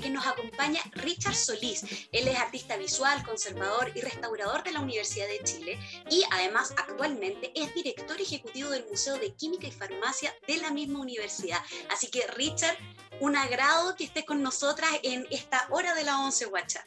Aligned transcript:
que 0.00 0.10
nos 0.10 0.26
acompaña 0.26 0.80
Richard 0.92 1.34
Solís. 1.34 1.84
Él 2.12 2.28
es 2.28 2.38
artista 2.38 2.76
visual, 2.76 3.24
conservador 3.24 3.92
y 3.94 4.00
restaurador 4.00 4.62
de 4.62 4.72
la 4.72 4.80
Universidad 4.80 5.26
de 5.28 5.42
Chile 5.44 5.78
y 6.10 6.22
además 6.30 6.72
actualmente 6.76 7.52
es 7.54 7.74
director 7.74 8.20
ejecutivo 8.20 8.70
del 8.70 8.86
Museo 8.86 9.18
de 9.18 9.32
Química 9.34 9.66
y 9.66 9.72
Farmacia 9.72 10.34
de 10.46 10.56
la 10.58 10.70
misma 10.70 11.00
universidad. 11.00 11.58
Así 11.90 12.08
que 12.08 12.26
Richard, 12.36 12.76
un 13.20 13.36
agrado 13.36 13.94
que 13.96 14.04
estés 14.04 14.24
con 14.24 14.42
nosotras 14.42 14.90
en 15.02 15.26
esta 15.30 15.66
hora 15.70 15.94
de 15.94 16.04
la 16.04 16.20
11 16.20 16.46
Guacha. 16.46 16.84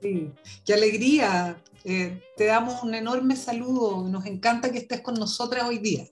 Sí, 0.00 0.32
qué 0.64 0.74
alegría. 0.74 1.62
Eh, 1.84 2.20
te 2.36 2.46
damos 2.46 2.82
un 2.82 2.94
enorme 2.94 3.36
saludo. 3.36 4.06
Nos 4.08 4.26
encanta 4.26 4.70
que 4.70 4.78
estés 4.78 5.00
con 5.00 5.14
nosotras 5.14 5.64
hoy 5.64 5.78
día. 5.78 6.08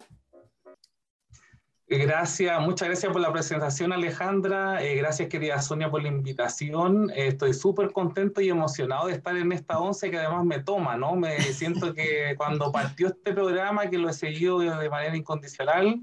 Gracias, 1.93 2.61
muchas 2.61 2.87
gracias 2.87 3.13
por 3.13 3.21
la 3.21 3.33
presentación 3.33 3.93
Alejandra, 3.93 4.81
eh, 4.81 4.95
gracias 4.95 5.29
querida 5.29 5.61
Sonia 5.61 5.91
por 5.91 6.01
la 6.01 6.07
invitación, 6.07 7.11
eh, 7.11 7.27
estoy 7.27 7.53
súper 7.53 7.91
contento 7.91 8.41
y 8.41 8.49
emocionado 8.49 9.09
de 9.09 9.15
estar 9.15 9.37
en 9.37 9.51
esta 9.51 9.81
once 9.81 10.09
que 10.09 10.17
además 10.17 10.45
me 10.45 10.63
toma, 10.63 10.97
¿no? 10.97 11.17
Me 11.17 11.37
siento 11.53 11.93
que 11.93 12.35
cuando 12.37 12.71
partió 12.71 13.09
este 13.09 13.33
programa, 13.33 13.91
que 13.91 13.99
lo 13.99 14.09
he 14.09 14.13
seguido 14.13 14.61
de 14.61 14.89
manera 14.89 15.17
incondicional, 15.17 16.01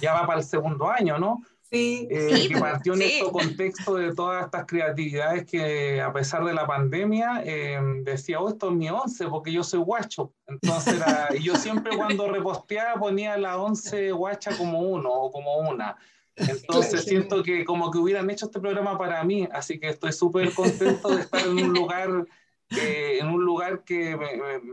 ya 0.00 0.14
va 0.14 0.24
para 0.24 0.38
el 0.38 0.44
segundo 0.44 0.88
año, 0.88 1.18
¿no? 1.18 1.42
Sí, 1.70 2.08
eh, 2.10 2.48
que 2.48 2.58
partió 2.58 2.94
en 2.94 3.02
este 3.02 3.30
contexto 3.30 3.96
de 3.96 4.14
todas 4.14 4.46
estas 4.46 4.64
creatividades 4.64 5.44
que 5.44 6.00
a 6.00 6.10
pesar 6.14 6.42
de 6.44 6.54
la 6.54 6.66
pandemia 6.66 7.42
eh, 7.44 7.78
decía, 8.04 8.40
oh, 8.40 8.48
esto 8.48 8.70
es 8.70 8.74
mi 8.74 8.88
once 8.88 9.26
porque 9.26 9.52
yo 9.52 9.62
soy 9.62 9.80
guacho. 9.80 10.32
Entonces 10.46 10.94
era, 10.94 11.28
yo 11.34 11.56
siempre 11.56 11.94
cuando 11.94 12.30
reposteaba 12.30 12.98
ponía 12.98 13.36
la 13.36 13.58
once 13.58 14.12
guacha 14.12 14.56
como 14.56 14.80
uno 14.80 15.10
o 15.10 15.30
como 15.30 15.58
una. 15.58 15.96
Entonces 16.36 17.04
siento 17.04 17.42
que 17.42 17.66
como 17.66 17.90
que 17.90 17.98
hubieran 17.98 18.30
hecho 18.30 18.46
este 18.46 18.60
programa 18.60 18.96
para 18.96 19.22
mí, 19.24 19.46
así 19.52 19.78
que 19.78 19.88
estoy 19.88 20.12
súper 20.12 20.54
contento 20.54 21.08
de 21.10 21.20
estar 21.22 21.46
en 21.46 21.58
un 21.58 21.74
lugar 21.74 22.26
en 22.70 23.28
un 23.28 23.44
lugar 23.44 23.82
que 23.84 24.10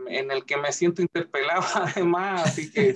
en 0.08 0.30
el 0.30 0.44
que 0.44 0.56
me 0.56 0.72
siento 0.72 1.02
interpelado 1.02 1.62
además, 1.74 2.42
así 2.46 2.70
que 2.70 2.94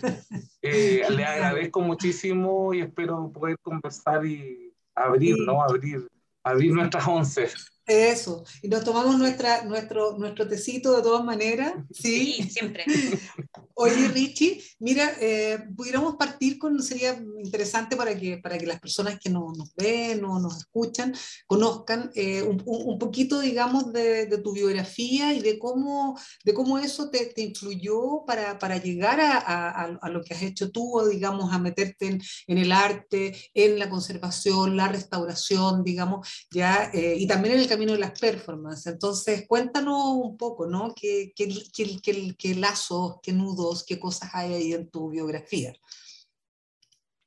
eh, 0.63 1.03
le 1.11 1.25
agradezco 1.25 1.81
muchísimo 1.81 2.75
y 2.75 2.81
espero 2.81 3.31
poder 3.33 3.57
conversar 3.63 4.25
y 4.27 4.75
abrir, 4.95 5.37
¿no? 5.39 5.63
Abrir, 5.63 6.09
abrir 6.43 6.73
nuestras 6.73 7.07
once. 7.07 7.49
Eso, 7.91 8.45
y 8.63 8.69
nos 8.69 8.85
tomamos 8.85 9.19
nuestra, 9.19 9.65
nuestro, 9.65 10.17
nuestro 10.17 10.47
tecito 10.47 10.97
de 10.97 11.03
todas 11.03 11.25
maneras. 11.25 11.75
Sí, 11.91 12.35
sí 12.35 12.51
siempre. 12.51 12.85
Oye, 13.83 14.09
Richie, 14.09 14.63
mira, 14.79 15.11
eh, 15.21 15.59
pudiéramos 15.75 16.17
partir 16.17 16.59
con, 16.59 16.83
sería 16.83 17.19
interesante 17.43 17.97
para 17.97 18.15
que, 18.15 18.37
para 18.37 18.59
que 18.59 18.67
las 18.67 18.79
personas 18.79 19.19
que 19.19 19.31
nos, 19.31 19.57
nos 19.57 19.75
ven 19.75 20.23
o 20.23 20.39
nos 20.39 20.59
escuchan 20.59 21.15
conozcan 21.47 22.11
eh, 22.15 22.43
un, 22.43 22.63
un, 22.67 22.99
poquito, 22.99 23.41
digamos, 23.41 23.91
de, 23.91 24.27
de, 24.27 24.37
tu 24.37 24.53
biografía 24.53 25.33
y 25.33 25.41
de 25.41 25.59
cómo, 25.59 26.19
de 26.45 26.53
cómo 26.53 26.79
eso 26.79 27.09
te, 27.09 27.25
te 27.27 27.41
influyó 27.41 28.23
para, 28.27 28.59
para 28.59 28.77
llegar 28.77 29.19
a, 29.19 29.39
a, 29.39 29.99
a, 30.01 30.09
lo 30.11 30.23
que 30.23 30.35
has 30.35 30.43
hecho 30.43 30.71
tú, 30.71 31.01
digamos, 31.11 31.51
a 31.51 31.59
meterte 31.59 32.07
en, 32.07 32.23
en, 32.49 32.59
el 32.59 32.73
arte, 32.73 33.35
en 33.55 33.79
la 33.79 33.89
conservación, 33.89 34.77
la 34.77 34.89
restauración, 34.89 35.85
digamos, 35.85 36.29
ya, 36.51 36.91
eh, 36.93 37.15
y 37.19 37.27
también 37.27 37.55
en 37.55 37.61
el 37.61 37.69
camino 37.69 37.80
de 37.87 37.99
las 37.99 38.19
performances. 38.19 38.93
Entonces, 38.93 39.47
cuéntanos 39.47 40.03
un 40.15 40.37
poco, 40.37 40.67
¿no? 40.67 40.95
¿Qué, 40.95 41.33
qué, 41.35 41.49
qué, 41.73 42.37
qué 42.39 42.55
lazos, 42.55 43.17
qué 43.23 43.33
nudos, 43.33 43.85
qué 43.85 43.99
cosas 43.99 44.31
hay 44.35 44.55
ahí 44.55 44.73
en 44.73 44.89
tu 44.89 45.11
biografía? 45.11 45.73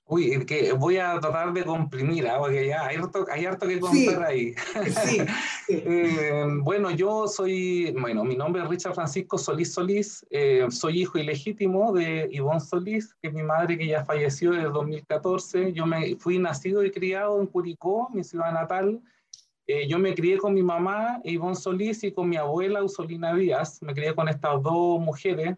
Uy, 0.06 0.46
que 0.46 0.74
voy 0.74 0.97
a 0.97 1.18
tratar 1.19 1.53
de 1.53 1.63
comprimir, 1.63 2.25
¿eh? 2.25 2.34
porque 2.38 2.68
ya 2.68 2.86
hay 2.86 2.97
harto, 2.97 3.25
hay 3.31 3.46
harto 3.46 3.66
que 3.66 3.80
contar 3.80 4.28
sí, 4.31 4.53
ahí. 4.53 4.53
Sí, 4.84 4.92
sí. 4.92 5.22
eh, 5.69 6.46
bueno, 6.62 6.92
yo 6.92 7.25
soy, 7.28 7.92
bueno, 7.94 8.25
mi 8.25 8.36
nombre 8.36 8.62
es 8.62 8.68
Richard 8.68 8.96
Francisco 8.96 9.38
Solís 9.38 9.74
Solís, 9.74 10.25
eh, 10.30 10.68
soy 10.69 11.02
hijo 11.02 11.18
ilegítimo 11.18 11.94
de 11.94 12.28
Ivonne 12.31 12.59
Solís, 12.59 13.16
que 13.22 13.30
es 13.30 13.34
mi 13.34 13.44
madre 13.44 13.78
que 13.78 13.88
ya 13.88 14.03
falleció 14.03 14.53
el 14.53 14.74
2014. 14.74 15.72
Yo 15.72 15.86
me 15.86 16.18
fui 16.18 16.38
nacido 16.38 16.84
y 16.84 16.92
criado 16.92 17.40
en 17.40 17.47
Curicó, 17.47 18.09
mi 18.13 18.25
ciudad 18.25 18.52
natal, 18.52 19.02
eh, 19.68 19.88
yo 19.88 19.97
me 20.00 20.13
crié 20.13 20.38
con 20.38 20.53
mi 20.53 20.62
mamá, 20.62 21.22
Ivonne 21.24 21.56
Solís, 21.56 22.03
y 22.03 22.12
con 22.12 22.29
mi 22.29 22.35
abuela, 22.35 22.84
Usolina 22.84 23.34
Díaz. 23.34 23.81
Me 23.81 23.94
crié 23.94 24.13
con 24.13 24.28
estas 24.28 24.62
dos 24.62 25.00
mujeres 25.00 25.56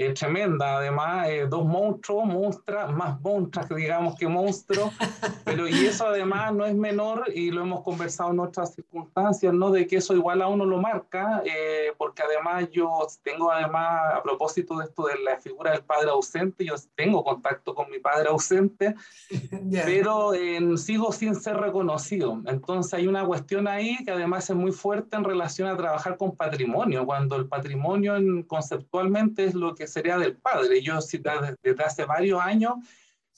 eh, 0.00 0.14
tremenda, 0.14 0.76
además, 0.76 1.26
eh, 1.28 1.48
dos 1.50 1.64
monstruos, 1.64 2.24
monstras, 2.24 2.92
más 2.92 3.20
monstras, 3.20 3.68
digamos, 3.68 4.14
que 4.14 4.28
monstruos, 4.28 4.92
pero 5.44 5.66
y 5.66 5.86
eso 5.86 6.06
además 6.06 6.54
no 6.54 6.64
es 6.64 6.74
menor, 6.76 7.24
y 7.34 7.50
lo 7.50 7.62
hemos 7.62 7.82
conversado 7.82 8.30
en 8.30 8.38
otras 8.38 8.74
circunstancias, 8.74 9.52
¿no? 9.52 9.72
De 9.72 9.88
que 9.88 9.96
eso 9.96 10.14
igual 10.14 10.40
a 10.40 10.46
uno 10.46 10.64
lo 10.64 10.78
marca, 10.78 11.42
eh, 11.44 11.92
porque 11.98 12.22
además 12.22 12.68
yo 12.70 13.08
tengo 13.24 13.50
además, 13.50 14.14
a 14.14 14.22
propósito 14.22 14.78
de 14.78 14.84
esto 14.84 15.04
de 15.08 15.18
la 15.18 15.40
figura 15.40 15.72
del 15.72 15.82
padre 15.82 16.10
ausente, 16.10 16.64
yo 16.64 16.76
tengo 16.94 17.24
contacto 17.24 17.74
con 17.74 17.90
mi 17.90 17.98
padre 17.98 18.28
ausente, 18.28 18.94
yeah. 19.68 19.82
pero 19.84 20.30
sigo 20.76 21.10
sin 21.10 21.34
ser 21.34 21.56
reconocido. 21.56 22.40
Entonces 22.46 22.94
hay 22.94 23.08
una 23.08 23.24
cuestión 23.24 23.66
ahí 23.66 23.96
que 24.04 24.12
además 24.12 24.48
es 24.48 24.54
muy 24.54 24.70
fuerte 24.70 25.16
en 25.16 25.24
relación 25.24 25.66
a 25.66 25.76
trabajar 25.76 26.16
con 26.16 26.36
patrimonio, 26.36 27.04
cuando 27.04 27.34
el 27.34 27.48
patrimonio 27.48 28.14
en, 28.14 28.44
conceptualmente 28.44 29.42
es 29.42 29.54
lo 29.54 29.74
que 29.74 29.87
sería 29.88 30.18
del 30.18 30.36
padre. 30.36 30.82
Yo 30.82 30.98
desde 30.98 31.84
hace 31.84 32.04
varios 32.04 32.40
años 32.40 32.74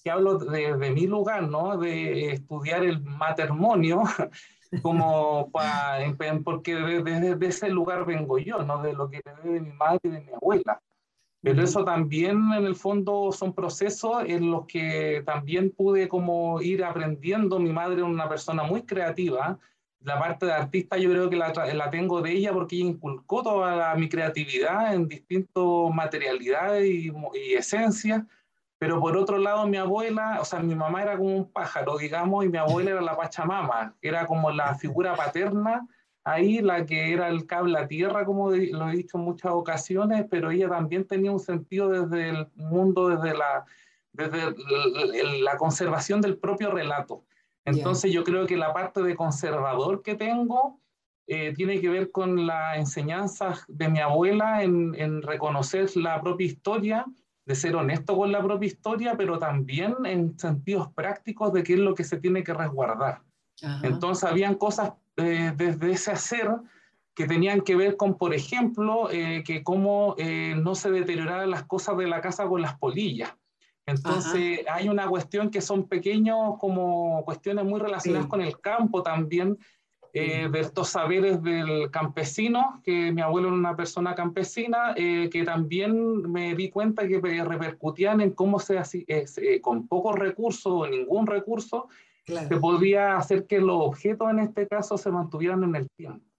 que 0.02 0.10
hablo 0.10 0.38
de, 0.38 0.76
de 0.76 0.90
mi 0.90 1.06
lugar, 1.06 1.48
¿no? 1.48 1.76
De 1.78 2.32
estudiar 2.32 2.84
el 2.84 3.00
matrimonio, 3.02 4.02
como 4.82 5.50
para, 5.50 5.98
porque 6.44 6.74
desde 6.74 7.36
de, 7.36 7.46
ese 7.46 7.68
lugar 7.68 8.04
vengo 8.06 8.38
yo, 8.38 8.62
¿no? 8.62 8.82
De 8.82 8.92
lo 8.92 9.10
que 9.10 9.22
de 9.44 9.60
mi 9.60 9.72
madre 9.72 10.00
y 10.04 10.08
de 10.08 10.20
mi 10.20 10.32
abuela. 10.32 10.80
Pero 11.42 11.62
eso 11.62 11.84
también 11.84 12.52
en 12.52 12.66
el 12.66 12.76
fondo 12.76 13.32
son 13.32 13.54
procesos 13.54 14.24
en 14.26 14.50
los 14.50 14.66
que 14.66 15.22
también 15.24 15.70
pude 15.70 16.06
como 16.06 16.60
ir 16.60 16.84
aprendiendo. 16.84 17.58
Mi 17.58 17.72
madre 17.72 17.96
era 17.96 18.04
una 18.04 18.28
persona 18.28 18.62
muy 18.62 18.82
creativa, 18.82 19.58
la 20.02 20.18
parte 20.18 20.46
de 20.46 20.52
artista 20.52 20.96
yo 20.96 21.10
creo 21.10 21.28
que 21.28 21.36
la, 21.36 21.52
la, 21.52 21.90
tengo 21.90 22.22
de 22.22 22.32
ella 22.32 22.52
porque 22.52 22.76
ella 22.76 22.86
inculcó 22.86 23.42
toda 23.42 23.94
mi 23.96 24.08
creatividad 24.08 24.94
en 24.94 25.08
distintas 25.08 25.64
materialidades 25.92 26.86
y, 26.86 27.12
y 27.34 27.54
esencias, 27.54 28.22
pero 28.78 28.98
por 28.98 29.16
otro 29.16 29.36
lado 29.36 29.66
mi 29.66 29.76
abuela, 29.76 30.38
o 30.40 30.44
sea, 30.44 30.60
mi 30.60 30.74
mamá 30.74 31.02
era 31.02 31.18
como 31.18 31.36
un 31.36 31.52
pájaro, 31.52 31.98
digamos, 31.98 32.44
y 32.44 32.48
mi 32.48 32.56
abuela 32.56 32.92
era 32.92 33.00
la 33.02 33.16
Pachamama, 33.16 33.94
era 34.00 34.26
como 34.26 34.50
la 34.50 34.74
figura 34.74 35.14
paterna, 35.14 35.86
ahí 36.24 36.60
la 36.60 36.86
que 36.86 37.12
era 37.12 37.28
el 37.28 37.46
cable 37.46 37.78
a 37.78 37.86
tierra, 37.86 38.24
como 38.24 38.50
lo 38.50 38.88
he 38.88 38.96
dicho 38.96 39.18
en 39.18 39.24
muchas 39.24 39.52
ocasiones, 39.52 40.24
pero 40.30 40.50
ella 40.50 40.68
también 40.68 41.06
tenía 41.06 41.30
un 41.30 41.40
sentido 41.40 41.90
desde 41.90 42.30
el 42.30 42.48
mundo, 42.54 43.08
desde 43.08 43.36
la, 43.36 43.66
desde 44.12 45.42
la 45.42 45.56
conservación 45.58 46.22
del 46.22 46.38
propio 46.38 46.70
relato. 46.70 47.24
Entonces 47.64 48.12
yo 48.12 48.24
creo 48.24 48.46
que 48.46 48.56
la 48.56 48.72
parte 48.72 49.02
de 49.02 49.14
conservador 49.14 50.02
que 50.02 50.14
tengo 50.14 50.80
eh, 51.26 51.52
tiene 51.54 51.80
que 51.80 51.88
ver 51.88 52.10
con 52.10 52.46
la 52.46 52.76
enseñanza 52.76 53.54
de 53.68 53.88
mi 53.88 54.00
abuela 54.00 54.62
en, 54.62 54.94
en, 54.96 55.22
reconocer 55.22 55.94
la 55.96 56.20
propia 56.20 56.46
historia, 56.46 57.06
de 57.44 57.54
ser 57.54 57.76
honesto 57.76 58.16
con 58.16 58.32
la 58.32 58.42
propia 58.42 58.66
historia, 58.66 59.14
pero 59.16 59.38
también 59.38 59.94
en 60.04 60.38
sentidos 60.38 60.92
prácticos 60.92 61.52
de 61.52 61.62
qué 61.62 61.74
es 61.74 61.78
lo 61.80 61.94
que 61.94 62.04
se 62.04 62.18
tiene 62.18 62.42
que 62.42 62.54
resguardar. 62.54 63.22
Ajá. 63.62 63.86
Entonces 63.86 64.24
habían 64.24 64.54
cosas 64.54 64.92
eh, 65.16 65.52
desde 65.54 65.92
ese 65.92 66.12
hacer 66.12 66.48
que 67.14 67.26
tenían 67.26 67.60
que 67.60 67.76
ver 67.76 67.96
con, 67.96 68.16
por 68.16 68.32
ejemplo, 68.32 69.10
eh, 69.10 69.42
que 69.44 69.62
cómo 69.62 70.14
eh, 70.16 70.54
no 70.56 70.74
se 70.74 70.90
deterioraran 70.90 71.50
las 71.50 71.64
cosas 71.64 71.96
de 71.98 72.06
la 72.06 72.20
casa 72.20 72.46
con 72.46 72.62
las 72.62 72.78
polillas. 72.78 73.34
Entonces 73.90 74.60
Ajá. 74.66 74.76
hay 74.76 74.88
una 74.88 75.06
cuestión 75.06 75.50
que 75.50 75.60
son 75.60 75.88
pequeños 75.88 76.56
como 76.58 77.22
cuestiones 77.24 77.64
muy 77.64 77.80
relacionadas 77.80 78.24
sí. 78.24 78.30
con 78.30 78.40
el 78.40 78.60
campo 78.60 79.02
también, 79.02 79.58
eh, 80.12 80.48
de 80.50 80.60
estos 80.60 80.88
saberes 80.88 81.40
del 81.40 81.88
campesino, 81.92 82.80
que 82.82 83.12
mi 83.12 83.20
abuelo 83.20 83.48
era 83.48 83.56
una 83.56 83.76
persona 83.76 84.16
campesina, 84.16 84.92
eh, 84.96 85.28
que 85.30 85.44
también 85.44 86.22
me 86.32 86.56
di 86.56 86.68
cuenta 86.68 87.06
que 87.06 87.20
repercutían 87.20 88.20
en 88.20 88.32
cómo 88.32 88.58
se 88.58 88.80
eh, 89.06 89.60
con 89.60 89.86
pocos 89.86 90.18
recursos 90.18 90.72
o 90.72 90.86
ningún 90.88 91.28
recurso, 91.28 91.88
claro. 92.24 92.48
se 92.48 92.56
podía 92.56 93.16
hacer 93.16 93.46
que 93.46 93.60
los 93.60 93.76
objetos 93.86 94.28
en 94.30 94.40
este 94.40 94.66
caso 94.66 94.98
se 94.98 95.12
mantuvieran 95.12 95.62
en 95.62 95.76
el 95.76 95.88
tiempo. 95.90 96.29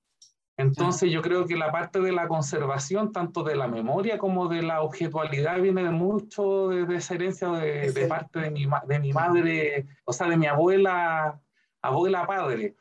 Entonces 0.61 1.11
yo 1.11 1.21
creo 1.21 1.45
que 1.45 1.55
la 1.55 1.71
parte 1.71 1.99
de 1.99 2.11
la 2.11 2.27
conservación, 2.27 3.11
tanto 3.11 3.43
de 3.43 3.55
la 3.55 3.67
memoria 3.67 4.17
como 4.17 4.47
de 4.47 4.61
la 4.61 4.81
objetualidad, 4.81 5.59
viene 5.59 5.83
de 5.83 5.89
mucho 5.89 6.69
de, 6.69 6.85
de 6.85 6.95
esa 6.97 7.15
herencia 7.15 7.49
de, 7.49 7.91
de, 7.91 8.07
parte 8.07 8.39
de 8.39 8.51
mi, 8.51 8.67
de 8.87 8.99
mi 8.99 9.11
madre, 9.11 9.87
o 10.05 10.13
sea, 10.13 10.27
de 10.27 10.37
mi 10.37 10.47
abuela, 10.47 11.39
abuela 11.81 12.25
padre. 12.25 12.75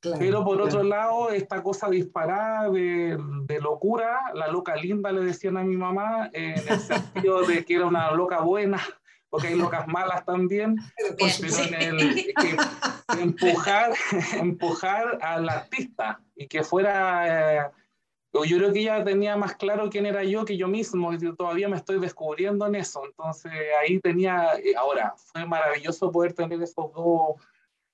Claro, 0.00 0.18
Pero 0.18 0.44
por 0.44 0.56
claro. 0.56 0.64
otro 0.68 0.82
lado, 0.82 1.30
esta 1.30 1.62
cosa 1.62 1.88
disparada 1.88 2.68
de, 2.70 3.16
de, 3.44 3.60
locura, 3.60 4.32
la 4.34 4.48
loca 4.48 4.74
linda 4.74 5.12
le 5.12 5.24
decían 5.24 5.56
a 5.56 5.62
mi 5.62 5.76
mamá, 5.76 6.28
en 6.32 6.68
el 6.68 6.80
sentido 6.80 7.42
de 7.42 7.64
que 7.64 7.76
era 7.76 7.86
una 7.86 8.10
loca 8.10 8.40
buena, 8.40 8.80
porque 9.32 9.48
hay 9.48 9.54
locas 9.54 9.88
malas 9.88 10.26
también, 10.26 10.76
pero 10.94 11.16
en 11.64 11.74
el, 11.74 12.34
empujar, 13.18 13.92
empujar 14.34 15.18
al 15.22 15.48
artista 15.48 16.20
y 16.42 16.48
que 16.48 16.62
fuera... 16.62 17.64
Eh, 17.64 17.70
yo 18.32 18.56
creo 18.56 18.72
que 18.72 18.80
ella 18.80 19.04
tenía 19.04 19.36
más 19.36 19.56
claro 19.56 19.90
quién 19.90 20.06
era 20.06 20.24
yo 20.24 20.46
que 20.46 20.56
yo 20.56 20.66
mismo, 20.66 21.12
yo 21.12 21.34
todavía 21.34 21.68
me 21.68 21.76
estoy 21.76 22.00
descubriendo 22.00 22.66
en 22.66 22.76
eso. 22.76 23.04
Entonces 23.04 23.52
ahí 23.78 24.00
tenía, 24.00 24.54
eh, 24.54 24.74
ahora, 24.74 25.14
fue 25.16 25.44
maravilloso 25.44 26.10
poder 26.10 26.32
tener 26.32 26.62
esos 26.62 26.92
dos, 26.94 27.36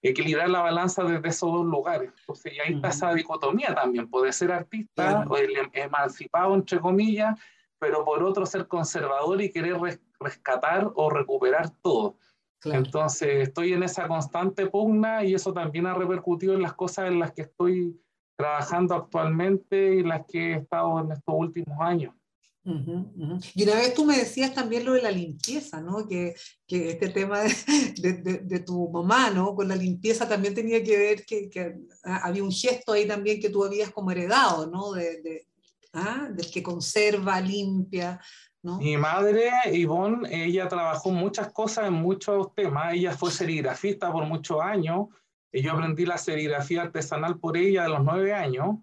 equilibrar 0.01 0.49
la 0.49 0.63
balanza 0.63 1.03
desde 1.03 1.29
esos 1.29 1.53
dos 1.53 1.67
lugares. 1.67 2.13
Entonces 2.21 2.53
y 2.53 2.61
ahí 2.61 2.75
está 2.75 2.89
esa 2.89 3.13
dicotomía 3.15 3.75
también, 3.75 4.09
poder 4.09 4.33
ser 4.33 4.53
artista, 4.53 5.25
o 5.29 5.37
el 5.37 5.57
em, 5.57 5.71
emancipado, 5.73 6.55
entre 6.55 6.79
comillas, 6.79 7.37
pero 7.81 8.05
por 8.05 8.23
otro 8.23 8.47
ser 8.47 8.69
conservador 8.69 9.43
y 9.43 9.51
querer 9.51 9.77
rescatar 10.21 10.89
o 10.95 11.11
recuperar 11.11 11.71
todo. 11.83 12.17
Entonces 12.65 13.49
estoy 13.49 13.73
en 13.73 13.83
esa 13.83 14.09
constante 14.09 14.67
pugna 14.67 15.25
y 15.25 15.35
eso 15.35 15.53
también 15.53 15.87
ha 15.87 15.95
repercutido 15.95 16.55
en 16.55 16.63
las 16.63 16.75
cosas 16.75 17.07
en 17.07 17.21
las 17.21 17.33
que 17.33 17.43
estoy 17.43 18.01
trabajando 18.39 18.95
actualmente 18.95 19.97
y 19.97 20.03
las 20.05 20.25
que 20.27 20.53
he 20.53 20.55
estado 20.59 21.01
en 21.01 21.11
estos 21.11 21.35
últimos 21.37 21.77
años. 21.81 22.15
Y 23.55 23.63
una 23.63 23.77
vez 23.77 23.95
tú 23.95 24.05
me 24.05 24.19
decías 24.19 24.55
también 24.55 24.85
lo 24.85 24.93
de 24.93 25.01
la 25.01 25.11
limpieza, 25.11 25.81
¿no? 25.81 26.07
Que, 26.07 26.35
que 26.67 26.91
este 26.91 27.09
tema 27.09 27.41
de, 27.41 28.13
de, 28.13 28.39
de, 28.45 28.59
tu 28.61 28.91
mamá, 28.91 29.31
¿no? 29.31 29.55
Con 29.55 29.69
la 29.69 29.75
limpieza 29.75 30.29
también 30.29 30.55
tenía 30.55 30.85
que 30.85 30.99
ver 30.99 31.25
que, 31.25 31.49
que, 31.49 31.79
había 32.05 32.45
un 32.45 32.53
gesto 32.53 32.93
ahí 32.93 33.09
también 33.09 33.41
que 33.41 33.49
tú 33.49 33.65
habías 33.65 33.91
como 33.91 34.11
heredado, 34.11 34.71
¿no? 34.71 34.93
De, 34.93 35.47
¿ah? 35.95 36.29
Del 36.31 36.51
que 36.51 36.63
conserva, 36.63 37.41
limpia, 37.41 38.21
¿no? 38.63 38.79
Mi 38.79 38.99
madre, 38.99 39.51
Ivonne, 39.73 40.29
ella 40.31 40.69
trabajó 40.69 41.11
muchas 41.11 41.51
cosas 41.51 41.87
en 41.87 41.95
muchos 41.95 42.55
temas. 42.55 42.93
Ella 42.93 43.17
fue 43.17 43.31
serigrafista 43.31 44.13
por 44.13 44.27
muchos 44.27 44.61
años 44.61 45.07
y 45.53 45.63
yo 45.63 45.73
aprendí 45.73 46.07
la 46.07 46.19
serigrafía 46.19 46.83
artesanal 46.83 47.39
por 47.39 47.57
ella 47.57 47.85
a 47.85 47.89
los 47.89 48.05
nueve 48.05 48.35
años. 48.35 48.77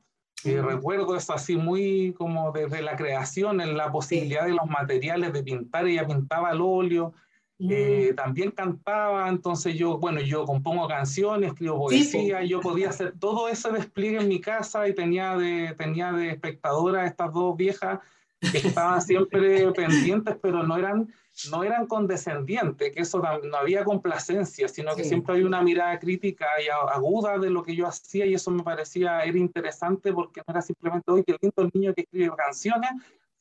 Y 0.43 0.57
recuerdo 0.57 1.15
eso 1.15 1.33
así 1.33 1.55
muy 1.55 2.13
como 2.13 2.51
desde 2.51 2.81
la 2.81 2.95
creación, 2.95 3.61
en 3.61 3.75
la 3.75 3.91
posibilidad 3.91 4.45
de 4.45 4.53
los 4.53 4.67
materiales 4.67 5.33
de 5.33 5.43
pintar. 5.43 5.87
Ella 5.87 6.05
pintaba 6.05 6.49
al 6.49 6.61
óleo, 6.61 7.13
eh, 7.57 8.13
también 8.15 8.51
cantaba, 8.51 9.29
entonces 9.29 9.75
yo, 9.75 9.97
bueno, 9.97 10.19
yo 10.19 10.45
compongo 10.45 10.87
canciones, 10.87 11.51
escribo 11.51 11.79
poesía, 11.79 12.43
yo 12.43 12.59
podía 12.59 12.89
hacer 12.89 13.13
todo 13.17 13.47
ese 13.47 13.71
despliegue 13.71 14.19
en 14.19 14.27
mi 14.27 14.41
casa 14.41 14.87
y 14.87 14.93
tenía 14.93 15.37
de, 15.37 15.73
tenía 15.77 16.11
de 16.11 16.29
espectadora 16.31 17.07
estas 17.07 17.31
dos 17.31 17.55
viejas 17.55 17.99
que 18.39 18.57
estaban 18.57 19.01
siempre 19.01 19.71
pendientes, 19.73 20.37
pero 20.41 20.63
no 20.63 20.77
eran 20.77 21.07
no 21.51 21.63
eran 21.63 21.85
condescendientes, 21.85 22.93
que 22.93 23.01
eso 23.01 23.21
no 23.43 23.57
había 23.57 23.83
complacencia, 23.83 24.67
sino 24.67 24.95
que 24.95 25.03
siempre 25.03 25.33
había 25.33 25.45
una 25.45 25.61
mirada 25.61 25.99
crítica 25.99 26.45
y 26.63 26.69
aguda 26.69 27.37
de 27.37 27.49
lo 27.49 27.61
que 27.61 27.75
yo 27.75 27.87
hacía 27.87 28.25
y 28.25 28.33
eso 28.33 28.51
me 28.51 28.63
parecía 28.63 29.23
era 29.23 29.37
interesante 29.37 30.13
porque 30.13 30.41
no 30.47 30.53
era 30.53 30.61
simplemente, 30.61 31.11
hoy 31.11 31.23
qué 31.23 31.35
lindo 31.41 31.61
el 31.61 31.71
niño 31.73 31.93
que 31.93 32.01
escribe 32.01 32.33
canciones, 32.37 32.91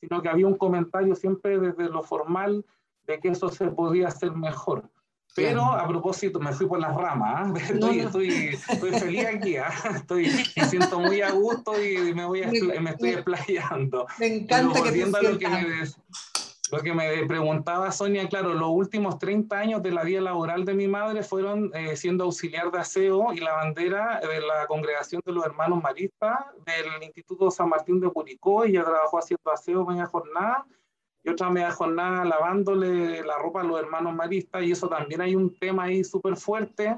sino 0.01 0.21
que 0.21 0.29
había 0.29 0.45
un 0.45 0.57
comentario 0.57 1.15
siempre 1.15 1.57
desde 1.57 1.89
lo 1.89 2.03
formal 2.03 2.65
de 3.07 3.19
que 3.19 3.29
eso 3.29 3.49
se 3.49 3.67
podía 3.67 4.09
hacer 4.09 4.31
mejor. 4.33 4.89
Pero 5.35 5.63
a 5.63 5.85
propósito, 5.85 6.39
me 6.39 6.53
fui 6.53 6.65
por 6.65 6.79
las 6.79 6.95
ramas, 6.95 7.49
¿ah? 7.49 7.53
estoy, 7.73 7.99
estoy, 7.99 8.91
feliz 8.93 9.25
aquí, 9.25 9.57
¿ah? 9.57 9.69
estoy, 9.95 10.31
me 10.55 10.65
siento 10.65 10.97
muy 10.99 11.21
a 11.21 11.31
gusto 11.31 11.73
y 11.83 12.13
me, 12.13 12.25
voy 12.25 12.41
me 12.79 12.91
estoy 12.91 13.09
explayando. 13.09 14.07
Me 14.17 14.27
encanta 14.27 14.81
que 14.81 14.91
te 14.91 15.05
lo 15.05 15.37
que 15.37 15.49
me, 15.49 15.65
lo 16.71 16.79
que 16.79 16.93
me 16.93 17.25
preguntaba 17.25 17.91
Sonia, 17.91 18.29
claro, 18.29 18.53
los 18.53 18.69
últimos 18.69 19.19
30 19.19 19.57
años 19.57 19.83
de 19.83 19.91
la 19.91 20.03
vida 20.03 20.21
laboral 20.21 20.63
de 20.63 20.73
mi 20.73 20.87
madre 20.87 21.21
fueron 21.21 21.69
eh, 21.75 21.97
siendo 21.97 22.23
auxiliar 22.23 22.71
de 22.71 22.79
aseo 22.79 23.33
y 23.33 23.39
lavandera 23.39 24.21
de 24.21 24.39
la 24.39 24.65
congregación 24.67 25.21
de 25.25 25.33
los 25.33 25.45
hermanos 25.45 25.83
maristas 25.83 26.39
del 26.65 27.03
Instituto 27.03 27.51
San 27.51 27.67
Martín 27.67 27.99
de 27.99 28.09
Curicó. 28.09 28.63
Ella 28.63 28.83
trabajó 28.83 29.19
haciendo 29.19 29.51
aseo 29.51 29.85
media 29.85 30.05
jornada 30.05 30.65
y 31.25 31.29
otra 31.29 31.49
media 31.49 31.71
jornada 31.71 32.23
lavándole 32.23 33.23
la 33.23 33.37
ropa 33.39 33.61
a 33.61 33.63
los 33.63 33.79
hermanos 33.79 34.13
maristas 34.13 34.63
y 34.63 34.71
eso 34.71 34.87
también 34.87 35.21
hay 35.21 35.35
un 35.35 35.57
tema 35.57 35.85
ahí 35.85 36.03
súper 36.03 36.37
fuerte. 36.37 36.97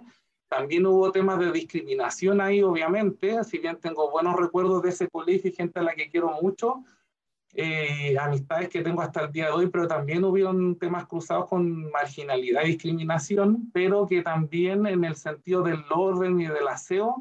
También 0.50 0.86
hubo 0.86 1.12
temas 1.12 1.40
de 1.40 1.52
discriminación 1.52 2.42
ahí, 2.42 2.62
obviamente, 2.62 3.42
si 3.46 3.58
bien 3.58 3.78
tengo 3.78 4.12
buenos 4.12 4.36
recuerdos 4.36 4.82
de 4.84 4.90
ese 4.90 5.08
colegio 5.08 5.50
y 5.50 5.54
gente 5.54 5.80
a 5.80 5.84
la 5.84 5.96
que 5.96 6.10
quiero 6.10 6.32
mucho, 6.42 6.84
eh, 7.54 8.18
amistades 8.20 8.70
que 8.70 8.82
tengo 8.82 9.02
hasta 9.02 9.22
el 9.22 9.32
día 9.32 9.46
de 9.46 9.52
hoy, 9.52 9.70
pero 9.70 9.88
también 9.88 10.24
hubieron 10.26 10.78
temas 10.78 11.08
cruzados 11.08 11.48
con 11.48 11.90
marginalidad 11.92 12.64
y 12.64 12.68
discriminación, 12.74 13.72
pero 13.74 14.08
que 14.08 14.22
también 14.22 14.86
en 14.88 15.06
el 15.06 15.16
sentido 15.16 15.64
del 15.64 15.84
orden 15.90 16.40
y 16.42 16.48
del 16.48 16.68
aseo 16.68 17.16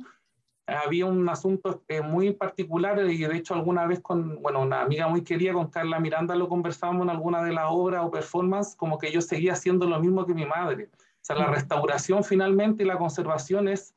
había 0.66 1.06
un 1.06 1.28
asunto 1.28 1.84
eh, 1.88 2.00
muy 2.00 2.32
particular 2.32 2.98
y 3.08 3.18
de 3.18 3.36
hecho 3.36 3.54
alguna 3.54 3.86
vez 3.86 4.00
con, 4.00 4.42
bueno, 4.42 4.62
una 4.62 4.82
amiga 4.82 5.06
muy 5.06 5.22
querida, 5.22 5.52
con 5.52 5.68
Carla 5.68 6.00
Miranda, 6.00 6.34
lo 6.34 6.48
conversábamos 6.48 7.04
en 7.04 7.10
alguna 7.10 7.42
de 7.42 7.52
las 7.52 7.66
obras 7.68 8.04
o 8.04 8.10
performance, 8.10 8.74
como 8.76 8.98
que 8.98 9.12
yo 9.12 9.20
seguía 9.20 9.52
haciendo 9.52 9.86
lo 9.86 10.00
mismo 10.00 10.26
que 10.26 10.34
mi 10.34 10.44
madre. 10.44 10.90
O 10.92 11.26
sea, 11.26 11.36
la 11.36 11.46
restauración 11.46 12.24
finalmente 12.24 12.82
y 12.82 12.86
la 12.86 12.98
conservación 12.98 13.68
es, 13.68 13.94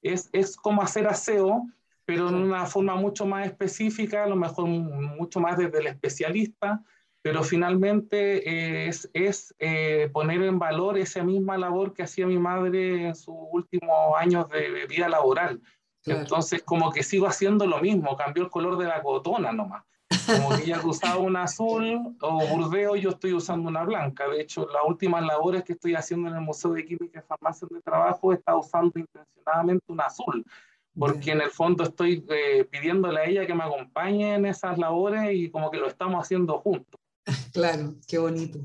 es, 0.00 0.30
es 0.32 0.56
como 0.56 0.82
hacer 0.82 1.06
aseo, 1.08 1.66
pero 2.04 2.28
en 2.28 2.34
una 2.34 2.66
forma 2.66 2.94
mucho 2.94 3.26
más 3.26 3.46
específica, 3.46 4.24
a 4.24 4.28
lo 4.28 4.36
mejor 4.36 4.66
mucho 4.68 5.40
más 5.40 5.56
desde 5.58 5.78
el 5.78 5.86
especialista, 5.88 6.82
pero 7.22 7.44
finalmente 7.44 8.48
eh, 8.48 8.88
es, 8.88 9.08
es 9.12 9.54
eh, 9.60 10.10
poner 10.12 10.42
en 10.42 10.58
valor 10.58 10.98
esa 10.98 11.22
misma 11.22 11.56
labor 11.56 11.94
que 11.94 12.02
hacía 12.02 12.26
mi 12.26 12.38
madre 12.38 13.06
en 13.06 13.14
sus 13.14 13.34
últimos 13.52 14.16
años 14.18 14.48
de 14.48 14.86
vida 14.86 15.08
laboral. 15.08 15.60
Entonces, 16.04 16.62
como 16.62 16.90
que 16.90 17.02
sigo 17.02 17.26
haciendo 17.26 17.66
lo 17.66 17.80
mismo, 17.80 18.16
cambió 18.16 18.44
el 18.44 18.50
color 18.50 18.76
de 18.78 18.86
la 18.86 19.02
cotona 19.02 19.52
nomás. 19.52 19.84
Como 20.26 20.56
que 20.56 20.64
ella 20.64 20.80
usaba 20.84 21.16
una 21.16 21.44
azul 21.44 22.16
o 22.20 22.46
burdeo, 22.46 22.96
yo 22.96 23.10
estoy 23.10 23.32
usando 23.32 23.68
una 23.68 23.84
blanca. 23.84 24.28
De 24.28 24.40
hecho, 24.40 24.68
las 24.72 24.82
últimas 24.86 25.24
labores 25.24 25.64
que 25.64 25.72
estoy 25.72 25.94
haciendo 25.94 26.28
en 26.28 26.34
el 26.34 26.40
Museo 26.40 26.72
de 26.72 26.84
Química 26.84 27.20
y 27.20 27.26
Farmacia 27.26 27.66
de 27.70 27.80
Trabajo, 27.80 28.32
está 28.32 28.56
usando 28.56 28.98
intencionadamente 28.98 29.84
un 29.88 30.00
azul 30.00 30.44
porque 30.98 31.30
en 31.30 31.40
el 31.40 31.50
fondo 31.50 31.84
estoy 31.84 32.24
eh, 32.28 32.64
pidiéndole 32.64 33.20
a 33.20 33.24
ella 33.24 33.46
que 33.46 33.54
me 33.54 33.64
acompañe 33.64 34.34
en 34.34 34.46
esas 34.46 34.78
labores 34.78 35.32
y 35.32 35.50
como 35.50 35.70
que 35.70 35.78
lo 35.78 35.88
estamos 35.88 36.22
haciendo 36.22 36.58
juntos. 36.58 37.00
Claro, 37.52 37.94
qué 38.06 38.18
bonito. 38.18 38.58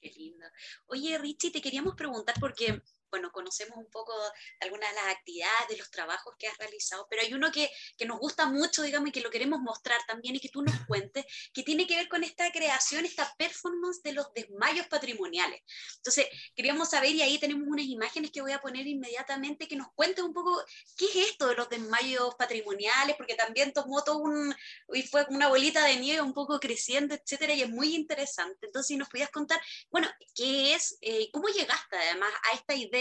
Qué 0.00 0.10
lindo. 0.16 0.46
Oye, 0.86 1.18
Richie, 1.18 1.50
te 1.50 1.60
queríamos 1.60 1.94
preguntar 1.94 2.34
porque 2.38 2.80
bueno, 3.10 3.30
conocemos 3.32 3.76
un 3.76 3.90
poco 3.90 4.12
algunas 4.60 4.90
de 4.90 4.96
las 4.96 5.06
actividades, 5.06 5.68
de 5.68 5.76
los 5.76 5.90
trabajos 5.90 6.34
que 6.38 6.48
has 6.48 6.58
realizado, 6.58 7.06
pero 7.08 7.22
hay 7.22 7.32
uno 7.34 7.50
que, 7.52 7.70
que, 7.96 8.06
nos 8.06 8.18
gusta 8.18 8.46
mucho, 8.46 8.82
digamos, 8.82 9.08
y 9.08 9.12
que 9.12 9.20
lo 9.20 9.30
queremos 9.30 9.60
mostrar 9.60 9.98
también 10.06 10.36
y 10.36 10.40
que 10.40 10.48
tú 10.48 10.62
nos 10.62 10.74
cuentes, 10.86 11.24
que 11.52 11.62
tiene 11.62 11.86
que 11.86 11.96
ver 11.96 12.08
con 12.08 12.24
esta 12.24 12.50
creación, 12.52 13.04
esta 13.04 13.34
performance 13.36 14.02
de 14.02 14.12
los 14.12 14.32
desmayos 14.34 14.86
patrimoniales. 14.86 15.62
Entonces, 15.96 16.26
queríamos 16.54 16.90
saber, 16.90 17.10
y 17.10 17.22
ahí 17.22 17.38
tenemos 17.38 17.66
unas 17.66 17.86
imágenes 17.86 18.30
que 18.30 18.42
voy 18.42 18.52
a 18.52 18.60
poner 18.60 18.86
inmediatamente, 18.86 19.68
que 19.68 19.76
nos 19.76 19.88
cuentes 19.94 20.24
un 20.24 20.32
poco 20.32 20.62
qué 20.96 21.06
es 21.06 21.30
esto 21.30 21.48
de 21.48 21.54
los 21.54 21.68
desmayos 21.68 22.34
patrimoniales, 22.36 23.16
porque 23.16 23.34
también 23.34 23.72
tomó 23.72 24.02
todo 24.04 24.18
un, 24.18 24.54
y 24.92 25.02
fue 25.02 25.26
una 25.30 25.48
bolita 25.48 25.84
de 25.84 25.96
nieve 25.96 26.20
un 26.20 26.34
poco 26.34 26.58
creciendo, 26.60 27.14
etcétera, 27.14 27.54
y 27.54 27.62
es 27.62 27.68
muy 27.68 27.94
interesante. 27.94 28.66
Entonces, 28.66 28.88
si 28.88 28.96
nos 28.96 29.08
pudieras 29.08 29.32
contar, 29.32 29.60
bueno, 29.90 30.08
qué 30.34 30.74
es, 30.74 30.98
eh, 31.00 31.30
cómo 31.32 31.48
llegaste 31.48 31.96
además 31.96 32.32
a 32.50 32.56
esta 32.56 32.74
idea 32.74 32.95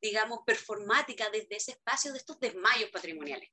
digamos, 0.00 0.40
performática 0.46 1.24
desde 1.30 1.56
ese 1.56 1.72
espacio 1.72 2.12
de 2.12 2.18
estos 2.18 2.38
desmayos 2.40 2.90
patrimoniales? 2.90 3.50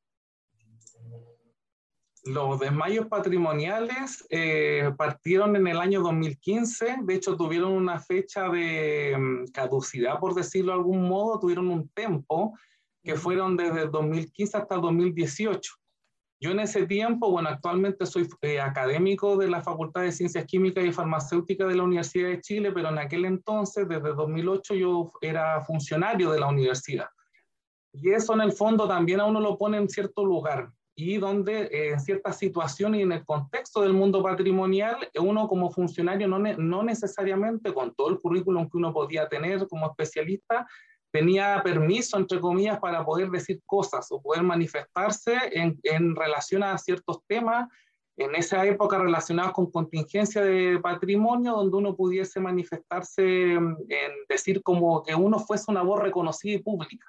Los 2.24 2.60
desmayos 2.60 3.06
patrimoniales 3.06 4.26
eh, 4.30 4.92
partieron 4.98 5.56
en 5.56 5.68
el 5.68 5.78
año 5.78 6.02
2015, 6.02 6.98
de 7.04 7.14
hecho 7.14 7.38
tuvieron 7.38 7.72
una 7.74 8.00
fecha 8.00 8.50
de 8.50 9.16
mm, 9.16 9.52
caducidad, 9.52 10.20
por 10.20 10.34
decirlo 10.34 10.72
de 10.72 10.80
algún 10.80 11.08
modo, 11.08 11.40
tuvieron 11.40 11.70
un 11.70 11.88
tiempo 11.90 12.58
que 13.04 13.16
fueron 13.16 13.56
desde 13.56 13.84
el 13.84 13.92
2015 13.92 14.58
hasta 14.58 14.76
el 14.76 14.82
2018. 14.82 15.76
Yo 16.40 16.52
en 16.52 16.60
ese 16.60 16.86
tiempo, 16.86 17.32
bueno, 17.32 17.50
actualmente 17.50 18.06
soy 18.06 18.28
eh, 18.42 18.60
académico 18.60 19.38
de 19.38 19.48
la 19.48 19.62
Facultad 19.62 20.02
de 20.02 20.12
Ciencias 20.12 20.46
Químicas 20.46 20.84
y 20.84 20.92
Farmacéuticas 20.92 21.68
de 21.68 21.76
la 21.76 21.84
Universidad 21.84 22.30
de 22.30 22.42
Chile, 22.42 22.72
pero 22.74 22.90
en 22.90 22.98
aquel 22.98 23.26
entonces, 23.26 23.88
desde 23.88 24.14
2008, 24.14 24.76
yo 24.76 25.12
era 25.22 25.62
funcionario 25.62 26.32
de 26.32 26.40
la 26.40 26.48
universidad. 26.48 27.08
Y 27.94 28.12
eso 28.12 28.34
en 28.34 28.42
el 28.42 28.52
fondo 28.52 28.88
también 28.88 29.22
a 29.22 29.26
uno 29.26 29.40
lo 29.40 29.58
pone 29.58 29.78
en 29.78 29.88
cierto 29.88 30.26
lugar 30.26 30.70
y 30.98 31.18
donde 31.18 31.64
eh, 31.64 31.92
en 31.92 32.00
ciertas 32.00 32.38
situaciones 32.38 33.00
y 33.00 33.04
en 33.04 33.12
el 33.12 33.26
contexto 33.26 33.82
del 33.82 33.94
mundo 33.94 34.24
patrimonial, 34.24 35.10
uno 35.20 35.48
como 35.48 35.70
funcionario 35.70 36.28
no, 36.28 36.40
no 36.40 36.84
necesariamente 36.84 37.74
con 37.74 37.94
todo 37.94 38.10
el 38.10 38.20
currículum 38.20 38.70
que 38.70 38.78
uno 38.78 38.94
podía 38.94 39.28
tener 39.28 39.68
como 39.68 39.88
especialista, 39.88 40.68
tenía 41.16 41.62
permiso, 41.64 42.18
entre 42.18 42.42
comillas, 42.42 42.78
para 42.78 43.06
poder 43.06 43.30
decir 43.30 43.62
cosas 43.66 44.06
o 44.12 44.22
poder 44.22 44.44
manifestarse 44.44 45.34
en, 45.54 45.80
en 45.84 46.14
relación 46.14 46.62
a 46.62 46.78
ciertos 46.78 47.22
temas 47.26 47.70
en 48.18 48.36
esa 48.36 48.66
época 48.66 48.98
relacionados 48.98 49.54
con 49.54 49.72
contingencia 49.72 50.44
de 50.44 50.78
patrimonio, 50.80 51.54
donde 51.54 51.78
uno 51.78 51.96
pudiese 51.96 52.42
manifestarse 52.42 53.24
mm, 53.58 53.78
en 53.88 54.12
decir 54.28 54.62
como 54.62 55.04
que 55.04 55.16
uno 55.16 55.40
fuese 55.40 55.72
una 55.72 55.84
voz 55.84 56.02
reconocida 56.02 56.56
y 56.56 56.64
pública. 56.64 57.08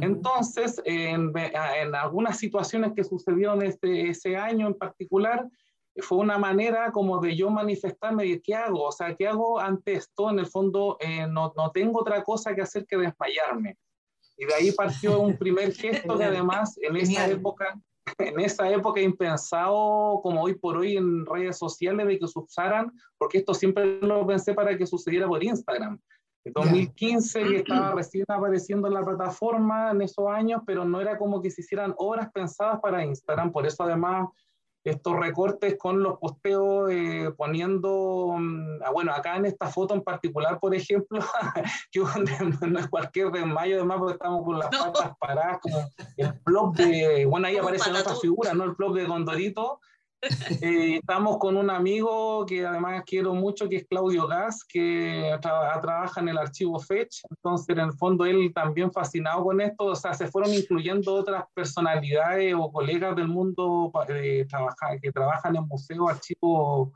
Entonces, 0.00 0.80
en, 0.86 1.32
en, 1.36 1.94
algunas 1.94 2.38
situaciones 2.38 2.92
que 2.96 3.04
sucedieron 3.04 3.60
este, 3.60 4.08
ese 4.08 4.36
año 4.36 4.66
en 4.68 4.74
particular, 4.74 5.46
fue 6.00 6.18
una 6.18 6.38
manera 6.38 6.90
como 6.90 7.20
de 7.20 7.36
yo 7.36 7.50
manifestarme 7.50 8.24
de 8.24 8.40
qué 8.40 8.54
hago, 8.54 8.84
o 8.84 8.92
sea, 8.92 9.14
qué 9.14 9.28
hago 9.28 9.60
ante 9.60 9.94
esto, 9.94 10.30
en 10.30 10.38
el 10.38 10.46
fondo 10.46 10.96
eh, 11.00 11.26
no, 11.26 11.52
no, 11.56 11.70
tengo 11.70 12.00
otra 12.00 12.22
cosa 12.22 12.54
que 12.54 12.62
hacer 12.62 12.86
que 12.86 12.96
desmayarme. 12.96 13.76
Y 14.38 14.46
de 14.46 14.54
ahí 14.54 14.72
partió 14.72 15.20
un 15.20 15.36
primer 15.38 15.72
gesto 15.74 16.16
que 16.16 16.24
además 16.24 16.78
en 16.80 16.96
esa 16.96 17.28
época 17.28 17.78
en 18.18 18.40
esa 18.40 18.68
época 18.70 19.00
impensado 19.00 20.20
como 20.22 20.42
hoy 20.42 20.54
por 20.54 20.76
hoy 20.76 20.96
en 20.96 21.24
redes 21.24 21.58
sociales 21.58 22.06
de 22.06 22.18
que 22.18 22.26
se 22.26 22.38
usaran, 22.38 22.92
porque 23.16 23.38
esto 23.38 23.54
siempre 23.54 24.00
lo 24.00 24.26
pensé 24.26 24.54
para 24.54 24.76
que 24.76 24.86
sucediera 24.86 25.28
por 25.28 25.42
Instagram. 25.42 26.00
En 26.44 26.52
2015 26.52 27.44
que 27.44 27.56
estaba 27.58 27.94
recién 27.94 28.24
apareciendo 28.28 28.88
en 28.88 28.94
la 28.94 29.04
plataforma 29.04 29.92
en 29.92 30.02
esos 30.02 30.26
años, 30.28 30.62
pero 30.66 30.84
no 30.84 31.00
era 31.00 31.16
como 31.16 31.40
que 31.40 31.50
se 31.50 31.60
hicieran 31.60 31.94
obras 31.96 32.30
pensadas 32.32 32.80
para 32.80 33.04
Instagram, 33.04 33.52
por 33.52 33.66
eso 33.66 33.82
además 33.84 34.28
estos 34.84 35.16
recortes 35.16 35.76
con 35.78 36.02
los 36.02 36.18
posteos 36.18 36.90
eh, 36.90 37.30
poniendo, 37.36 38.34
mm, 38.36 38.82
ah, 38.84 38.90
bueno, 38.90 39.12
acá 39.12 39.36
en 39.36 39.46
esta 39.46 39.68
foto 39.68 39.94
en 39.94 40.02
particular, 40.02 40.58
por 40.58 40.74
ejemplo, 40.74 41.20
que 41.92 42.00
no 42.68 42.78
es 42.78 42.88
cualquier 42.88 43.30
desmayo, 43.30 43.76
además 43.76 43.98
porque 43.98 44.14
estamos 44.14 44.44
con 44.44 44.58
las 44.58 44.68
patas 44.68 45.16
paradas, 45.18 45.58
como 45.60 45.88
el 46.16 46.34
plop 46.40 46.76
de, 46.76 47.26
bueno, 47.26 47.46
ahí 47.46 47.56
aparecen 47.56 47.94
otras 47.94 48.20
figuras, 48.20 48.54
¿no? 48.54 48.64
El 48.64 48.74
plop 48.74 48.94
de 48.96 49.06
Condorito, 49.06 49.80
eh, 50.60 50.96
estamos 50.96 51.38
con 51.38 51.56
un 51.56 51.68
amigo 51.68 52.46
que 52.46 52.64
además 52.64 53.02
quiero 53.04 53.34
mucho, 53.34 53.68
que 53.68 53.76
es 53.76 53.86
Claudio 53.86 54.26
Gas, 54.28 54.64
que 54.64 55.36
trabaja 55.40 56.20
en 56.20 56.28
el 56.28 56.38
archivo 56.38 56.78
Fetch. 56.78 57.22
Entonces, 57.30 57.68
en 57.70 57.80
el 57.80 57.92
fondo, 57.92 58.24
él 58.24 58.52
también 58.54 58.92
fascinado 58.92 59.42
con 59.42 59.60
esto. 59.60 59.86
O 59.86 59.96
sea, 59.96 60.14
se 60.14 60.28
fueron 60.28 60.52
incluyendo 60.54 61.14
otras 61.14 61.44
personalidades 61.54 62.54
o 62.56 62.70
colegas 62.70 63.16
del 63.16 63.28
mundo 63.28 63.92
eh, 64.08 64.46
que 65.02 65.12
trabajan 65.12 65.56
en 65.56 65.66
museos, 65.66 66.10
archivos 66.10 66.90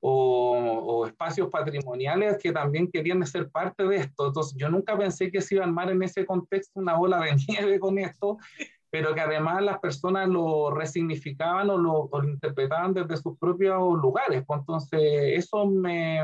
o, 0.00 1.06
espacios 1.06 1.48
patrimoniales 1.50 2.38
que 2.38 2.52
también 2.52 2.90
querían 2.90 3.24
ser 3.26 3.50
parte 3.50 3.84
de 3.84 3.96
esto. 3.96 4.26
Entonces, 4.26 4.56
yo 4.58 4.68
nunca 4.68 4.96
pensé 4.96 5.30
que 5.30 5.40
se 5.40 5.54
iba 5.54 5.64
a 5.64 5.66
armar 5.66 5.90
en 5.90 6.02
ese 6.02 6.26
contexto 6.26 6.80
una 6.80 6.96
bola 6.96 7.18
de 7.20 7.34
nieve 7.48 7.80
con 7.80 7.98
esto 7.98 8.38
pero 8.90 9.14
que 9.14 9.20
además 9.20 9.62
las 9.62 9.78
personas 9.80 10.28
lo 10.28 10.70
resignificaban 10.70 11.68
o 11.70 11.76
lo, 11.76 12.10
interpretaban 12.24 12.94
desde 12.94 13.16
sus 13.16 13.38
propios 13.38 13.80
lugares. 14.00 14.44
Pues 14.46 14.60
entonces, 14.60 15.00
eso 15.36 15.66
me, 15.66 16.20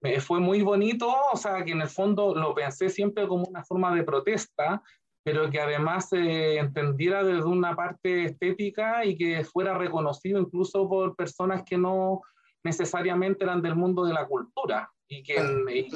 me, 0.00 0.20
fue 0.20 0.38
muy 0.38 0.62
bonito, 0.62 1.12
o 1.32 1.36
sea, 1.36 1.64
que 1.64 1.72
en 1.72 1.80
el 1.80 1.88
fondo 1.88 2.34
lo 2.34 2.54
pensé 2.54 2.88
siempre 2.88 3.26
como 3.26 3.44
una 3.44 3.64
forma 3.64 3.94
de 3.94 4.04
protesta, 4.04 4.82
pero 5.24 5.50
que 5.50 5.60
además 5.60 6.08
se 6.08 6.58
entendiera 6.58 7.24
desde 7.24 7.44
una 7.44 7.74
parte 7.74 8.24
estética 8.24 9.04
y 9.04 9.16
que 9.16 9.44
fuera 9.44 9.76
reconocido 9.76 10.40
incluso 10.40 10.88
por 10.88 11.16
personas 11.16 11.62
que 11.64 11.78
no 11.78 12.22
necesariamente 12.64 13.44
eran 13.44 13.62
del 13.62 13.74
mundo 13.74 14.04
de 14.04 14.12
la 14.12 14.26
cultura 14.26 14.90
y 15.12 15.22
que, 15.22 15.34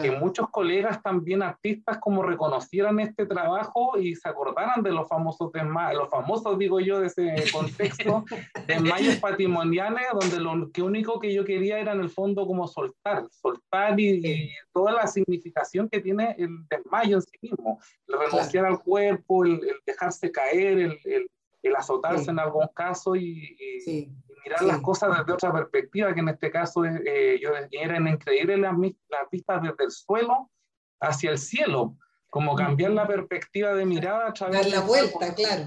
que, 0.00 0.10
muchos 0.10 0.50
colegas 0.50 1.02
también 1.02 1.42
artistas 1.42 1.98
como 1.98 2.22
reconocieran 2.22 3.00
este 3.00 3.24
trabajo 3.24 3.98
y 3.98 4.14
se 4.14 4.28
acordaran 4.28 4.82
de 4.82 4.92
los 4.92 5.08
famosos 5.08 5.50
los 5.94 6.10
famosos 6.10 6.58
digo 6.58 6.80
yo 6.80 7.00
de 7.00 7.06
ese 7.06 7.34
contexto 7.52 8.24
desmayos 8.66 9.16
patrimoniales 9.16 10.04
donde 10.12 10.40
lo 10.40 10.70
que 10.70 10.82
único 10.82 11.18
que 11.18 11.32
yo 11.32 11.44
quería 11.44 11.78
era 11.78 11.92
en 11.92 12.00
el 12.00 12.10
fondo 12.10 12.46
como 12.46 12.66
soltar, 12.66 13.26
soltar 13.30 13.98
y, 13.98 14.52
toda 14.72 14.92
la 14.92 15.06
significación 15.06 15.88
que 15.88 16.00
tiene 16.00 16.34
el 16.38 16.50
desmayo 16.68 17.16
en 17.16 17.22
sí 17.22 17.38
mismo, 17.40 17.80
el 18.08 18.18
renunciar 18.18 18.66
al 18.66 18.82
cuerpo, 18.82 19.44
el, 19.44 19.60
dejarse 19.86 20.30
caer, 20.30 20.78
el, 20.78 20.98
el, 21.04 21.30
el 21.62 21.76
azotarse 21.76 22.30
en 22.30 22.38
algún 22.38 22.68
caso 22.74 23.16
y, 23.16 23.56
mirar 24.46 24.62
las 24.62 24.80
cosas 24.80 25.18
desde 25.18 25.32
otra 25.32 25.52
perspectiva, 25.52 26.14
que 26.14 26.20
en 26.20 26.28
este 26.28 26.50
caso 26.50 26.84
eh, 26.84 27.38
yo 27.42 27.50
era 27.70 27.98
increíble 27.98 28.56
las, 28.56 28.76
las 28.76 29.30
vistas 29.30 29.62
desde 29.62 29.84
el 29.84 29.90
suelo 29.90 30.50
hacia 31.00 31.30
el 31.30 31.38
cielo, 31.38 31.96
como 32.30 32.54
cambiar 32.54 32.92
la 32.92 33.06
perspectiva 33.06 33.74
de 33.74 33.84
mirada 33.84 34.28
a 34.28 34.32
través 34.32 34.62
Dar 34.62 34.70
la 34.70 34.80
vuelta, 34.80 35.34
claro. 35.34 35.64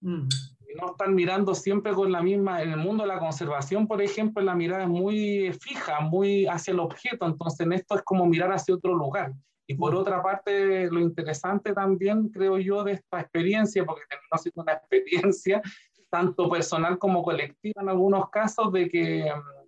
Mm. 0.00 0.28
Y 0.68 0.74
no 0.80 0.92
estar 0.92 1.10
mirando 1.10 1.54
siempre 1.54 1.92
con 1.92 2.10
la 2.10 2.22
misma, 2.22 2.62
en 2.62 2.70
el 2.70 2.78
mundo 2.78 3.02
de 3.02 3.08
la 3.08 3.18
conservación, 3.18 3.86
por 3.86 4.00
ejemplo, 4.00 4.42
la 4.42 4.54
mirada 4.54 4.84
es 4.84 4.88
muy 4.88 5.52
fija, 5.60 6.00
muy 6.00 6.46
hacia 6.46 6.72
el 6.72 6.80
objeto, 6.80 7.26
entonces 7.26 7.60
en 7.60 7.74
esto 7.74 7.96
es 7.96 8.02
como 8.02 8.26
mirar 8.26 8.50
hacia 8.52 8.74
otro 8.74 8.94
lugar. 8.94 9.32
Y 9.66 9.74
por 9.74 9.94
mm. 9.94 9.96
otra 9.96 10.22
parte, 10.22 10.90
lo 10.90 11.00
interesante 11.00 11.72
también, 11.72 12.28
creo 12.28 12.58
yo, 12.58 12.82
de 12.82 12.92
esta 12.92 13.20
experiencia, 13.20 13.84
porque 13.84 14.02
terminó 14.08 14.38
siendo 14.38 14.62
una 14.62 14.72
experiencia, 14.80 15.62
tanto 16.12 16.50
personal 16.50 16.98
como 16.98 17.22
colectiva 17.22 17.80
en 17.80 17.88
algunos 17.88 18.28
casos, 18.28 18.70
de 18.70 18.86
que 18.90 19.32
mm, 19.34 19.62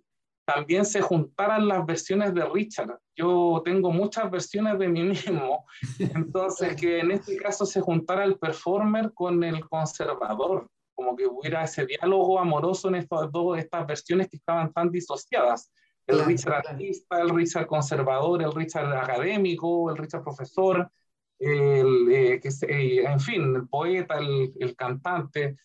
también 0.45 0.85
se 0.85 1.01
juntaran 1.01 1.67
las 1.67 1.83
versiones 1.87 2.35
de 2.35 2.45
Richard. 2.45 2.99
Yo 3.15 3.63
tengo 3.65 3.91
muchas 3.91 4.29
versiones 4.29 4.77
de 4.77 4.87
mí 4.87 5.03
mismo, 5.03 5.65
entonces 5.99 6.75
que 6.79 6.99
en 6.99 7.11
este 7.11 7.35
caso 7.37 7.65
se 7.65 7.81
juntara 7.81 8.23
el 8.23 8.37
performer 8.37 9.11
con 9.13 9.43
el 9.43 9.67
conservador, 9.67 10.67
como 10.93 11.15
que 11.15 11.25
hubiera 11.25 11.63
ese 11.63 11.87
diálogo 11.87 12.37
amoroso 12.39 12.89
en 12.89 12.95
estas 12.95 13.31
dos 13.31 13.57
estas 13.57 13.87
versiones 13.87 14.29
que 14.29 14.37
estaban 14.37 14.71
tan 14.71 14.91
disociadas. 14.91 15.71
El 16.05 16.23
Richard 16.23 16.67
artista, 16.67 17.19
el 17.19 17.31
Richard 17.31 17.65
conservador, 17.65 18.43
el 18.43 18.53
Richard 18.53 18.93
académico, 18.93 19.89
el 19.89 19.97
Richard 19.97 20.23
profesor, 20.23 20.87
el, 21.39 22.11
eh, 22.11 22.39
que, 22.39 22.49
eh, 22.67 23.03
en 23.03 23.19
fin, 23.19 23.55
el 23.55 23.67
poeta, 23.67 24.19
el, 24.19 24.53
el 24.59 24.75
cantante. 24.75 25.55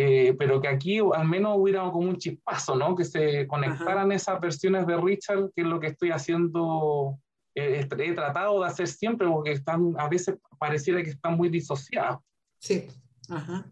Eh, 0.00 0.32
pero 0.38 0.60
que 0.60 0.68
aquí 0.68 1.00
al 1.00 1.26
menos 1.26 1.56
hubiera 1.58 1.80
como 1.90 2.08
un 2.08 2.18
chispazo, 2.18 2.76
¿no? 2.76 2.94
Que 2.94 3.04
se 3.04 3.48
conectaran 3.48 4.12
esas 4.12 4.40
versiones 4.40 4.86
de 4.86 4.96
Richard, 4.96 5.50
que 5.52 5.62
es 5.62 5.66
lo 5.66 5.80
que 5.80 5.88
estoy 5.88 6.12
haciendo, 6.12 7.18
eh, 7.52 7.84
he 7.84 8.12
tratado 8.12 8.60
de 8.60 8.68
hacer 8.68 8.86
siempre, 8.86 9.26
porque 9.26 9.50
están, 9.50 9.96
a 9.98 10.08
veces 10.08 10.36
pareciera 10.56 11.02
que 11.02 11.10
están 11.10 11.36
muy 11.36 11.48
disociadas. 11.48 12.20
Sí, 12.60 12.86
ajá. 13.28 13.66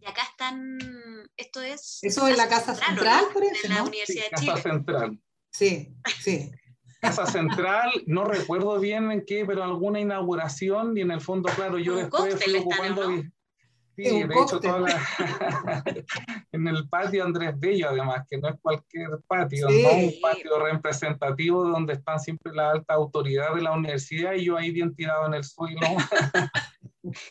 Y 0.00 0.06
acá 0.06 0.22
están, 0.28 0.76
esto 1.36 1.62
es... 1.62 2.00
Eso 2.02 2.26
es 2.26 2.36
la 2.36 2.48
Casa 2.48 2.74
Central, 2.74 3.26
por 3.32 3.44
eso, 3.44 3.68
De 3.68 3.74
la 3.74 3.84
Universidad 3.84 4.24
de 4.24 4.36
Chile. 4.38 4.52
Casa 4.54 4.62
Central. 4.70 5.20
Sí, 5.52 5.94
sí. 6.18 6.50
Casa 7.00 7.26
Central, 7.26 7.92
no 8.06 8.24
recuerdo 8.24 8.80
bien 8.80 9.12
en 9.12 9.24
qué, 9.24 9.44
pero 9.46 9.62
alguna 9.62 10.00
inauguración 10.00 10.98
y 10.98 11.02
en 11.02 11.12
el 11.12 11.20
fondo, 11.20 11.48
claro, 11.54 11.78
yo 11.78 11.94
después 11.94 12.42
fui 12.42 12.56
ocupando... 12.56 13.22
Sí, 14.04 14.22
de 14.22 14.32
hecho, 14.32 14.60
en 16.52 16.68
el 16.68 16.88
patio 16.88 17.24
Andrés 17.24 17.52
Bello, 17.58 17.88
además, 17.88 18.24
que 18.30 18.38
no 18.38 18.48
es 18.48 18.54
cualquier 18.62 19.08
patio, 19.26 19.68
no 19.68 19.90
un 19.92 20.14
patio 20.22 20.56
representativo 20.60 21.64
donde 21.64 21.94
están 21.94 22.20
siempre 22.20 22.54
la 22.54 22.70
alta 22.70 22.94
autoridad 22.94 23.56
de 23.56 23.62
la 23.62 23.72
universidad 23.72 24.34
y 24.34 24.44
yo 24.44 24.56
ahí 24.56 24.70
bien 24.70 24.94
tirado 24.94 25.26
en 25.26 25.34
el 25.34 25.42
suelo. 25.42 25.80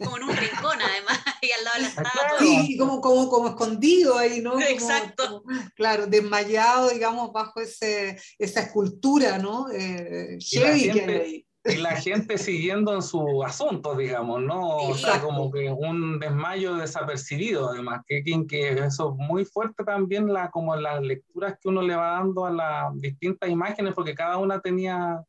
como 0.04 0.18
en 0.18 0.24
un 0.24 0.36
rincón, 0.36 0.78
además, 0.82 1.20
y 1.42 1.52
al 1.52 1.64
lado 1.64 1.76
de 1.78 1.82
la 1.84 1.88
estatua. 1.88 2.40
Sí, 2.40 2.78
como, 2.78 3.00
como, 3.00 3.30
como 3.30 3.48
escondido 3.48 4.18
ahí, 4.18 4.42
¿no? 4.42 4.60
Exacto. 4.60 5.44
claro, 5.74 6.06
desmayado, 6.06 6.90
digamos, 6.90 7.32
bajo 7.32 7.62
ese, 7.62 8.20
esa 8.38 8.62
escultura, 8.62 9.38
¿no? 9.38 9.68
Eh, 9.72 10.38
que 10.52 11.46
y 11.68 11.78
la 11.78 11.96
gente 11.96 12.38
siguiendo 12.38 12.94
en 12.94 13.02
su 13.02 13.44
asunto, 13.44 13.96
digamos, 13.96 14.42
¿no? 14.42 14.78
O 14.78 14.96
sea, 14.96 15.22
como 15.22 15.52
que 15.52 15.70
un 15.70 16.20
desmayo 16.20 16.76
desapercibido, 16.76 17.70
además, 17.70 18.02
que, 18.08 18.24
que 18.48 18.72
eso 18.72 19.12
es 19.12 19.28
muy 19.28 19.46
fuerte 19.46 19.84
también, 19.84 20.32
la, 20.32 20.50
como 20.50 20.76
las 20.76 21.02
lecturas 21.02 21.58
que 21.62 21.70
uno 21.70 21.82
le 21.82 21.96
va 21.96 22.12
dando 22.12 22.46
a 22.46 22.52
las 22.52 23.00
distintas 23.00 23.50
imágenes, 23.50 23.94
porque 23.94 24.16
cada 24.16 24.38
una 24.38 24.60
tenía 24.62 25.24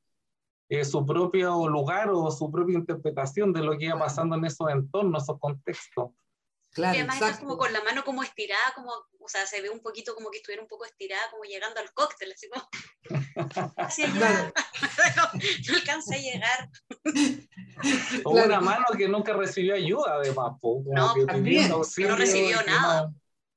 eh, 0.68 0.84
su 0.84 1.04
propio 1.04 1.68
lugar 1.68 2.10
o 2.10 2.30
su 2.30 2.50
propia 2.50 2.76
interpretación 2.76 3.52
de 3.52 3.62
lo 3.62 3.76
que 3.76 3.86
iba 3.86 3.98
pasando 3.98 4.36
en 4.36 4.44
esos 4.44 4.70
entornos, 4.70 5.22
esos 5.22 5.38
contextos. 5.38 6.10
Claro, 6.78 6.94
y 6.94 6.98
además 7.00 7.20
está 7.20 7.40
como 7.40 7.58
con 7.58 7.72
la 7.72 7.82
mano 7.82 8.04
como 8.04 8.22
estirada, 8.22 8.72
como, 8.76 8.92
o 9.18 9.28
sea, 9.28 9.44
se 9.46 9.60
ve 9.60 9.68
un 9.68 9.80
poquito 9.80 10.14
como 10.14 10.30
que 10.30 10.36
estuviera 10.36 10.62
un 10.62 10.68
poco 10.68 10.84
estirada, 10.84 11.28
como 11.32 11.42
llegando 11.42 11.80
al 11.80 11.92
cóctel, 11.92 12.30
así 12.30 12.48
como 12.48 12.68
hacia 13.76 14.06
allá. 14.06 14.52
no, 15.16 15.74
alcancé 15.74 16.14
a 16.14 16.18
llegar. 16.18 16.70
O 18.24 18.30
una 18.30 18.60
mano 18.60 18.86
que 18.96 19.08
nunca 19.08 19.32
recibió 19.32 19.74
ayuda, 19.74 20.14
además, 20.14 20.52
no, 20.62 21.14
también, 21.26 21.68
que 21.96 22.04
no 22.04 22.16
recibió 22.16 22.62
nada. 22.62 23.12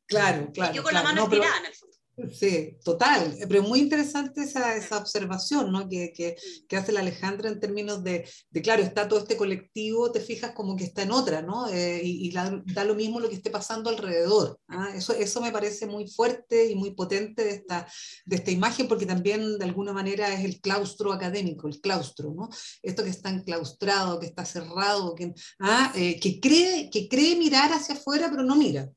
Claro, 0.08 0.50
claro. 0.52 0.74
Y 0.74 0.76
yo 0.76 0.84
con 0.84 0.94
la 0.96 1.04
mano 1.04 1.24
estirada, 1.24 1.60
en 1.60 1.66
el 1.66 1.76
fondo. 1.76 1.91
Sí, 2.34 2.78
total, 2.84 3.36
pero 3.48 3.64
muy 3.64 3.80
interesante 3.80 4.44
esa, 4.44 4.76
esa 4.76 4.98
observación 4.98 5.72
¿no? 5.72 5.88
que, 5.88 6.12
que, 6.14 6.36
que, 6.68 6.78
hace 6.78 6.92
la 6.92 7.00
Alejandra 7.00 7.50
en 7.50 7.60
términos 7.60 8.04
de, 8.04 8.30
de, 8.50 8.62
claro, 8.62 8.84
está 8.84 9.08
todo 9.08 9.20
este 9.20 9.38
colectivo, 9.38 10.12
te 10.12 10.20
fijas 10.20 10.52
como 10.52 10.76
que 10.76 10.84
está 10.84 11.04
en 11.04 11.12
otra, 11.12 11.42
¿no? 11.42 11.70
Eh, 11.70 12.02
y, 12.04 12.28
y 12.28 12.32
la, 12.32 12.62
da 12.66 12.84
lo 12.84 12.96
mismo 12.96 13.20
lo 13.20 13.30
que 13.30 13.36
esté 13.36 13.50
pasando 13.50 13.90
alrededor. 13.90 14.60
¿ah? 14.68 14.90
Eso, 14.94 15.14
eso 15.14 15.42
me 15.42 15.52
parece 15.52 15.88
muy 15.88 16.08
fuerte 16.08 16.70
y 16.70 16.76
muy 16.76 16.92
potente 16.92 17.44
de 17.46 17.52
esta, 17.52 17.88
de 18.26 18.36
esta 18.36 18.52
imagen, 18.52 18.88
porque 18.90 19.06
también 19.06 19.58
de 19.58 19.66
alguna 19.66 19.94
manera 19.94 20.32
es 20.34 20.44
el 20.44 20.60
claustro 20.60 21.14
académico, 21.14 21.68
el 21.70 21.80
claustro, 21.80 22.34
¿no? 22.36 22.50
Esto 22.84 23.04
que 23.04 23.10
está 23.10 23.30
enclaustrado, 23.30 24.20
que 24.20 24.28
está 24.28 24.46
cerrado, 24.46 25.16
que, 25.16 25.34
¿ah? 25.60 25.92
eh, 25.96 26.20
que, 26.20 26.40
cree, 26.42 26.90
que 26.92 27.08
cree 27.08 27.38
mirar 27.38 27.72
hacia 27.72 27.96
afuera, 27.96 28.28
pero 28.30 28.44
no 28.44 28.56
mira. 28.56 28.92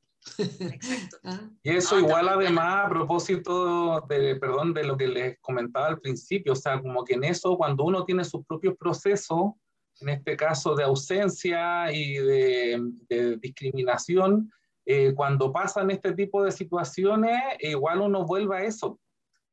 Ah. 1.23 1.49
Y 1.63 1.71
eso 1.71 1.99
igual 1.99 2.27
además 2.29 2.85
a 2.85 2.89
propósito 2.89 4.01
de, 4.07 4.35
perdón, 4.35 4.73
de 4.73 4.83
lo 4.83 4.97
que 4.97 5.07
les 5.07 5.39
comentaba 5.39 5.87
al 5.87 5.99
principio, 5.99 6.53
o 6.53 6.55
sea, 6.55 6.79
como 6.81 7.03
que 7.03 7.15
en 7.15 7.23
eso 7.23 7.57
cuando 7.57 7.83
uno 7.83 8.05
tiene 8.05 8.23
sus 8.23 8.45
propios 8.45 8.75
procesos, 8.77 9.53
en 10.01 10.09
este 10.09 10.35
caso 10.35 10.75
de 10.75 10.83
ausencia 10.83 11.91
y 11.91 12.15
de, 12.15 13.37
discriminación, 13.39 14.51
eh, 14.85 15.13
cuando 15.15 15.51
pasan 15.51 15.89
este 15.89 16.13
tipo 16.13 16.43
de 16.43 16.51
situaciones, 16.51 17.41
igual 17.59 18.01
uno 18.01 18.25
vuelve 18.25 18.57
a 18.57 18.63
eso. 18.63 18.99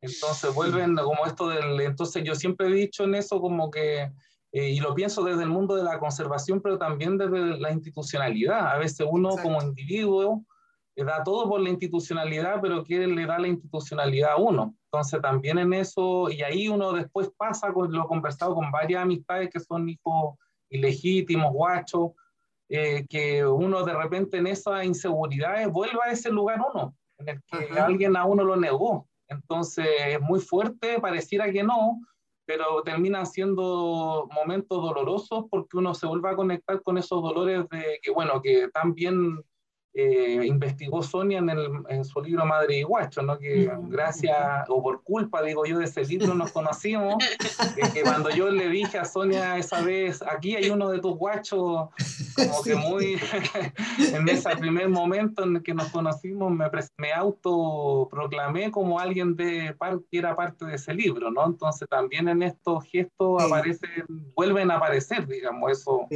Entonces 0.01 0.53
vuelven 0.53 0.97
como 0.97 1.25
esto 1.27 1.49
del... 1.49 1.81
Entonces 1.81 2.25
yo 2.25 2.35
siempre 2.35 2.67
he 2.67 2.73
dicho 2.73 3.05
en 3.05 3.15
eso 3.15 3.41
como 3.41 3.71
que, 3.71 4.11
eh, 4.51 4.69
y 4.71 4.81
lo 4.81 4.95
pienso 4.95 5.23
desde 5.23 5.45
el 5.45 5.49
mundo 5.49 5.77
de 5.77 5.85
la 5.85 5.99
conservación, 6.01 6.61
pero 6.61 6.77
también 6.77 7.17
desde 7.17 7.57
la 7.59 7.71
institucionalidad. 7.71 8.67
A 8.67 8.79
veces 8.79 9.07
uno 9.09 9.37
como 9.43 9.63
individuo 9.63 10.45
da 10.97 11.23
todo 11.25 11.49
por 11.49 11.61
la 11.61 11.71
institucionalidad, 11.71 12.61
pero 12.61 12.85
¿quién 12.85 13.15
le 13.15 13.27
da 13.27 13.39
la 13.39 13.49
institucionalidad 13.49 14.33
a 14.33 14.37
uno? 14.37 14.75
Entonces 14.91 15.23
también 15.23 15.59
en 15.59 15.73
eso, 15.73 16.31
y 16.31 16.43
ahí 16.43 16.69
uno 16.69 16.93
después 16.93 17.31
pasa, 17.37 17.73
con, 17.73 17.93
lo 17.93 18.07
conversado 18.07 18.55
con 18.55 18.71
varias 18.71 19.03
amistades 19.03 19.49
que 19.51 19.61
son 19.61 19.89
hijos 19.89 20.37
ilegítimos, 20.69 21.53
guachos, 21.53 22.13
eh, 22.69 23.07
que 23.09 23.45
uno 23.45 23.85
de 23.85 23.95
repente 23.95 24.39
en 24.39 24.47
esas 24.47 24.85
inseguridades 24.85 25.71
vuelve 25.71 25.99
a 26.05 26.11
ese 26.11 26.31
lugar 26.31 26.61
uno, 26.73 26.95
en 27.19 27.29
el 27.29 27.43
que 27.45 27.79
alguien 27.79 28.17
a 28.17 28.25
uno 28.25 28.45
lo 28.45 28.57
negó. 28.57 29.09
Entonces 29.29 29.87
es 30.07 30.21
muy 30.21 30.41
fuerte, 30.41 31.01
pareciera 31.01 31.51
que 31.51 31.63
no, 31.63 32.01
pero 32.45 32.83
terminan 32.83 33.27
siendo 33.27 34.29
momentos 34.35 34.83
dolorosos 34.83 35.45
porque 35.51 35.79
uno 35.79 35.95
se 35.95 36.07
vuelve 36.07 36.31
a 36.31 36.37
conectar 36.37 36.83
con 36.83 36.99
esos 36.99 37.23
dolores 37.23 37.69
de 37.71 37.99
que, 38.03 38.11
bueno, 38.11 38.43
que 38.43 38.69
también 38.69 39.43
eh, 39.95 40.41
investigó 40.47 41.03
Sonia 41.03 41.39
en, 41.39 41.51
el, 41.51 41.69
en, 41.91 42.05
su 42.05 42.23
libro 42.23 42.47
Madre 42.47 42.79
y 42.79 42.83
Guacho, 42.83 43.21
¿no? 43.21 43.39
que 43.39 43.71
gracias 43.89 44.35
o 44.69 44.83
por 44.83 45.03
culpa, 45.03 45.43
digo 45.43 45.67
yo, 45.67 45.79
de 45.79 45.85
ese 45.85 46.03
libro 46.05 46.35
nos 46.35 46.51
conocimos, 46.51 47.17
que 47.93 48.03
cuando 48.03 48.31
yo 48.31 48.51
le 48.51 48.69
dije 48.69 48.99
a 48.99 49.05
Sonia 49.05 49.59
esa 49.59 49.83
vez, 49.83 50.23
aquí 50.23 50.57
hay 50.57 50.71
uno 50.71 50.89
de 50.89 50.99
tus 50.99 51.15
guachos, 51.17 51.91
como 52.35 52.63
que 52.65 52.75
muy, 52.75 53.21
en 54.15 54.29
ese 54.31 54.57
primer 54.57 54.89
momento 54.89 55.45
en 55.45 55.57
el 55.57 55.63
que 55.63 55.75
nos 55.75 55.89
conocimos, 55.89 56.51
me, 56.51 56.65
me 56.97 57.13
autoproclamé 57.13 58.71
como 58.71 58.99
alguien 58.99 59.37
de, 59.37 59.77
que 60.11 60.19
era 60.19 60.35
parte 60.35 60.65
de 60.65 60.77
ese 60.77 60.95
libro, 60.95 61.31
¿no? 61.31 61.45
Entonces 61.45 61.87
también 61.87 62.29
en 62.29 62.43
estos 62.43 62.85
gestos 62.85 63.43
aparecen, 63.43 64.07
vuelven 64.35 64.71
a 64.71 64.77
aparecer, 64.77 65.27
digamos, 65.27 65.71
eso, 65.71 66.07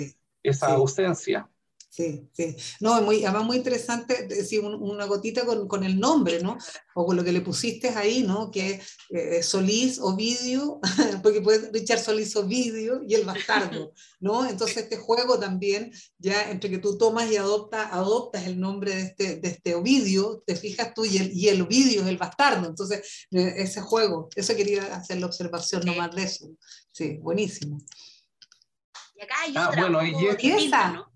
esa 0.42 0.68
ausencia. 0.68 1.46
Sí, 1.88 2.28
sí. 2.32 2.54
No, 2.80 3.00
muy, 3.00 3.24
además 3.24 3.44
muy 3.44 3.56
interesante 3.56 4.26
decir 4.26 4.60
una 4.60 5.06
gotita 5.06 5.46
con, 5.46 5.66
con, 5.66 5.82
el 5.82 5.98
nombre, 5.98 6.42
¿no? 6.42 6.58
O 6.94 7.06
con 7.06 7.16
lo 7.16 7.24
que 7.24 7.32
le 7.32 7.40
pusiste 7.40 7.88
ahí, 7.88 8.22
¿no? 8.22 8.50
Que 8.50 8.82
eh, 9.10 9.42
Solís, 9.42 9.98
Ovidio, 10.00 10.78
porque 11.22 11.40
puede 11.40 11.70
Richard 11.72 12.00
Solís 12.00 12.36
Ovidio 12.36 13.02
y 13.06 13.14
el 13.14 13.24
bastardo, 13.24 13.94
¿no? 14.20 14.46
Entonces 14.46 14.76
este 14.78 14.98
juego 14.98 15.38
también, 15.38 15.90
ya 16.18 16.50
entre 16.50 16.68
que 16.68 16.78
tú 16.78 16.98
tomas 16.98 17.30
y 17.30 17.36
adoptas, 17.36 17.88
adoptas 17.92 18.46
el 18.46 18.60
nombre 18.60 18.94
de 18.94 19.02
este, 19.02 19.36
de 19.36 19.48
este 19.48 19.74
Ovidio, 19.74 20.42
te 20.46 20.54
fijas 20.54 20.92
tú 20.92 21.06
y 21.06 21.16
el, 21.16 21.32
y 21.32 21.48
el 21.48 21.62
Ovidio 21.62 22.02
es 22.02 22.08
el 22.08 22.18
bastardo. 22.18 22.68
Entonces, 22.68 23.26
eh, 23.30 23.54
ese 23.56 23.80
juego, 23.80 24.28
eso 24.36 24.54
quería 24.54 24.94
hacer 24.94 25.18
la 25.18 25.26
observación 25.26 25.82
nomás 25.86 26.14
de 26.14 26.24
eso. 26.24 26.50
Sí, 26.92 27.16
buenísimo. 27.22 27.78
Y 29.14 29.22
acá 29.22 29.34
hay 29.44 29.54
ah, 29.56 29.68
otra, 29.70 29.88
bueno, 29.88 30.04
y 30.04 30.26
esa, 30.50 30.92
¿no? 30.92 31.15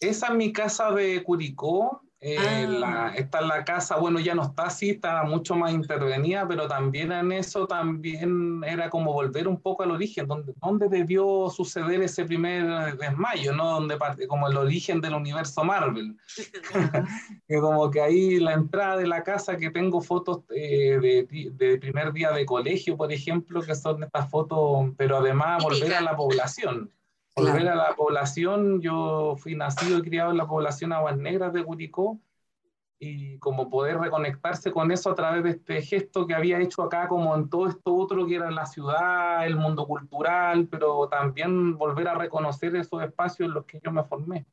Esa 0.00 0.28
es 0.28 0.34
mi 0.34 0.52
casa 0.52 0.90
de 0.92 1.22
Curicó. 1.22 2.02
Eh, 2.20 2.36
ah. 2.84 3.12
esta 3.14 3.38
es 3.38 3.46
la 3.46 3.64
casa, 3.64 3.96
bueno, 3.96 4.18
ya 4.18 4.34
no 4.34 4.42
está 4.42 4.64
así, 4.64 4.90
está 4.90 5.22
mucho 5.22 5.54
más 5.54 5.72
intervenida, 5.72 6.48
pero 6.48 6.66
también 6.66 7.12
en 7.12 7.30
eso 7.30 7.68
también 7.68 8.60
era 8.66 8.90
como 8.90 9.12
volver 9.12 9.46
un 9.46 9.60
poco 9.60 9.84
al 9.84 9.92
origen, 9.92 10.26
donde, 10.26 10.52
donde 10.60 10.88
debió 10.88 11.48
suceder 11.48 12.02
ese 12.02 12.24
primer 12.24 12.96
desmayo, 12.96 13.52
¿no? 13.52 13.70
Donde 13.70 13.96
como 14.26 14.48
el 14.48 14.56
origen 14.56 15.00
del 15.00 15.14
universo 15.14 15.62
Marvel. 15.62 16.16
que 17.48 17.60
como 17.60 17.88
que 17.88 18.00
ahí 18.00 18.40
la 18.40 18.54
entrada 18.54 18.96
de 18.96 19.06
la 19.06 19.22
casa, 19.22 19.56
que 19.56 19.70
tengo 19.70 20.00
fotos 20.00 20.40
eh, 20.50 20.98
de, 21.00 21.52
de, 21.52 21.78
primer 21.78 22.12
día 22.12 22.32
de 22.32 22.44
colegio, 22.44 22.96
por 22.96 23.12
ejemplo, 23.12 23.62
que 23.62 23.76
son 23.76 24.02
estas 24.02 24.28
fotos, 24.28 24.90
pero 24.96 25.18
además 25.18 25.62
volver 25.62 25.94
a 25.94 26.00
la 26.00 26.16
población. 26.16 26.90
Volver 27.38 27.68
a 27.68 27.74
la 27.74 27.94
población, 27.96 28.80
yo 28.80 29.36
fui 29.38 29.54
nacido 29.54 29.98
y 29.98 30.02
criado 30.02 30.30
en 30.30 30.36
la 30.36 30.46
población 30.46 30.92
Aguas 30.92 31.16
Negras 31.16 31.52
de 31.52 31.64
Curicó 31.64 32.18
y 33.00 33.38
como 33.38 33.70
poder 33.70 33.98
reconectarse 33.98 34.72
con 34.72 34.90
eso 34.90 35.10
a 35.10 35.14
través 35.14 35.44
de 35.44 35.50
este 35.50 35.82
gesto 35.82 36.26
que 36.26 36.34
había 36.34 36.60
hecho 36.60 36.82
acá, 36.82 37.06
como 37.06 37.34
en 37.36 37.48
todo 37.48 37.68
esto 37.68 37.94
otro 37.94 38.26
que 38.26 38.34
era 38.34 38.50
la 38.50 38.66
ciudad, 38.66 39.46
el 39.46 39.56
mundo 39.56 39.86
cultural, 39.86 40.66
pero 40.68 41.08
también 41.08 41.76
volver 41.78 42.08
a 42.08 42.14
reconocer 42.14 42.74
esos 42.74 43.02
espacios 43.02 43.48
en 43.48 43.54
los 43.54 43.64
que 43.64 43.80
yo 43.82 43.92
me 43.92 44.04
formé. 44.04 44.46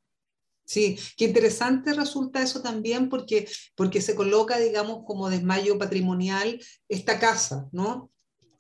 Sí, 0.64 0.98
qué 1.16 1.26
interesante 1.26 1.94
resulta 1.94 2.42
eso 2.42 2.62
también 2.62 3.10
porque, 3.10 3.48
porque 3.76 4.02
se 4.02 4.16
coloca, 4.16 4.58
digamos, 4.58 5.04
como 5.06 5.30
desmayo 5.30 5.78
patrimonial 5.78 6.60
esta 6.90 7.20
casa, 7.20 7.70
¿no? 7.72 8.10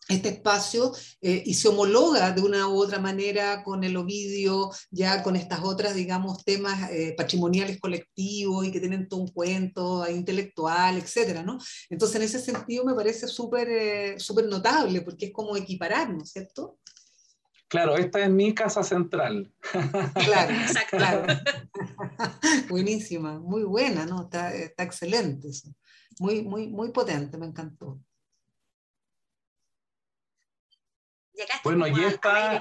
Este 0.07 0.29
espacio 0.29 0.91
eh, 1.21 1.41
y 1.45 1.53
se 1.55 1.67
homologa 1.67 2.31
de 2.31 2.41
una 2.41 2.67
u 2.67 2.77
otra 2.77 2.99
manera 2.99 3.63
con 3.63 3.83
el 3.83 3.97
Ovidio, 3.97 4.71
ya 4.91 5.23
con 5.23 5.35
estas 5.35 5.61
otras, 5.63 5.95
digamos, 5.95 6.43
temas 6.43 6.91
eh, 6.91 7.15
patrimoniales 7.17 7.79
colectivos 7.79 8.65
y 8.65 8.71
que 8.71 8.79
tienen 8.79 9.07
todo 9.07 9.21
un 9.21 9.27
cuento 9.29 10.07
intelectual, 10.09 10.97
etcétera, 10.97 11.43
¿no? 11.43 11.57
Entonces, 11.89 12.17
en 12.17 12.21
ese 12.23 12.39
sentido 12.39 12.85
me 12.85 12.93
parece 12.93 13.27
súper 13.27 13.67
eh, 13.69 14.19
súper 14.19 14.45
notable 14.45 15.01
porque 15.01 15.27
es 15.27 15.33
como 15.33 15.57
equipararnos, 15.57 16.29
¿cierto? 16.29 16.77
Claro, 17.67 17.97
esta 17.97 18.23
es 18.23 18.29
mi 18.29 18.53
casa 18.53 18.83
central. 18.83 19.51
Claro, 20.13 20.55
claro. 20.91 21.33
Buenísima, 22.69 23.39
muy 23.39 23.63
buena, 23.63 24.05
¿no? 24.05 24.23
Está, 24.23 24.53
está 24.53 24.83
excelente 24.83 25.49
eso. 25.49 25.69
Muy, 26.19 26.43
muy, 26.43 26.67
muy 26.67 26.91
potente, 26.91 27.37
me 27.37 27.47
encantó. 27.47 27.99
Bueno, 31.63 31.87
y 31.87 32.03
esta, 32.03 32.59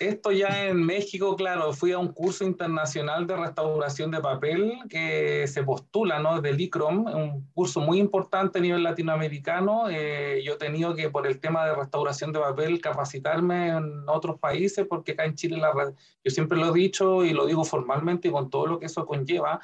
Esto 0.00 0.32
ya 0.32 0.66
en 0.66 0.84
México, 0.84 1.36
claro, 1.36 1.72
fui 1.72 1.92
a 1.92 1.98
un 1.98 2.12
curso 2.12 2.42
internacional 2.42 3.26
de 3.26 3.36
restauración 3.36 4.10
de 4.10 4.20
papel 4.20 4.72
que 4.88 5.46
se 5.46 5.62
postula, 5.62 6.18
¿no? 6.18 6.40
Del 6.40 6.60
ICROM, 6.60 7.06
un 7.06 7.48
curso 7.52 7.80
muy 7.80 8.00
importante 8.00 8.58
a 8.58 8.62
nivel 8.62 8.82
latinoamericano. 8.82 9.88
Eh, 9.88 10.42
yo 10.44 10.54
he 10.54 10.56
tenido 10.56 10.94
que, 10.96 11.08
por 11.08 11.26
el 11.28 11.38
tema 11.38 11.64
de 11.66 11.76
restauración 11.76 12.32
de 12.32 12.40
papel, 12.40 12.80
capacitarme 12.80 13.68
en 13.68 14.08
otros 14.08 14.40
países, 14.40 14.86
porque 14.88 15.12
acá 15.12 15.24
en 15.24 15.36
Chile, 15.36 15.58
la, 15.58 15.72
yo 15.72 16.30
siempre 16.30 16.58
lo 16.58 16.74
he 16.74 16.78
dicho 16.78 17.24
y 17.24 17.32
lo 17.32 17.46
digo 17.46 17.62
formalmente 17.62 18.26
y 18.26 18.32
con 18.32 18.50
todo 18.50 18.66
lo 18.66 18.80
que 18.80 18.86
eso 18.86 19.06
conlleva, 19.06 19.60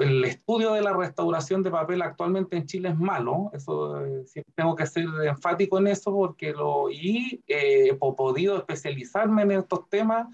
el 0.00 0.24
estudio 0.24 0.72
de 0.72 0.80
la 0.80 0.94
restauración 0.94 1.62
de 1.62 1.70
papel 1.70 2.00
actualmente 2.02 2.56
en 2.56 2.66
Chile 2.66 2.88
es 2.88 2.98
malo, 2.98 3.50
eso 3.52 4.04
eh, 4.04 4.24
tengo 4.54 4.74
que 4.74 4.86
ser 4.86 5.04
enfático 5.24 5.78
en 5.78 5.88
eso 5.88 6.12
porque 6.12 6.52
lo 6.52 6.90
y 6.90 7.42
eh, 7.46 7.88
he 7.90 7.94
podido 7.94 8.56
especializarme 8.56 9.42
en 9.42 9.52
estos 9.52 9.88
temas 9.90 10.28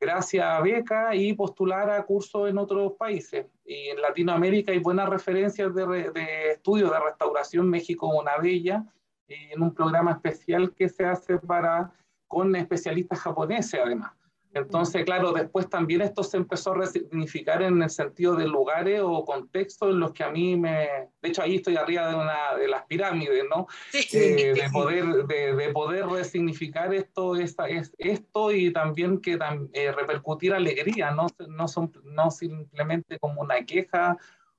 gracias 0.00 0.46
a 0.46 0.60
beca 0.60 1.14
y 1.14 1.34
postular 1.34 1.90
a 1.90 2.04
cursos 2.04 2.48
en 2.48 2.58
otros 2.58 2.92
países. 2.98 3.46
Y 3.64 3.88
en 3.88 4.00
Latinoamérica 4.00 4.72
hay 4.72 4.78
buenas 4.78 5.08
referencias 5.08 5.74
de, 5.74 6.10
de 6.10 6.50
estudios 6.52 6.90
de 6.90 7.00
restauración, 7.00 7.68
México 7.68 8.08
una 8.08 8.38
de 8.38 8.50
ellas, 8.50 8.84
en 9.28 9.62
un 9.62 9.72
programa 9.72 10.12
especial 10.12 10.74
que 10.74 10.88
se 10.88 11.04
hace 11.04 11.38
para 11.38 11.92
con 12.26 12.54
especialistas 12.56 13.20
japoneses 13.20 13.80
además. 13.82 14.12
Entonces, 14.54 15.04
claro, 15.04 15.32
después 15.32 15.68
también 15.68 16.00
esto 16.00 16.22
se 16.22 16.36
empezó 16.36 16.72
a 16.72 16.76
resignificar 16.76 17.60
en 17.60 17.82
el 17.82 17.90
sentido 17.90 18.36
de 18.36 18.46
lugares 18.46 19.00
o 19.02 19.24
contextos 19.24 19.90
en 19.90 19.98
los 19.98 20.12
que 20.12 20.22
a 20.22 20.30
mí 20.30 20.56
me... 20.56 20.88
De 21.20 21.28
hecho, 21.28 21.42
ahí 21.42 21.56
estoy 21.56 21.76
arriba 21.76 22.08
de 22.08 22.14
una 22.14 22.54
de 22.56 22.68
las 22.68 22.84
pirámides, 22.86 23.44
¿no? 23.50 23.66
Eh, 23.92 24.54
de, 24.54 24.70
poder, 24.70 25.04
de, 25.26 25.56
de, 25.56 25.72
poder 25.72 26.06
resignificar 26.06 26.94
esto, 26.94 27.34
esta, 27.34 27.68
es, 27.68 27.92
esto 27.98 28.52
y 28.52 28.72
también 28.72 29.20
que 29.20 29.36
eh, 29.72 29.92
repercutir 29.92 30.54
alegría, 30.54 31.10
¿no? 31.10 31.26
No, 31.48 31.66
son, 31.66 31.92
no 32.04 32.30
simplemente 32.30 33.18
como 33.18 33.42
una 33.42 33.64
queja 33.64 34.16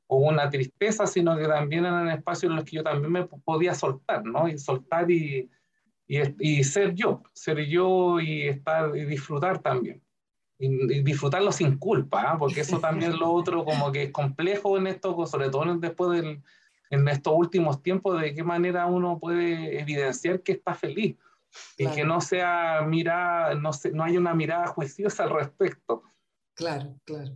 o 0.07 0.17
una 0.17 0.49
tristeza, 0.49 1.07
sino 1.07 1.37
que 1.37 1.47
también 1.47 1.85
eran 1.85 2.09
espacios 2.09 2.49
en 2.49 2.57
los 2.57 2.65
que 2.65 2.75
yo 2.75 2.83
también 2.83 3.11
me 3.13 3.23
podía 3.23 3.73
soltar, 3.73 4.25
¿no? 4.25 4.47
Y 4.49 4.57
soltar 4.57 5.09
y, 5.09 5.49
y, 6.07 6.19
y 6.39 6.63
ser 6.63 6.93
yo, 6.93 7.23
ser 7.33 7.65
yo 7.65 8.19
y 8.19 8.47
estar 8.47 8.95
y 8.95 9.05
disfrutar 9.05 9.61
también. 9.61 10.01
Y, 10.57 11.01
disfrutarlo 11.03 11.51
sin 11.51 11.77
culpa, 11.77 12.31
¿ah? 12.31 12.37
porque 12.37 12.61
eso 12.61 12.79
también 12.79 13.11
es 13.11 13.17
lo 13.17 13.31
otro 13.33 13.65
como 13.65 13.91
que 13.91 14.03
es 14.03 14.11
complejo 14.11 14.77
en 14.77 14.87
esto, 14.87 15.25
sobre 15.25 15.49
todo 15.49 15.75
después 15.77 16.11
del, 16.11 16.41
en 16.89 17.07
estos 17.07 17.33
últimos 17.35 17.81
tiempos, 17.81 18.21
de 18.21 18.33
qué 18.33 18.43
manera 18.43 18.85
uno 18.85 19.19
puede 19.19 19.79
evidenciar 19.79 20.41
que 20.41 20.53
está 20.53 20.73
feliz 20.73 21.17
y 21.77 21.87
que 21.87 22.03
no 22.03 22.21
sea 22.21 22.81
mirada, 22.87 23.55
no, 23.55 23.73
se, 23.73 23.91
no 23.91 24.03
hay 24.03 24.17
una 24.17 24.33
mirada 24.33 24.67
juiciosa 24.67 25.23
al 25.23 25.31
respecto. 25.31 26.03
Claro, 26.53 26.95
claro. 27.05 27.35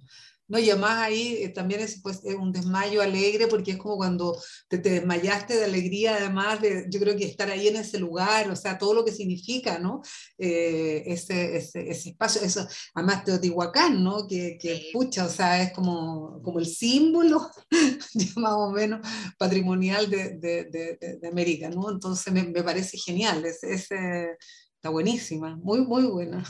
No, 0.50 0.58
y 0.58 0.70
además 0.70 0.98
ahí 0.98 1.44
eh, 1.44 1.50
también 1.50 1.82
es, 1.82 2.02
pues, 2.02 2.22
un 2.24 2.52
desmayo 2.52 3.02
alegre 3.04 3.48
porque 3.48 3.72
es 3.72 3.78
como 3.78 3.98
cuando 3.98 4.36
te, 4.68 4.80
te, 4.80 4.90
desmayaste 4.90 5.56
de 5.56 5.66
alegría, 5.66 6.16
además 6.16 6.60
de, 6.60 6.88
yo 6.90 7.00
creo 7.00 7.16
que 7.16 7.26
estar 7.26 7.50
ahí 7.52 7.68
en 7.68 7.76
ese 7.76 8.00
lugar, 8.00 8.50
o 8.50 8.56
sea, 8.56 8.80
todo 8.80 8.96
lo 8.96 9.06
que 9.06 9.12
significa, 9.12 9.78
¿no? 9.78 10.02
Eh, 10.40 11.04
ese, 11.06 11.58
ese, 11.58 11.90
ese, 11.92 12.10
espacio, 12.10 12.42
eso, 12.42 12.68
además 12.96 13.24
Teotihuacán, 13.24 14.04
¿no? 14.04 14.28
Que, 14.28 14.58
que 14.60 14.90
pucha, 14.92 15.26
o 15.26 15.30
sea, 15.30 15.62
es 15.62 15.72
como, 15.72 16.42
como 16.42 16.60
el 16.60 16.66
símbolo, 16.66 17.48
más 18.38 18.54
o 18.54 18.72
menos, 18.72 19.08
patrimonial 19.38 20.10
de, 20.10 20.38
de, 20.40 20.66
de, 20.66 21.18
de 21.22 21.28
América, 21.28 21.70
¿no? 21.70 21.92
Entonces 21.92 22.34
me, 22.34 22.44
me 22.44 22.64
parece 22.64 22.98
genial, 22.98 23.46
ese, 23.46 23.74
ese 23.74 24.38
Está 24.80 24.92
buenísima, 24.92 25.58
muy, 25.58 25.82
muy 25.82 26.06
buena. 26.06 26.42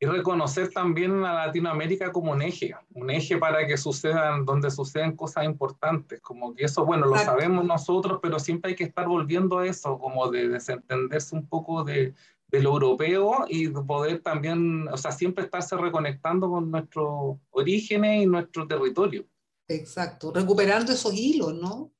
Y 0.00 0.06
reconocer 0.06 0.70
también 0.70 1.24
a 1.24 1.46
Latinoamérica 1.46 2.10
como 2.10 2.32
un 2.32 2.42
eje, 2.42 2.74
un 2.92 3.08
eje 3.08 3.36
para 3.36 3.66
que 3.68 3.76
sucedan, 3.76 4.44
donde 4.44 4.68
suceden 4.68 5.14
cosas 5.14 5.44
importantes, 5.44 6.20
como 6.20 6.54
que 6.54 6.64
eso, 6.64 6.84
bueno, 6.84 7.06
lo 7.06 7.16
sabemos 7.18 7.64
nosotros, 7.64 8.18
pero 8.20 8.40
siempre 8.40 8.70
hay 8.70 8.76
que 8.76 8.82
estar 8.82 9.06
volviendo 9.06 9.58
a 9.58 9.66
eso, 9.66 9.96
como 9.98 10.28
de 10.30 10.48
desentenderse 10.48 11.36
un 11.36 11.48
poco 11.48 11.84
de, 11.84 12.14
de 12.48 12.62
lo 12.62 12.70
europeo 12.70 13.44
y 13.48 13.68
poder 13.68 14.20
también, 14.20 14.88
o 14.88 14.96
sea, 14.96 15.12
siempre 15.12 15.44
estarse 15.44 15.76
reconectando 15.76 16.48
con 16.48 16.70
nuestros 16.70 17.36
orígenes 17.50 18.22
y 18.22 18.26
nuestro 18.26 18.66
territorio. 18.66 19.24
Exacto, 19.68 20.32
recuperando 20.32 20.92
esos 20.92 21.14
hilos, 21.14 21.54
¿no? 21.54 21.92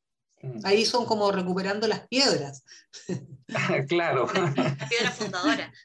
Mm. 0.42 0.61
Ahí 0.64 0.84
son 0.84 1.04
como 1.04 1.30
recuperando 1.30 1.87
las 1.87 2.08
piedras. 2.08 2.64
claro. 3.88 4.28
La 4.34 4.88
piedra 4.88 5.11
fundadora. 5.12 5.72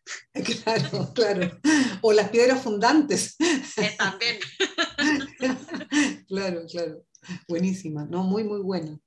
Claro, 0.63 1.13
claro. 1.13 1.59
O 2.01 2.11
las 2.11 2.29
piedras 2.29 2.61
fundantes. 2.61 3.35
Eh, 3.77 3.95
también. 3.97 4.39
Claro, 6.27 6.63
claro. 6.69 7.05
Buenísima, 7.47 8.05
¿no? 8.05 8.23
Muy, 8.23 8.43
muy 8.43 8.61
buena. 8.61 8.99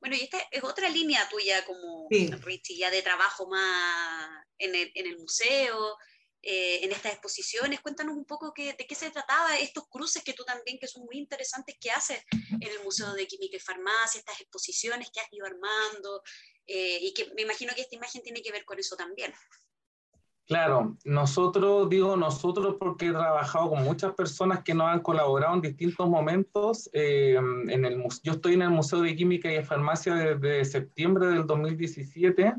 Bueno, 0.00 0.16
y 0.16 0.20
esta 0.22 0.38
es 0.50 0.64
otra 0.64 0.88
línea 0.88 1.28
tuya 1.28 1.64
como 1.66 2.08
Richie, 2.10 2.78
ya 2.78 2.90
de 2.90 3.02
trabajo 3.02 3.48
más 3.48 4.46
en 4.56 4.74
el, 4.74 4.90
en 4.94 5.06
el 5.06 5.18
museo, 5.18 5.96
eh, 6.40 6.84
en 6.84 6.92
estas 6.92 7.12
exposiciones. 7.12 7.80
Cuéntanos 7.80 8.16
un 8.16 8.24
poco 8.24 8.52
de 8.56 8.76
qué 8.76 8.94
se 8.94 9.10
trataba, 9.10 9.58
estos 9.58 9.88
cruces 9.88 10.22
que 10.22 10.34
tú 10.34 10.44
también, 10.44 10.78
que 10.78 10.86
son 10.86 11.04
muy 11.04 11.18
interesantes, 11.18 11.76
que 11.80 11.90
haces 11.90 12.22
en 12.30 12.62
el 12.62 12.84
Museo 12.84 13.12
de 13.14 13.26
Química 13.26 13.56
y 13.56 13.60
Farmacia, 13.60 14.20
estas 14.20 14.40
exposiciones 14.40 15.10
que 15.10 15.20
has 15.20 15.32
ido 15.32 15.46
armando, 15.46 16.22
eh, 16.66 16.98
y 17.02 17.12
que 17.12 17.32
me 17.34 17.42
imagino 17.42 17.74
que 17.74 17.80
esta 17.80 17.96
imagen 17.96 18.22
tiene 18.22 18.40
que 18.40 18.52
ver 18.52 18.64
con 18.64 18.78
eso 18.78 18.94
también. 18.94 19.34
Claro, 20.46 20.96
nosotros, 21.04 21.90
digo 21.90 22.16
nosotros 22.16 22.76
porque 22.78 23.08
he 23.08 23.10
trabajado 23.10 23.70
con 23.70 23.82
muchas 23.82 24.14
personas 24.14 24.62
que 24.62 24.72
nos 24.72 24.86
han 24.86 25.00
colaborado 25.00 25.54
en 25.54 25.60
distintos 25.60 26.08
momentos. 26.08 26.88
Eh, 26.92 27.34
en 27.34 27.84
el, 27.84 28.02
yo 28.22 28.32
estoy 28.32 28.54
en 28.54 28.62
el 28.62 28.70
Museo 28.70 29.02
de 29.02 29.14
Química 29.14 29.52
y 29.52 29.62
Farmacia 29.62 30.14
desde 30.14 30.64
septiembre 30.64 31.26
del 31.26 31.46
2017 31.46 32.54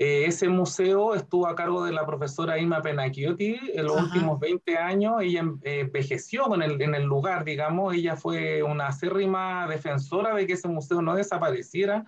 eh, 0.00 0.26
ese 0.26 0.48
museo 0.48 1.16
estuvo 1.16 1.48
a 1.48 1.56
cargo 1.56 1.84
de 1.84 1.90
la 1.90 2.06
profesora 2.06 2.56
Ima 2.56 2.80
Penacchiotti 2.80 3.58
en 3.74 3.84
los 3.84 4.00
últimos 4.00 4.38
20 4.38 4.78
años. 4.78 5.14
Ella 5.20 5.42
eh, 5.62 5.80
envejeció 5.80 6.54
en 6.54 6.62
el, 6.62 6.80
en 6.80 6.94
el 6.94 7.02
lugar, 7.02 7.44
digamos. 7.44 7.94
Ella 7.94 8.14
fue 8.14 8.62
una 8.62 8.86
acérrima 8.86 9.66
defensora 9.66 10.36
de 10.36 10.46
que 10.46 10.52
ese 10.52 10.68
museo 10.68 11.02
no 11.02 11.16
desapareciera. 11.16 12.04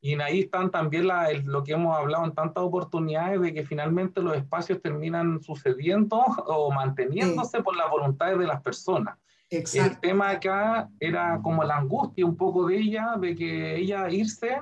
Y 0.00 0.20
ahí 0.20 0.42
están 0.42 0.70
también 0.70 1.08
la, 1.08 1.32
lo 1.44 1.64
que 1.64 1.72
hemos 1.72 1.96
hablado 1.96 2.24
en 2.26 2.32
tantas 2.32 2.62
oportunidades 2.62 3.40
de 3.40 3.52
que 3.52 3.64
finalmente 3.64 4.22
los 4.22 4.36
espacios 4.36 4.80
terminan 4.80 5.42
sucediendo 5.42 6.18
o 6.46 6.70
manteniéndose 6.70 7.60
por 7.60 7.76
las 7.76 7.90
voluntades 7.90 8.38
de 8.38 8.46
las 8.46 8.62
personas. 8.62 9.18
El 9.50 9.98
tema 9.98 10.30
acá 10.30 10.88
era 11.00 11.40
como 11.42 11.64
la 11.64 11.78
angustia 11.78 12.24
un 12.24 12.36
poco 12.36 12.68
de 12.68 12.76
ella, 12.76 13.16
de 13.18 13.34
que 13.34 13.78
ella 13.78 14.08
irse 14.10 14.60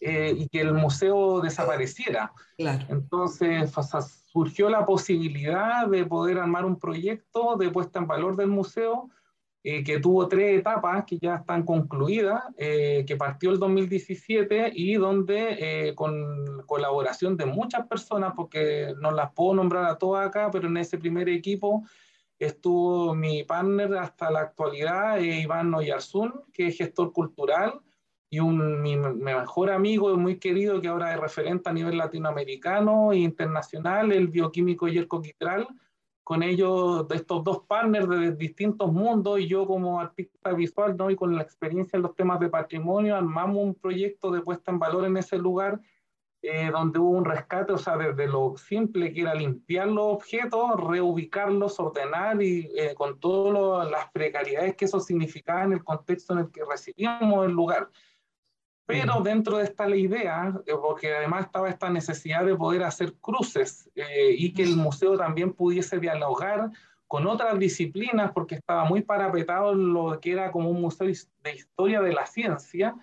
eh, 0.00 0.34
y 0.36 0.48
que 0.48 0.60
el 0.60 0.74
museo 0.74 1.40
desapareciera. 1.40 2.30
Entonces 2.58 3.72
surgió 4.30 4.68
la 4.68 4.84
posibilidad 4.84 5.86
de 5.88 6.04
poder 6.04 6.38
armar 6.38 6.66
un 6.66 6.78
proyecto 6.78 7.56
de 7.56 7.70
puesta 7.70 7.98
en 7.98 8.06
valor 8.06 8.36
del 8.36 8.48
museo 8.48 9.08
eh, 9.64 9.82
que 9.82 9.98
tuvo 9.98 10.28
tres 10.28 10.58
etapas 10.58 11.04
que 11.06 11.18
ya 11.18 11.36
están 11.36 11.64
concluidas, 11.64 12.42
eh, 12.58 13.04
que 13.06 13.16
partió 13.16 13.50
el 13.50 13.58
2017 13.58 14.70
y 14.74 14.94
donde 14.96 15.94
con 15.96 16.62
colaboración 16.66 17.38
de 17.38 17.46
muchas 17.46 17.86
personas, 17.86 18.34
porque 18.36 18.94
no 19.00 19.12
las 19.12 19.32
puedo 19.32 19.54
nombrar 19.54 19.86
a 19.86 19.96
todas 19.96 20.26
acá, 20.26 20.50
pero 20.52 20.68
en 20.68 20.76
ese 20.76 20.98
primer 20.98 21.30
equipo 21.30 21.84
estuvo 22.38 23.14
mi 23.14 23.44
partner 23.44 23.96
hasta 23.96 24.30
la 24.30 24.40
actualidad, 24.40 25.18
Iván 25.20 25.70
Noyarzún, 25.70 26.34
que 26.52 26.66
es 26.66 26.76
gestor 26.76 27.12
cultural, 27.12 27.80
y 28.28 28.40
un, 28.40 28.82
mi, 28.82 28.96
mejor 28.96 29.70
amigo 29.70 30.16
muy 30.16 30.38
querido 30.38 30.80
que 30.80 30.88
ahora 30.88 31.14
es 31.14 31.20
referente 31.20 31.68
a 31.68 31.72
nivel 31.72 31.96
latinoamericano 31.96 33.12
e 33.12 33.18
internacional, 33.18 34.12
el 34.12 34.28
bioquímico 34.28 34.88
Yerko 34.88 35.22
Quitral, 35.22 35.68
con 36.24 36.42
ellos, 36.42 37.06
de 37.06 37.16
estos 37.16 37.44
dos 37.44 37.60
partners 37.68 38.08
de 38.08 38.32
distintos 38.32 38.92
mundos, 38.92 39.38
y 39.38 39.46
yo 39.46 39.64
como 39.64 40.00
artista 40.00 40.52
visual, 40.54 40.96
¿no? 40.96 41.08
y 41.08 41.14
con 41.14 41.36
la 41.36 41.42
experiencia 41.42 41.96
en 41.96 42.02
los 42.02 42.16
temas 42.16 42.40
de 42.40 42.48
patrimonio, 42.48 43.14
armamos 43.14 43.62
un 43.62 43.74
proyecto 43.76 44.32
de 44.32 44.40
puesta 44.40 44.72
en 44.72 44.80
valor 44.80 45.04
en 45.04 45.16
ese 45.16 45.38
lugar, 45.38 45.80
eh, 46.42 46.68
donde 46.72 46.98
hubo 46.98 47.10
un 47.10 47.24
rescate, 47.24 47.72
o 47.72 47.78
sea, 47.78 47.96
desde 47.96 48.26
lo 48.26 48.56
simple 48.56 49.12
que 49.12 49.20
era 49.20 49.36
limpiar 49.36 49.86
los 49.86 50.14
objetos, 50.14 50.80
reubicarlos, 50.80 51.78
ordenar, 51.78 52.42
y 52.42 52.72
eh, 52.76 52.94
con 52.96 53.20
todas 53.20 53.88
las 53.88 54.10
precariedades 54.10 54.74
que 54.74 54.86
eso 54.86 54.98
significaba 54.98 55.62
en 55.62 55.74
el 55.74 55.84
contexto 55.84 56.32
en 56.32 56.40
el 56.40 56.50
que 56.50 56.64
recibíamos 56.64 57.46
el 57.46 57.52
lugar. 57.52 57.88
Pero 58.86 59.20
dentro 59.20 59.58
de 59.58 59.64
esta 59.64 59.88
la 59.88 59.96
idea, 59.96 60.54
eh, 60.64 60.72
porque 60.80 61.12
además 61.12 61.46
estaba 61.46 61.68
esta 61.68 61.90
necesidad 61.90 62.44
de 62.44 62.54
poder 62.54 62.84
hacer 62.84 63.14
cruces 63.14 63.90
eh, 63.96 64.34
y 64.38 64.52
que 64.52 64.62
el 64.62 64.76
museo 64.76 65.18
también 65.18 65.52
pudiese 65.52 65.98
dialogar 65.98 66.70
con 67.08 67.26
otras 67.26 67.58
disciplinas, 67.58 68.30
porque 68.32 68.54
estaba 68.54 68.84
muy 68.84 69.02
parapetado 69.02 69.74
lo 69.74 70.20
que 70.20 70.32
era 70.32 70.52
como 70.52 70.70
un 70.70 70.80
museo 70.80 71.08
de 71.08 71.54
historia 71.54 72.00
de 72.00 72.12
la 72.12 72.26
ciencia, 72.26 72.94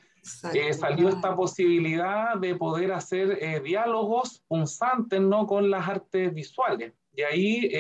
eh, 0.54 0.74
salió 0.74 1.10
esta 1.10 1.36
posibilidad 1.36 2.38
de 2.38 2.56
poder 2.56 2.94
hacer 2.94 3.62
diálogos 3.62 4.42
punzantes 4.48 5.20
¿no? 5.20 5.46
con 5.46 5.70
las 5.70 5.88
artes 5.88 6.34
visuales. 6.34 6.94
Y 7.16 7.22
ahí, 7.22 7.72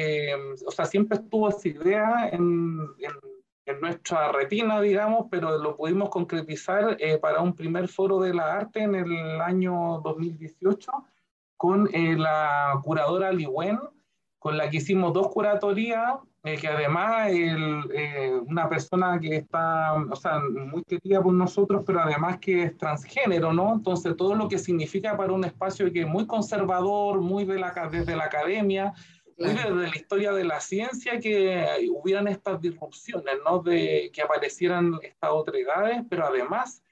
o 0.65 0.71
sea, 0.71 0.85
siempre 0.85 1.17
estuvo 1.17 1.49
esa 1.49 1.67
idea 1.67 2.29
en, 2.31 2.79
en 2.99 3.13
en 3.65 3.79
nuestra 3.79 4.31
retina, 4.31 4.81
digamos, 4.81 5.27
pero 5.31 5.57
lo 5.57 5.75
pudimos 5.75 6.09
concretizar 6.09 6.97
eh, 6.99 7.17
para 7.17 7.41
un 7.41 7.55
primer 7.55 7.87
foro 7.87 8.19
de 8.19 8.33
la 8.33 8.53
arte 8.53 8.81
en 8.81 8.95
el 8.95 9.41
año 9.41 10.01
2018 10.03 10.91
con 11.55 11.89
eh, 11.93 12.15
la 12.17 12.79
curadora 12.83 13.31
Liwen, 13.31 13.79
con 14.37 14.57
la 14.57 14.69
que 14.69 14.77
hicimos 14.77 15.13
dos 15.13 15.29
curatorías, 15.29 16.15
eh, 16.43 16.57
que 16.57 16.67
además 16.67 17.29
el, 17.29 18.41
una 18.45 18.67
persona 18.67 19.17
que 19.17 19.37
está, 19.37 19.93
o 19.93 20.15
sea, 20.17 20.41
muy 20.41 20.83
querida 20.83 21.23
por 21.23 21.33
nosotros, 21.33 21.83
pero 21.87 22.01
además 22.01 22.39
que 22.39 22.63
es 22.63 22.77
transgénero, 22.77 23.53
¿no? 23.53 23.75
Entonces 23.75 24.17
todo 24.17 24.35
lo 24.35 24.49
que 24.49 24.59
significa 24.59 25.15
para 25.15 25.31
un 25.31 25.45
espacio 25.45 25.89
que 25.93 26.01
es 26.01 26.07
muy 26.07 26.27
conservador, 26.27 27.21
muy 27.21 27.45
de 27.45 27.59
la, 27.59 27.71
desde 27.89 28.17
la 28.17 28.25
academia, 28.25 28.93
desde 29.37 29.69
la 29.69 29.95
historia 29.95 30.31
de 30.31 30.43
la 30.43 30.59
ciencia 30.59 31.19
que 31.19 31.89
hubieran 31.91 32.27
estas 32.27 32.61
disrupciones, 32.61 33.35
¿no? 33.45 33.59
De 33.59 34.11
que 34.13 34.21
aparecieran 34.21 34.99
estas 35.01 35.31
otredades, 35.31 36.03
pero 36.09 36.25
además 36.25 36.83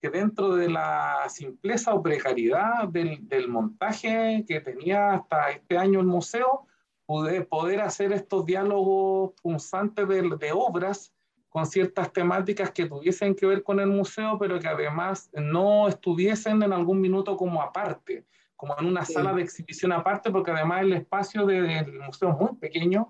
que 0.00 0.10
dentro 0.10 0.54
de 0.54 0.68
la 0.68 1.24
simpleza 1.28 1.94
o 1.94 2.02
precariedad 2.02 2.86
del, 2.88 3.26
del 3.26 3.48
montaje 3.48 4.44
que 4.46 4.60
tenía 4.60 5.14
hasta 5.14 5.50
este 5.50 5.78
año 5.78 6.00
el 6.00 6.06
museo, 6.06 6.66
poder, 7.06 7.48
poder 7.48 7.80
hacer 7.80 8.12
estos 8.12 8.44
diálogos 8.44 9.32
punzantes 9.42 10.06
de, 10.06 10.36
de 10.38 10.52
obras 10.52 11.12
con 11.48 11.66
ciertas 11.66 12.12
temáticas 12.12 12.72
que 12.72 12.86
tuviesen 12.86 13.34
que 13.34 13.46
ver 13.46 13.62
con 13.62 13.80
el 13.80 13.86
museo, 13.86 14.36
pero 14.38 14.58
que 14.58 14.68
además 14.68 15.30
no 15.32 15.88
estuviesen 15.88 16.62
en 16.62 16.72
algún 16.72 17.00
minuto 17.00 17.36
como 17.36 17.62
aparte 17.62 18.24
como 18.66 18.80
en 18.80 18.86
una 18.86 19.04
sala 19.04 19.32
de 19.32 19.42
exhibición 19.42 19.92
aparte, 19.92 20.30
porque 20.30 20.50
además 20.50 20.82
el 20.82 20.94
espacio 20.94 21.46
del 21.46 22.00
museo 22.00 22.30
es 22.30 22.38
muy 22.38 22.56
pequeño 22.58 23.08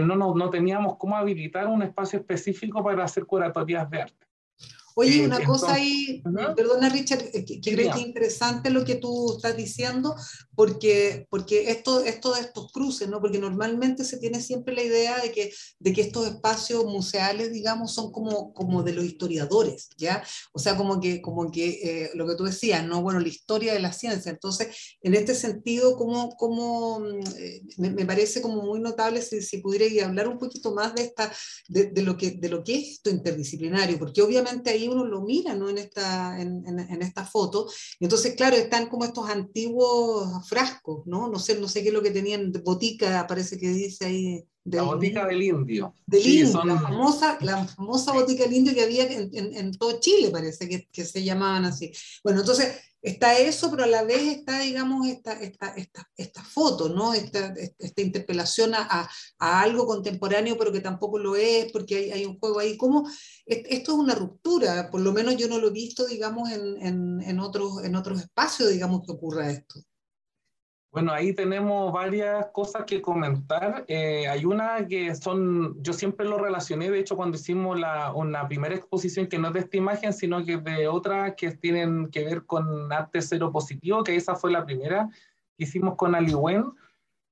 no, 0.00 0.16
no, 0.16 0.34
no 0.34 0.50
teníamos 0.50 0.96
cómo 0.96 1.16
habilitar 1.16 1.66
un 1.66 1.82
espacio 1.82 2.18
específico 2.18 2.82
para 2.82 3.04
hacer 3.04 3.24
curatorias 3.24 3.88
de 3.90 4.02
arte. 4.02 4.25
Oye, 4.98 5.26
una 5.26 5.44
cosa 5.44 5.74
ahí, 5.74 6.22
perdona 6.56 6.88
Richard, 6.88 7.30
que, 7.30 7.44
que 7.44 7.60
creo 7.60 7.92
que 7.92 8.00
es 8.00 8.06
interesante 8.06 8.70
lo 8.70 8.82
que 8.82 8.94
tú 8.94 9.36
estás 9.36 9.54
diciendo, 9.54 10.16
porque, 10.54 11.26
porque 11.28 11.70
esto, 11.70 12.02
esto 12.02 12.32
de 12.32 12.40
estos 12.40 12.72
cruces, 12.72 13.06
¿no? 13.06 13.20
porque 13.20 13.38
normalmente 13.38 14.04
se 14.04 14.16
tiene 14.16 14.40
siempre 14.40 14.74
la 14.74 14.82
idea 14.82 15.20
de 15.20 15.32
que, 15.32 15.52
de 15.80 15.92
que 15.92 16.00
estos 16.00 16.26
espacios 16.26 16.86
museales, 16.86 17.52
digamos, 17.52 17.92
son 17.92 18.10
como, 18.10 18.54
como 18.54 18.82
de 18.82 18.94
los 18.94 19.04
historiadores, 19.04 19.90
¿ya? 19.98 20.24
O 20.54 20.58
sea, 20.58 20.78
como 20.78 20.98
que, 20.98 21.20
como 21.20 21.50
que 21.50 21.68
eh, 21.82 22.10
lo 22.14 22.26
que 22.26 22.34
tú 22.34 22.44
decías, 22.44 22.82
¿no? 22.82 23.02
Bueno, 23.02 23.20
la 23.20 23.28
historia 23.28 23.74
de 23.74 23.80
la 23.80 23.92
ciencia. 23.92 24.30
Entonces, 24.30 24.96
en 25.02 25.14
este 25.14 25.34
sentido, 25.34 25.94
como, 25.98 26.30
como 26.36 27.00
mm, 27.00 27.20
eh, 27.38 27.62
me, 27.76 28.06
parece 28.06 28.40
como 28.40 28.62
muy 28.62 28.80
notable 28.80 29.20
si, 29.20 29.42
si 29.42 29.58
pudiera 29.58 30.06
hablar 30.06 30.26
un 30.26 30.38
poquito 30.38 30.72
más 30.74 30.94
de, 30.94 31.02
esta, 31.02 31.30
de, 31.68 31.90
de, 31.90 32.00
lo 32.00 32.16
que, 32.16 32.30
de 32.30 32.48
lo 32.48 32.64
que 32.64 32.76
es 32.76 32.88
esto 32.92 33.10
interdisciplinario, 33.10 33.98
porque 33.98 34.22
obviamente 34.22 34.70
ahí 34.70 34.85
uno 34.88 35.04
lo 35.04 35.22
mira 35.22 35.54
¿no? 35.54 35.68
en, 35.68 35.78
esta, 35.78 36.40
en, 36.40 36.64
en, 36.66 37.02
esta 37.02 37.24
foto. 37.24 37.68
Entonces, 38.00 38.34
claro, 38.34 38.56
están 38.56 38.88
como 38.88 39.04
estos 39.04 39.28
antiguos 39.28 40.48
frascos, 40.48 41.06
¿no? 41.06 41.28
No 41.28 41.38
sé, 41.38 41.58
no 41.58 41.68
sé 41.68 41.82
qué 41.82 41.88
es 41.88 41.94
lo 41.94 42.02
que 42.02 42.10
tenían, 42.10 42.52
botica, 42.64 43.26
parece 43.26 43.58
que 43.58 43.68
dice 43.68 44.06
ahí. 44.06 44.44
la 44.64 44.82
botica 44.82 45.26
del 45.26 45.42
indio. 45.42 45.94
Del 46.06 46.26
indio, 46.26 46.64
la, 46.64 46.80
famosa, 46.80 47.38
la 47.40 47.64
famosa 47.66 48.12
botica 48.12 48.44
del 48.44 48.54
indio 48.54 48.74
que 48.74 48.82
había 48.82 49.04
en, 49.10 49.30
en, 49.32 49.72
todo 49.72 50.00
Chile, 50.00 50.30
parece 50.30 50.68
que, 50.68 50.88
que, 50.90 51.04
se 51.04 51.22
llamaban 51.22 51.64
así. 51.64 51.92
Bueno, 52.22 52.40
entonces 52.40 52.76
está 53.06 53.38
eso, 53.38 53.70
pero 53.70 53.84
a 53.84 53.86
la 53.86 54.02
vez 54.02 54.38
está, 54.38 54.60
digamos, 54.60 55.06
esta, 55.06 55.32
esta, 55.34 55.68
esta, 55.76 56.10
esta 56.16 56.42
foto, 56.42 56.88
¿no? 56.88 57.14
Esta, 57.14 57.54
esta 57.78 58.02
interpelación 58.02 58.74
a, 58.74 59.08
a, 59.38 59.60
algo 59.60 59.86
contemporáneo, 59.86 60.58
pero 60.58 60.72
que 60.72 60.80
tampoco 60.80 61.16
lo 61.18 61.36
es, 61.36 61.70
porque 61.70 61.96
hay, 61.96 62.10
hay, 62.10 62.24
un 62.26 62.38
juego 62.40 62.58
ahí. 62.58 62.76
¿Cómo? 62.76 63.08
Esto 63.46 63.92
es 63.92 63.98
una 63.98 64.16
ruptura, 64.16 64.90
por 64.90 65.00
lo 65.00 65.12
menos 65.12 65.36
yo 65.36 65.48
no 65.48 65.58
lo 65.58 65.68
he 65.68 65.72
visto, 65.72 66.04
digamos, 66.04 66.50
en, 66.50 66.82
en, 66.82 67.22
en 67.22 67.38
otros, 67.38 67.84
en 67.84 67.94
otros 67.94 68.20
espacios, 68.20 68.70
digamos, 68.70 69.02
que 69.06 69.12
ocurra 69.12 69.50
esto. 69.52 69.80
Bueno, 70.96 71.12
ahí 71.12 71.34
tenemos 71.34 71.92
varias 71.92 72.46
cosas 72.54 72.84
que 72.86 73.02
comentar. 73.02 73.84
Eh, 73.86 74.26
hay 74.28 74.46
una 74.46 74.86
que 74.86 75.14
son, 75.14 75.76
yo 75.82 75.92
siempre 75.92 76.24
lo 76.24 76.38
relacioné, 76.38 76.90
de 76.90 77.00
hecho, 77.00 77.16
cuando 77.16 77.36
hicimos 77.36 77.78
la, 77.78 78.14
una 78.14 78.48
primera 78.48 78.74
exposición 78.74 79.26
que 79.26 79.38
no 79.38 79.48
es 79.48 79.52
de 79.52 79.60
esta 79.60 79.76
imagen, 79.76 80.14
sino 80.14 80.42
que 80.42 80.56
de 80.56 80.88
otra 80.88 81.36
que 81.36 81.50
tienen 81.50 82.08
que 82.08 82.24
ver 82.24 82.46
con 82.46 82.90
arte 82.90 83.20
cero 83.20 83.52
positivo, 83.52 84.02
que 84.04 84.16
esa 84.16 84.36
fue 84.36 84.50
la 84.50 84.64
primera 84.64 85.10
que 85.58 85.64
hicimos 85.64 85.96
con 85.96 86.14
Ali 86.14 86.32
Wen. 86.32 86.64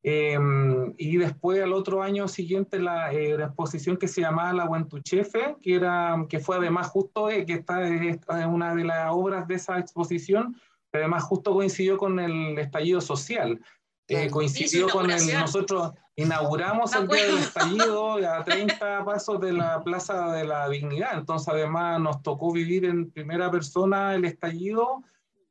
Em, 0.03 0.93
y 0.99 1.17
después, 1.17 1.63
al 1.63 1.73
otro 1.73 2.03
año 2.03 2.29
siguiente, 2.29 2.79
la, 2.79 3.15
eh, 3.15 3.35
la, 3.39 3.47
exposición 3.47 3.97
que 3.97 4.09
se 4.09 4.21
llamaba 4.21 4.53
La 4.53 4.69
Huentuchefe, 4.69 5.57
que, 5.63 5.77
era, 5.77 6.27
que 6.29 6.39
fue 6.39 6.57
además 6.57 6.89
justo, 6.89 7.31
eh, 7.31 7.47
que 7.47 7.55
está 7.55 7.89
en 7.89 8.51
una 8.51 8.75
de 8.75 8.85
las 8.85 9.11
obras 9.11 9.49
de 9.49 9.55
esa 9.55 9.79
exposición, 9.79 10.55
además 10.99 11.25
justo 11.25 11.53
coincidió 11.53 11.99
con 11.99 12.19
el 12.21 12.59
estallido 12.59 13.01
social. 13.01 13.61
Eh, 14.09 14.29
coincidió 14.31 14.89
con 14.89 15.11
el, 15.11 15.33
nosotros 15.33 15.93
inauguramos 16.17 16.95
el 16.95 17.09
día 17.09 17.25
del 17.25 17.39
estallido 17.39 18.17
a 18.17 18.45
30 18.45 19.05
pasos 19.05 19.41
de 19.41 19.53
la 19.53 19.83
Plaza 19.83 20.31
de 20.33 20.45
la 20.45 20.69
Dignidad, 20.69 21.19
entonces 21.19 21.49
además 21.49 22.01
nos 22.01 22.23
tocó 22.23 22.53
vivir 22.53 22.85
en 22.85 23.11
primera 23.11 23.51
persona 23.51 24.15
el 24.15 24.27
estallido 24.27 25.03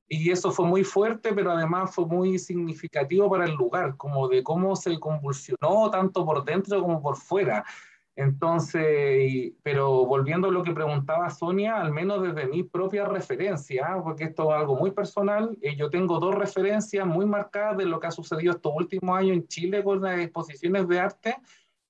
y 0.07 0.29
eso 0.29 0.51
fue 0.51 0.67
muy 0.67 0.83
fuerte, 0.83 1.33
pero 1.33 1.51
además 1.51 1.93
fue 1.95 2.05
muy 2.05 2.37
significativo 2.37 3.29
para 3.29 3.45
el 3.45 3.53
lugar, 3.53 3.97
como 3.97 4.27
de 4.27 4.43
cómo 4.43 4.75
se 4.75 4.99
convulsionó 4.99 5.89
tanto 5.89 6.23
por 6.23 6.45
dentro 6.45 6.79
como 6.81 7.01
por 7.01 7.17
fuera. 7.17 7.65
Entonces, 8.15 9.53
pero 9.63 10.05
volviendo 10.05 10.47
a 10.47 10.51
lo 10.51 10.63
que 10.63 10.71
preguntaba 10.71 11.31
Sonia, 11.31 11.81
al 11.81 11.91
menos 11.91 12.21
desde 12.21 12.47
mi 12.47 12.61
propia 12.61 13.05
referencia, 13.05 13.99
porque 14.03 14.25
esto 14.25 14.51
es 14.51 14.59
algo 14.59 14.75
muy 14.75 14.91
personal, 14.91 15.57
eh, 15.61 15.75
yo 15.75 15.89
tengo 15.89 16.19
dos 16.19 16.35
referencias 16.35 17.07
muy 17.07 17.25
marcadas 17.25 17.77
de 17.77 17.85
lo 17.85 17.99
que 17.99 18.07
ha 18.07 18.11
sucedido 18.11 18.53
estos 18.53 18.71
últimos 18.75 19.17
años 19.17 19.37
en 19.37 19.47
Chile 19.47 19.83
con 19.83 20.01
las 20.01 20.19
exposiciones 20.19 20.87
de 20.87 20.99
arte, 20.99 21.35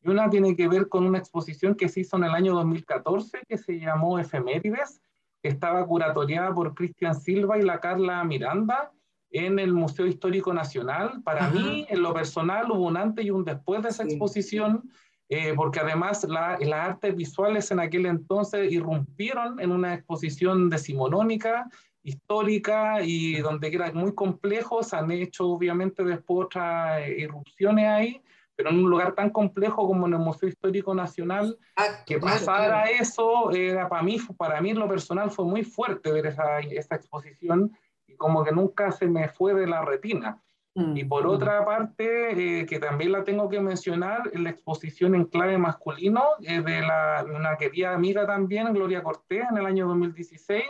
y 0.02 0.10
una 0.10 0.30
tiene 0.30 0.56
que 0.56 0.68
ver 0.68 0.88
con 0.88 1.06
una 1.06 1.18
exposición 1.18 1.76
que 1.76 1.90
se 1.90 2.02
hizo 2.02 2.18
en 2.18 2.26
el 2.26 2.32
año 2.32 2.54
2014 2.56 3.44
que 3.48 3.58
se 3.58 3.80
llamó 3.80 4.18
Efemérides, 4.18 5.02
que 5.42 5.50
estaba 5.50 5.86
curatoriada 5.86 6.54
por 6.54 6.74
Cristian 6.74 7.16
Silva 7.16 7.58
y 7.58 7.64
la 7.64 7.82
Carla 7.82 8.24
Miranda 8.24 8.92
en 9.30 9.60
el 9.60 9.74
Museo 9.74 10.06
Histórico 10.06 10.54
Nacional. 10.54 11.22
Para 11.24 11.50
mí, 11.50 11.86
en 11.90 12.02
lo 12.02 12.14
personal, 12.14 12.72
hubo 12.72 12.88
un 12.88 12.98
antes 12.98 13.26
y 13.26 13.32
un 13.32 13.44
después 13.44 13.82
de 13.82 13.90
esa 13.90 14.04
exposición. 14.04 14.90
Eh, 15.36 15.54
porque 15.56 15.80
además 15.80 16.24
las 16.26 16.62
artes 16.72 17.16
visuales 17.16 17.72
en 17.72 17.80
aquel 17.80 18.06
entonces 18.06 18.72
irrumpieron 18.72 19.60
en 19.60 19.72
una 19.72 19.96
exposición 19.96 20.70
decimonónica, 20.70 21.68
histórica 22.04 23.02
y 23.02 23.38
donde 23.38 23.74
era 23.74 23.92
muy 23.94 24.14
complejo, 24.14 24.84
se 24.84 24.96
han 24.96 25.10
hecho 25.10 25.48
obviamente 25.48 26.04
después 26.04 26.46
otras 26.46 27.02
eh, 27.02 27.16
irrupciones 27.22 27.88
ahí, 27.88 28.22
pero 28.56 28.70
en 28.70 28.84
un 28.84 28.92
lugar 28.92 29.16
tan 29.16 29.32
complejo 29.32 29.88
como 29.88 30.06
en 30.06 30.14
el 30.14 30.20
Museo 30.20 30.50
Histórico 30.50 30.94
Nacional, 30.94 31.58
que 32.06 32.20
pasara 32.20 32.84
eso, 32.92 33.50
era 33.50 33.90
para 33.90 34.04
mí, 34.04 34.20
para 34.38 34.62
mí 34.62 34.70
en 34.70 34.78
lo 34.78 34.88
personal 34.88 35.32
fue 35.32 35.46
muy 35.46 35.64
fuerte 35.64 36.12
ver 36.12 36.28
esa, 36.28 36.60
esa 36.60 36.94
exposición 36.94 37.76
y 38.06 38.16
como 38.18 38.44
que 38.44 38.52
nunca 38.52 38.92
se 38.92 39.08
me 39.08 39.30
fue 39.30 39.56
de 39.56 39.66
la 39.66 39.84
retina. 39.84 40.40
Y 40.76 41.04
mm, 41.04 41.08
por 41.08 41.28
otra 41.28 41.64
parte, 41.64 42.62
eh, 42.62 42.66
que 42.66 42.80
también 42.80 43.12
la 43.12 43.24
tengo 43.24 43.48
que 43.48 43.60
mencionar, 43.60 44.32
la 44.34 44.50
exposición 44.50 45.14
en 45.14 45.26
clave 45.26 45.58
masculino 45.58 46.24
eh, 46.42 46.62
de 46.62 46.82
la, 46.82 47.24
una 47.30 47.56
querida 47.58 47.94
amiga 47.94 48.26
también, 48.26 48.74
Gloria 48.74 49.04
Cortés, 49.04 49.46
en 49.52 49.58
el 49.58 49.68
año 49.68 49.88
2016, 49.88 50.64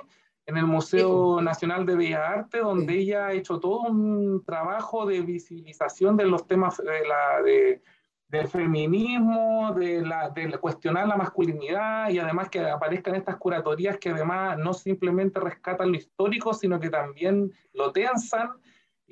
en 0.46 0.58
el 0.58 0.66
Museo 0.66 1.42
Nacional 1.42 1.86
de 1.86 1.96
Bellas 1.96 2.22
Artes, 2.22 2.62
donde 2.62 2.96
ella 2.96 3.28
ha 3.28 3.34
hecho 3.34 3.60
todo 3.62 3.84
un 3.84 4.44
trabajo 4.44 5.06
de 5.06 5.22
visibilización 5.22 6.18
de 6.18 6.26
los 6.26 6.46
temas 6.48 6.78
de 6.78 7.08
la, 7.08 7.42
de, 7.42 7.82
del 8.28 8.50
feminismo, 8.50 9.74
de, 9.74 10.02
la, 10.02 10.32
de 10.32 10.58
cuestionar 10.58 11.08
la 11.08 11.16
masculinidad 11.16 12.10
y 12.10 12.20
además 12.20 12.50
que 12.50 12.60
aparezcan 12.60 13.16
estas 13.16 13.38
curatorías 13.38 13.98
que 14.00 14.10
además 14.10 14.58
no 14.58 14.74
simplemente 14.74 15.39
rescatan 15.39 15.92
lo 15.92 15.98
histórico, 15.98 16.54
sino 16.54 16.78
que 16.78 16.89
también 16.89 17.54
lo 17.72 17.94
tensan 17.94 18.50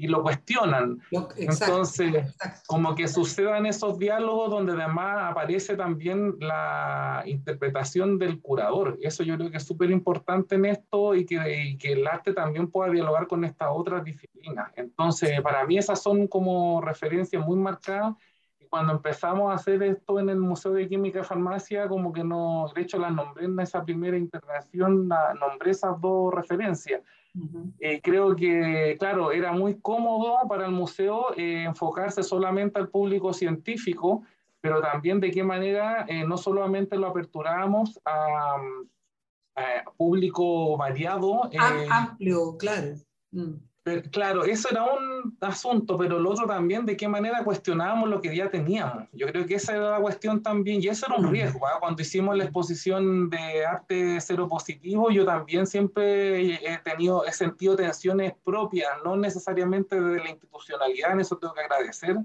y 0.01 0.07
lo 0.07 0.23
cuestionan. 0.23 0.99
Entonces, 1.37 2.35
como 2.65 2.95
que 2.95 3.07
sucedan 3.07 3.67
esos 3.67 3.99
diálogos 3.99 4.49
donde 4.49 4.73
además 4.73 5.29
aparece 5.29 5.77
también 5.77 6.37
la 6.39 7.21
interpretación 7.27 8.17
del 8.17 8.41
curador. 8.41 8.97
Eso 9.03 9.21
yo 9.21 9.37
creo 9.37 9.51
que 9.51 9.57
es 9.57 9.63
súper 9.63 9.91
importante 9.91 10.55
en 10.55 10.65
esto 10.65 11.13
y 11.13 11.23
que, 11.23 11.77
que, 11.79 11.91
el 11.91 12.07
arte 12.07 12.33
también 12.33 12.71
pueda 12.71 12.91
dialogar 12.91 13.27
con 13.27 13.45
estas 13.45 13.69
otras 13.71 14.03
disciplinas. 14.03 14.71
Entonces, 14.75 15.39
para 15.41 15.63
mí 15.67 15.77
esas 15.77 16.01
son 16.01 16.25
como 16.27 16.81
referencias 16.81 17.45
muy 17.45 17.57
marcadas. 17.57 18.15
Y 18.59 18.65
cuando 18.65 18.93
empezamos 18.93 19.51
a 19.51 19.55
hacer 19.55 19.83
esto 19.83 20.19
en 20.19 20.29
el 20.29 20.39
Museo 20.39 20.71
de 20.71 20.87
Química 20.87 21.19
y 21.19 21.23
Farmacia, 21.23 21.87
como 21.87 22.11
que 22.11 22.23
no, 22.23 22.71
de 22.73 22.81
hecho 22.81 22.97
las 22.97 23.13
nombré 23.13 23.45
en 23.45 23.59
esa 23.59 23.85
primera 23.85 24.17
intervención, 24.17 25.07
nombré 25.07 25.69
esas 25.69 26.01
dos 26.01 26.33
referencias 26.33 27.01
eh, 27.79 28.01
creo 28.01 28.35
que, 28.35 28.95
claro, 28.99 29.31
era 29.31 29.51
muy 29.51 29.79
cómodo 29.79 30.37
para 30.49 30.65
el 30.65 30.71
museo 30.71 31.33
eh, 31.37 31.63
enfocarse 31.63 32.23
solamente 32.23 32.79
al 32.79 32.89
público 32.89 33.33
científico, 33.33 34.23
pero 34.59 34.81
también 34.81 35.19
de 35.19 35.31
qué 35.31 35.43
manera 35.43 36.05
eh, 36.07 36.25
no 36.25 36.37
solamente 36.37 36.97
lo 36.97 37.07
aperturábamos 37.07 37.99
a, 38.05 38.57
público 39.97 40.75
variado. 40.77 41.49
Amplio, 41.89 42.57
claro. 42.57 42.95
Mm 43.31 43.70
claro, 44.11 44.43
eso 44.43 44.69
era 44.69 44.83
un 44.83 45.37
asunto, 45.41 45.97
pero 45.97 46.19
lo 46.19 46.29
otro 46.31 46.45
también, 46.45 46.85
de 46.85 46.95
qué 46.95 47.07
manera 47.07 47.43
cuestionábamos 47.43 48.09
lo 48.09 48.21
que 48.21 48.35
ya 48.35 48.49
teníamos. 48.49 49.07
Yo 49.11 49.27
creo 49.27 49.45
que 49.45 49.55
esa 49.55 49.75
era 49.75 49.91
la 49.91 49.99
cuestión 49.99 50.43
también, 50.43 50.81
y 50.81 50.87
eso 50.87 51.07
era 51.07 51.15
un 51.15 51.31
riesgo. 51.31 51.65
¿ah? 51.65 51.79
Cuando 51.79 52.01
hicimos 52.01 52.37
la 52.37 52.43
exposición 52.43 53.29
de 53.29 53.65
arte 53.65 54.19
cero 54.21 54.47
positivo, 54.47 55.09
yo 55.09 55.25
también 55.25 55.65
siempre 55.65 56.55
he 56.55 56.77
tenido, 56.83 57.25
he 57.25 57.31
sentido 57.31 57.75
tensiones 57.75 58.33
propias, 58.43 58.91
no 59.03 59.17
necesariamente 59.17 59.99
de 59.99 60.19
la 60.19 60.29
institucionalidad, 60.29 61.13
en 61.13 61.21
eso 61.21 61.37
tengo 61.37 61.53
que 61.53 61.61
agradecer 61.61 62.17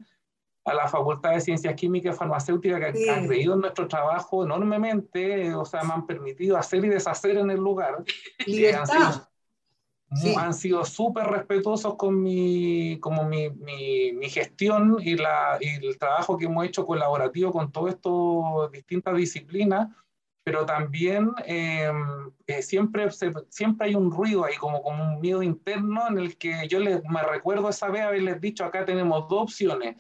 a 0.67 0.75
la 0.75 0.89
Facultad 0.89 1.31
de 1.31 1.41
Ciencias 1.41 1.75
Químicas 1.75 2.17
y 2.17 2.19
Farmacéuticas 2.19 2.93
que 2.93 3.11
han 3.11 3.29
creído 3.29 3.55
en 3.55 3.61
nuestro 3.61 3.87
trabajo 3.87 4.45
enormemente, 4.45 5.55
o 5.55 5.65
sea, 5.65 5.85
me 5.85 5.95
han 5.95 6.07
permitido 6.07 6.57
hacer 6.57 6.85
y 6.85 6.89
deshacer 6.89 7.39
en 7.39 7.51
el 7.51 7.59
lugar. 7.61 8.03
Libertad 8.47 9.29
han 10.37 10.55
sido 10.55 10.85
súper 10.85 11.27
respetuosos 11.27 11.97
con 11.97 12.23
mi, 12.23 12.99
como 13.01 13.25
mi, 13.25 13.51
mi, 13.51 14.29
gestión 14.29 14.99
y, 15.01 15.17
la, 15.17 15.59
y, 15.61 15.85
el 15.85 15.99
trabajo 15.99 16.37
que 16.37 16.47
hemos 16.47 16.65
hecho 16.65 16.87
colaborativo 16.87 17.53
con 17.53 17.73
todas 17.73 17.95
estas 17.95 18.73
distintas 18.73 19.17
disciplinas, 19.17 19.89
pero 20.45 20.65
también 20.65 21.33
em, 21.45 22.31
eh, 22.47 22.63
siempre, 22.63 23.09
siempre 23.49 23.89
hay 23.89 23.95
un 23.97 24.13
ruido 24.13 24.45
ahí, 24.45 24.55
como, 24.57 24.81
como 24.81 25.03
un 25.03 25.21
miedo 25.21 25.43
interno 25.43 26.07
en 26.09 26.19
el 26.19 26.37
que 26.37 26.69
yo 26.69 26.79
les, 26.79 27.03
me 27.05 27.23
recuerdo 27.23 27.69
esa 27.69 27.89
vez 27.89 28.03
haberles 28.03 28.41
dicho, 28.41 28.65
acá 28.65 28.85
tenemos 28.85 29.29
dos 29.29 29.43
opciones, 29.43 29.97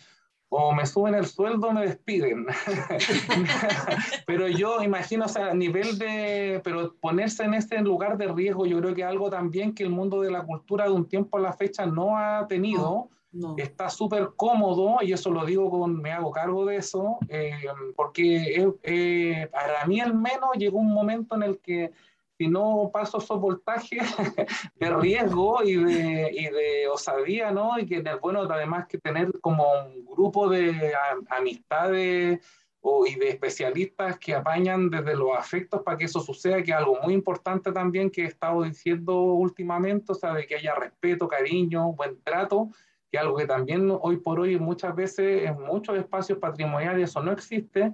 o 0.58 0.72
me 0.72 0.86
suben 0.86 1.14
el 1.14 1.26
sueldo 1.26 1.68
o 1.68 1.72
me 1.72 1.86
despiden. 1.86 2.46
pero 4.26 4.48
yo 4.48 4.82
imagino, 4.82 5.26
o 5.26 5.28
sea, 5.28 5.50
a 5.50 5.54
nivel 5.54 5.98
de, 5.98 6.62
pero 6.64 6.94
ponerse 6.94 7.44
en 7.44 7.54
este 7.54 7.80
lugar 7.82 8.16
de 8.16 8.28
riesgo, 8.28 8.64
yo 8.64 8.78
creo 8.80 8.94
que 8.94 9.04
algo 9.04 9.28
también 9.28 9.74
que 9.74 9.82
el 9.82 9.90
mundo 9.90 10.22
de 10.22 10.30
la 10.30 10.44
cultura 10.44 10.84
de 10.84 10.92
un 10.92 11.06
tiempo 11.06 11.36
a 11.36 11.40
la 11.40 11.52
fecha 11.52 11.84
no 11.84 12.16
ha 12.16 12.46
tenido. 12.48 13.10
Está 13.58 13.90
súper 13.90 14.30
cómodo, 14.34 14.96
y 15.02 15.12
eso 15.12 15.30
lo 15.30 15.44
digo 15.44 15.68
con, 15.68 16.00
me 16.00 16.10
hago 16.10 16.30
cargo 16.30 16.64
de 16.64 16.76
eso, 16.76 17.18
eh, 17.28 17.50
porque 17.94 18.66
eh, 18.82 19.48
para 19.52 19.84
mí 19.84 20.00
al 20.00 20.14
menos 20.14 20.52
llegó 20.56 20.78
un 20.78 20.90
momento 20.90 21.34
en 21.34 21.42
el 21.42 21.58
que 21.58 21.92
si 22.38 22.48
no 22.48 22.90
paso 22.92 23.18
esos 23.18 23.40
voltajes 23.40 24.02
de 24.74 24.90
riesgo 24.90 25.62
y 25.62 25.76
de, 25.76 26.30
y 26.32 26.44
de 26.44 26.88
osadía, 26.88 27.50
¿no? 27.50 27.78
Y 27.78 27.86
que 27.86 28.02
bueno, 28.20 28.42
además 28.42 28.86
que 28.88 28.98
tener 28.98 29.30
como 29.40 29.64
un 29.72 30.04
grupo 30.04 30.48
de 30.48 30.92
amistades 31.30 32.40
o, 32.80 33.06
y 33.06 33.14
de 33.16 33.30
especialistas 33.30 34.18
que 34.18 34.34
apañan 34.34 34.90
desde 34.90 35.16
los 35.16 35.36
afectos 35.36 35.82
para 35.82 35.96
que 35.96 36.04
eso 36.04 36.20
suceda, 36.20 36.62
que 36.62 36.70
es 36.70 36.76
algo 36.76 36.98
muy 37.02 37.14
importante 37.14 37.72
también 37.72 38.10
que 38.10 38.22
he 38.22 38.26
estado 38.26 38.62
diciendo 38.62 39.14
últimamente, 39.22 40.12
o 40.12 40.14
sea, 40.14 40.34
de 40.34 40.46
que 40.46 40.56
haya 40.56 40.74
respeto, 40.74 41.26
cariño, 41.26 41.92
buen 41.94 42.22
trato, 42.22 42.68
que 43.10 43.16
es 43.16 43.22
algo 43.22 43.36
que 43.36 43.46
también 43.46 43.90
hoy 44.00 44.18
por 44.18 44.40
hoy 44.40 44.58
muchas 44.58 44.94
veces 44.94 45.48
en 45.48 45.60
muchos 45.62 45.96
espacios 45.96 46.38
patrimoniales 46.38 47.10
eso 47.10 47.22
no 47.22 47.32
existe, 47.32 47.92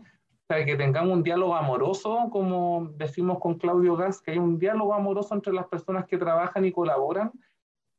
que 0.65 0.77
tengamos 0.77 1.13
un 1.13 1.23
diálogo 1.23 1.55
amoroso, 1.55 2.29
como 2.31 2.91
decimos 2.97 3.39
con 3.39 3.55
Claudio 3.55 3.97
Gas, 3.97 4.21
que 4.21 4.33
hay 4.33 4.39
un 4.39 4.59
diálogo 4.59 4.95
amoroso 4.95 5.35
entre 5.35 5.53
las 5.53 5.67
personas 5.67 6.07
que 6.07 6.19
trabajan 6.19 6.65
y 6.65 6.73
colaboran 6.73 7.33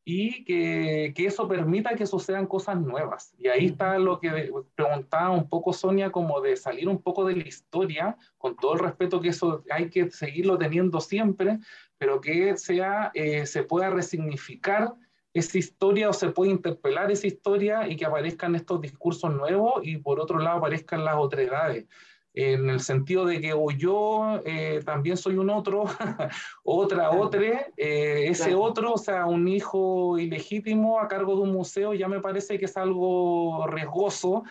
y 0.06 0.44
que, 0.44 1.14
que 1.16 1.26
eso 1.26 1.48
permita 1.48 1.96
que 1.96 2.06
sucedan 2.06 2.46
cosas 2.46 2.80
nuevas. 2.80 3.34
Y 3.38 3.48
ahí 3.48 3.68
está 3.68 3.98
lo 3.98 4.20
que 4.20 4.52
preguntaba 4.76 5.32
un 5.32 5.48
poco 5.48 5.72
Sonia, 5.72 6.12
como 6.12 6.42
de 6.42 6.58
salir 6.58 6.90
un 6.90 7.02
poco 7.02 7.26
de 7.26 7.38
la 7.38 7.48
historia, 7.48 8.18
con 8.38 8.56
todo 8.56 8.74
el 8.74 8.80
respeto 8.80 9.22
que 9.22 9.30
eso 9.30 9.64
hay 9.70 9.90
que 9.90 10.12
seguirlo 10.12 10.58
teniendo 10.58 11.00
siempre, 11.00 11.60
pero 11.98 12.20
que 12.20 12.58
sea, 12.58 13.12
eh, 13.14 13.46
se 13.46 13.64
pueda 13.64 13.90
resignificar 13.90 14.94
esa 15.34 15.58
historia 15.58 16.10
o 16.10 16.14
se 16.14 16.30
puede 16.30 16.52
interpelar 16.52 17.10
esa 17.12 17.28
historia 17.28 17.88
y 17.88 17.96
que 17.96 18.06
aparezcan 18.06 18.56
estos 18.56 18.82
discursos 18.82 19.34
nuevos 19.34 19.82
y 19.84 19.98
por 19.98 20.20
otro 20.20 20.38
lado 20.38 20.58
aparezcan 20.58 21.04
las 21.04 21.16
otredades 21.16 21.88
en 22.34 22.70
el 22.70 22.80
sentido 22.80 23.26
de 23.26 23.40
que 23.40 23.54
o 23.54 23.70
yo 23.70 24.42
eh, 24.46 24.82
también 24.84 25.18
soy 25.18 25.38
un 25.38 25.50
otro, 25.50 25.86
otra, 26.64 27.12
otra, 27.12 27.68
eh, 27.78 28.26
ese 28.28 28.56
otro, 28.56 28.94
o 28.94 28.98
sea, 28.98 29.28
un 29.28 29.48
hijo 29.48 30.18
ilegítimo 30.18 31.00
a 31.00 31.08
cargo 31.08 31.36
de 31.36 31.42
un 31.44 31.54
museo, 31.54 31.94
ya 31.94 32.08
me 32.08 32.22
parece 32.22 32.58
que 32.58 32.66
es 32.66 32.76
algo 32.76 33.68
riesgoso 33.68 34.44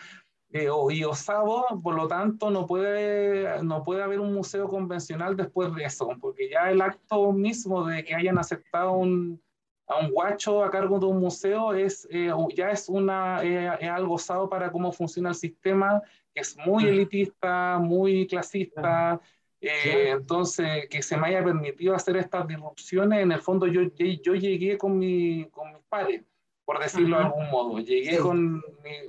eh, 0.51 0.69
y 0.91 1.03
osado, 1.03 1.65
por 1.81 1.95
lo 1.95 2.07
tanto 2.07 2.51
no 2.51 2.65
puede, 2.65 3.61
no 3.63 3.83
puede 3.83 4.03
haber 4.03 4.21
un 4.21 4.33
museo 4.33 4.69
convencional 4.69 5.35
después 5.35 5.75
de 5.75 5.83
eso, 5.83 6.07
porque 6.21 6.49
ya 6.49 6.71
el 6.71 6.81
acto 6.81 7.33
mismo 7.33 7.85
de 7.85 8.05
que 8.05 8.15
hayan 8.15 8.37
aceptado 8.37 8.93
un, 8.93 9.42
a 9.87 9.99
un 9.99 10.11
guacho 10.11 10.63
a 10.63 10.71
cargo 10.71 10.99
de 10.99 11.05
un 11.05 11.19
museo 11.19 11.73
es, 11.73 12.07
ya 12.55 12.71
es, 12.71 12.87
una, 12.89 13.43
es 13.43 13.89
algo 13.89 14.15
osado 14.15 14.49
para 14.49 14.71
cómo 14.71 14.91
funciona 14.91 15.29
el 15.29 15.35
sistema 15.35 16.01
es 16.33 16.57
muy 16.65 16.85
elitista, 16.85 17.77
muy 17.79 18.27
clasista. 18.27 19.19
Eh, 19.61 20.09
entonces, 20.11 20.87
que 20.89 21.01
se 21.01 21.15
me 21.15 21.27
haya 21.27 21.43
permitido 21.43 21.95
hacer 21.95 22.17
estas 22.17 22.47
disrupciones, 22.47 23.21
en 23.21 23.31
el 23.31 23.39
fondo 23.39 23.65
yo, 23.67 23.81
yo 23.97 24.35
llegué 24.35 24.77
con, 24.77 24.97
mi, 24.97 25.45
con 25.51 25.71
mis 25.71 25.83
pares, 25.87 26.23
por 26.65 26.79
decirlo 26.79 27.17
de 27.17 27.23
algún 27.23 27.49
modo. 27.49 27.79
Llegué 27.79 28.17
con 28.17 28.61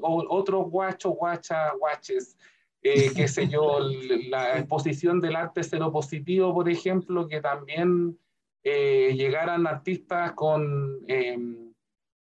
otros 0.03 0.71
guachos, 0.71 1.15
guachas, 1.17 1.73
guaches, 1.79 2.37
eh, 2.83 3.11
qué 3.17 3.27
sé 3.27 3.49
yo, 3.49 3.79
la 4.29 4.59
exposición 4.59 5.21
del 5.21 5.35
arte 5.35 5.63
positivo, 5.93 6.55
por 6.55 6.69
ejemplo, 6.69 7.27
que 7.27 7.41
también 7.41 8.17
eh, 8.65 9.15
llegaran 9.15 9.67
artistas 9.67 10.33
con 10.33 11.01
em, 11.07 11.65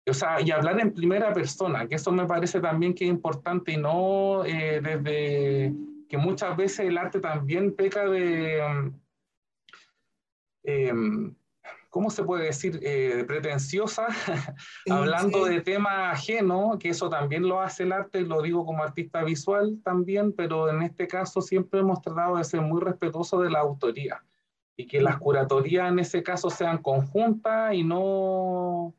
o 0.09 0.13
sea, 0.13 0.41
y 0.41 0.51
hablar 0.51 0.79
en 0.79 0.93
primera 0.93 1.33
persona, 1.33 1.87
que 1.87 1.95
eso 1.95 2.11
me 2.11 2.25
parece 2.25 2.61
también 2.61 2.93
que 2.93 3.03
es 3.05 3.09
importante 3.09 3.73
y 3.73 3.77
no 3.77 4.45
eh, 4.45 4.79
desde 4.81 5.73
que 6.07 6.17
muchas 6.17 6.55
veces 6.55 6.87
el 6.87 6.97
arte 6.97 7.19
también 7.19 7.75
peca 7.75 8.07
de, 8.07 8.91
eh, 10.63 10.93
¿cómo 11.89 12.09
se 12.09 12.23
puede 12.23 12.45
decir? 12.45 12.79
Eh, 12.81 13.25
pretenciosa, 13.27 14.07
hablando 14.89 15.43
de 15.43 15.59
temas 15.59 16.13
ajenos, 16.13 16.77
que 16.77 16.89
eso 16.89 17.09
también 17.09 17.45
lo 17.45 17.59
hace 17.59 17.83
el 17.83 17.91
arte, 17.91 18.21
lo 18.21 18.41
digo 18.41 18.65
como 18.65 18.83
artista 18.83 19.23
visual 19.23 19.81
también, 19.83 20.31
pero 20.31 20.69
en 20.69 20.83
este 20.83 21.07
caso 21.07 21.41
siempre 21.41 21.81
hemos 21.81 22.01
tratado 22.01 22.37
de 22.37 22.45
ser 22.45 22.61
muy 22.61 22.79
respetuosos 22.79 23.43
de 23.43 23.49
la 23.49 23.59
autoría 23.59 24.23
y 24.77 24.85
que 24.85 25.01
las 25.01 25.17
curatorías 25.17 25.91
en 25.91 25.99
ese 25.99 26.21
caso 26.21 26.49
sean 26.49 26.77
conjuntas 26.77 27.73
y 27.73 27.83
no 27.83 28.93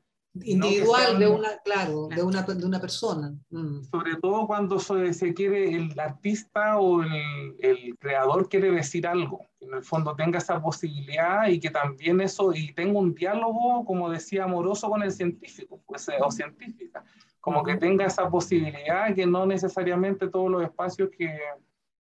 individual 0.45 1.19
de 1.19 1.27
una, 1.27 1.59
claro, 1.65 2.09
de 2.09 2.23
una, 2.23 2.43
de 2.43 2.65
una 2.65 2.81
persona. 2.81 3.35
Mm. 3.51 3.83
Sobre 3.85 4.17
todo 4.17 4.47
cuando 4.47 4.79
se, 4.79 5.35
quiere, 5.35 5.75
el 5.75 5.99
artista 5.99 6.79
o 6.79 7.03
el, 7.03 7.57
el, 7.61 7.97
creador 7.99 8.49
quiere 8.49 8.71
decir 8.71 9.07
algo, 9.07 9.47
que 9.59 9.67
en 9.67 9.75
el 9.75 9.83
fondo 9.83 10.15
tenga 10.15 10.39
esa 10.39 10.61
posibilidad 10.61 11.49
y 11.49 11.61
que 11.61 11.71
también 11.71 12.21
eso, 12.21 12.53
y 12.55 12.73
tenga 12.75 12.99
un 12.99 13.15
diálogo, 13.15 13.85
como 13.85 14.11
decía, 14.11 14.45
amoroso 14.45 14.89
con 14.89 15.03
el 15.03 15.13
científico, 15.13 15.81
pues, 15.87 16.09
o 16.21 16.31
científica, 16.31 17.05
como 17.41 17.63
que 17.63 17.77
tenga 17.77 18.07
esa 18.07 18.29
posibilidad, 18.29 19.15
que 19.15 19.27
no 19.27 19.47
necesariamente 19.47 20.29
todos 20.29 20.51
los 20.51 20.63
espacios 20.63 21.11
que 21.17 21.39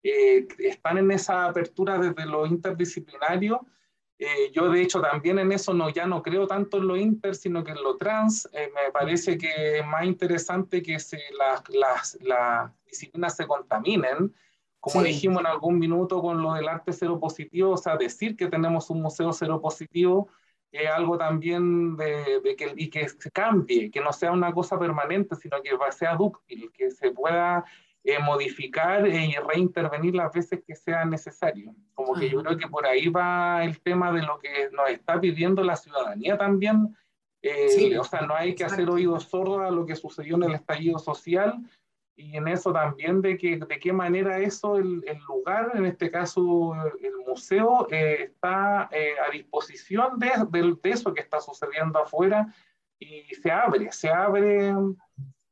eh, 0.05 0.47
están 0.59 0.99
en 0.99 1.11
esa 1.11 1.47
apertura 1.47 1.99
desde 1.99 2.27
lo 2.27 2.47
interdisciplinario, 2.47 3.67
eh, 4.19 4.53
yo 4.53 4.71
de 4.71 4.81
hecho 4.81 5.01
también 5.01 5.39
en 5.41 5.51
eso 5.51 5.75
no, 5.75 5.89
ya 5.89 6.07
no 6.07 6.23
creo 6.23 6.47
tanto 6.47 6.77
en 6.77 6.87
lo 6.87 6.97
inter, 6.97 7.35
sino 7.35 7.65
que 7.65 7.73
en 7.73 7.83
lo 7.83 7.97
trans. 7.97 8.49
Eh, 8.53 8.71
me 8.73 8.93
parece 8.93 9.37
que 9.37 9.79
es 9.79 9.87
más 9.87 10.05
interesante 10.05 10.83
que 10.83 10.99
se, 11.01 11.19
las, 11.37 11.69
las, 11.71 12.19
las 12.23 12.71
disciplinas 12.85 13.35
se 13.35 13.47
contaminen, 13.47 14.33
como 14.79 15.03
dijimos 15.03 15.41
en 15.41 15.47
algún 15.47 15.79
minuto 15.79 16.21
con 16.21 16.43
lo 16.43 16.53
del 16.53 16.69
arte 16.69 16.93
cero 16.93 17.19
positivo, 17.19 17.73
o 17.73 17.77
sea, 17.79 17.97
decir 17.97 18.37
que 18.37 18.49
tenemos 18.49 18.91
un 18.91 19.01
museo 19.01 19.33
cero 19.33 19.61
positivo 19.61 20.29
es 20.75 20.91
algo 20.91 21.17
también 21.17 21.97
de, 21.97 22.41
de, 22.41 22.57
que, 22.57 22.75
y 22.77 22.91
que 22.91 23.09
se 23.09 23.31
cambie, 23.31 23.91
que 23.91 24.01
no 24.01 24.13
sea 24.13 24.33
una 24.33 24.53
cosa 24.53 24.79
permanente, 24.79 25.37
sino 25.37 25.63
que 25.63 25.71
sea 25.93 26.17
dúctil, 26.17 26.71
que 26.73 26.91
se 26.91 27.13
pueda 27.13 27.65
eh, 28.07 28.19
modificar 28.19 29.09
y 29.09 29.35
reintervenir 29.35 30.15
las 30.15 30.31
veces 30.31 30.63
que 30.67 30.75
sea 30.75 31.07
necesario. 31.07 31.75
Como 31.95 32.13
que 32.15 32.29
yo 32.29 32.43
creo 32.43 32.59
que 32.59 32.69
por 32.69 32.87
ahí 32.87 33.09
va 33.09 33.65
el 33.65 33.81
tema 33.81 34.13
de 34.13 34.21
lo 34.21 34.39
que 34.39 34.69
nos 34.73 34.91
está 34.91 35.19
pidiendo 35.19 35.65
la 35.65 35.75
ciudadanía 35.75 36.37
también. 36.37 36.95
Eh, 37.41 37.99
o 37.99 38.05
sea, 38.05 38.21
no 38.21 38.35
hay 38.35 38.55
que 38.55 38.65
hacer 38.65 38.91
oídos 38.91 39.25
sordos 39.25 39.63
a 39.63 39.71
lo 39.71 39.87
que 39.87 39.97
sucedió 39.97 40.37
en 40.37 40.43
el 40.43 40.55
estallido 40.55 40.99
social 40.99 41.59
y 42.15 42.37
en 42.37 42.47
eso 42.47 42.75
también 42.75 43.23
de, 43.23 43.39
que, 43.39 43.57
de 43.57 43.79
qué 43.79 43.93
manera 43.95 44.39
eso, 44.39 44.77
el, 44.77 45.03
el 45.07 45.19
lugar, 45.27 45.73
en 45.75 45.87
este 45.87 46.11
caso 46.11 46.75
el 47.01 47.17
museo, 47.27 47.89
eh, 47.91 48.25
está 48.25 48.83
a 48.83 49.31
disposición 49.33 50.19
de, 50.19 50.31
de, 50.51 50.77
de, 50.83 50.91
eso 50.91 51.15
que 51.15 51.23
está 51.23 51.41
sucediendo 51.41 51.99
afuera 51.99 52.55
y 52.99 53.35
se 53.35 53.51
abre, 53.51 53.91
se 53.93 54.11
abre 54.11 54.75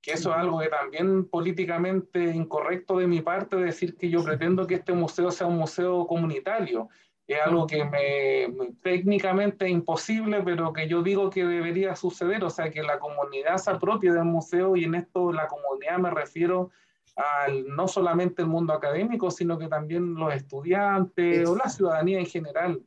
que 0.02 0.12
eso 0.12 0.30
es 0.30 0.36
algo 0.36 0.58
que 0.58 0.68
también 0.68 1.26
políticamente 1.26 2.34
incorrecto 2.34 2.98
de 2.98 3.06
mi 3.06 3.20
parte, 3.20 3.56
decir 3.56 3.96
que 3.96 4.10
yo 4.10 4.24
pretendo 4.24 4.66
que 4.66 4.74
este 4.74 4.92
museo 4.92 5.30
sea 5.30 5.46
un 5.46 5.58
museo 5.58 6.06
comunitario. 6.08 6.88
Es 7.28 7.40
algo 7.40 7.68
que 7.68 7.84
me, 7.84 8.72
técnicamente 8.82 9.66
es 9.66 9.70
imposible, 9.70 10.42
pero 10.42 10.72
que 10.72 10.88
yo 10.88 11.04
digo 11.04 11.30
que 11.30 11.44
debería 11.44 11.94
suceder, 11.94 12.42
o 12.42 12.50
sea, 12.50 12.70
que 12.70 12.82
la 12.82 12.98
comunidad 12.98 13.58
se 13.58 13.70
apropie 13.70 14.12
del 14.12 14.24
museo 14.24 14.74
y 14.74 14.84
en 14.84 14.96
esto 14.96 15.32
la 15.32 15.46
comunidad 15.46 15.98
me 15.98 16.10
refiero 16.10 16.70
al, 17.14 17.68
no 17.68 17.86
solamente 17.86 18.42
el 18.42 18.48
mundo 18.48 18.72
académico, 18.72 19.30
sino 19.30 19.56
que 19.56 19.68
también 19.68 20.14
los 20.14 20.34
estudiantes 20.34 21.48
o 21.48 21.54
la 21.54 21.68
ciudadanía 21.68 22.18
en 22.18 22.26
general. 22.26 22.82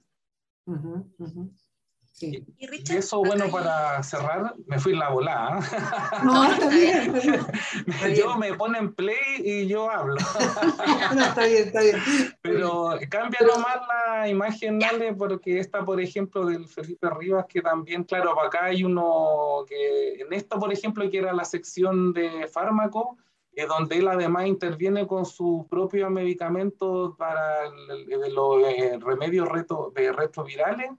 Y, 2.21 2.41
eso, 2.93 3.19
bueno, 3.19 3.51
para 3.51 4.01
cerrar, 4.01 4.55
me 4.67 4.79
fui 4.79 4.93
en 4.93 4.99
la 4.99 5.09
volada. 5.09 5.59
No, 6.23 6.45
está 6.51 6.69
bien. 6.69 7.13
yo 8.15 8.37
me 8.37 8.53
ponen 8.53 8.93
play 8.93 9.17
y 9.43 9.67
yo 9.67 9.91
hablo. 9.91 10.15
no, 11.13 11.25
está 11.25 11.45
bien, 11.45 11.67
está 11.67 11.81
bien. 11.81 11.97
Pero 12.41 12.91
cambia 13.09 13.41
nomás 13.41 13.79
la 13.87 14.29
imagen, 14.29 14.79
dale, 14.79 15.13
porque 15.13 15.59
esta, 15.59 15.83
por 15.83 15.99
ejemplo, 15.99 16.45
del 16.45 16.69
Felipe 16.69 17.09
Rivas, 17.09 17.47
que 17.49 17.61
también, 17.61 18.05
claro, 18.05 18.39
acá 18.41 18.65
hay 18.65 18.85
uno 18.85 19.65
que, 19.67 20.13
en 20.21 20.31
esto, 20.31 20.57
por 20.57 20.71
ejemplo, 20.71 21.09
que 21.09 21.17
era 21.17 21.33
la 21.33 21.43
sección 21.43 22.13
de 22.13 22.47
fármaco, 22.47 23.17
eh, 23.51 23.65
donde 23.65 23.97
él 23.97 24.07
además 24.07 24.47
interviene 24.47 25.05
con 25.05 25.25
su 25.25 25.67
propio 25.69 26.09
medicamento 26.09 27.13
para 27.17 27.69
los 27.69 28.63
eh, 28.63 28.97
remedios 29.01 29.49
reto, 29.49 29.91
de 29.93 30.13
retrovirales 30.13 30.91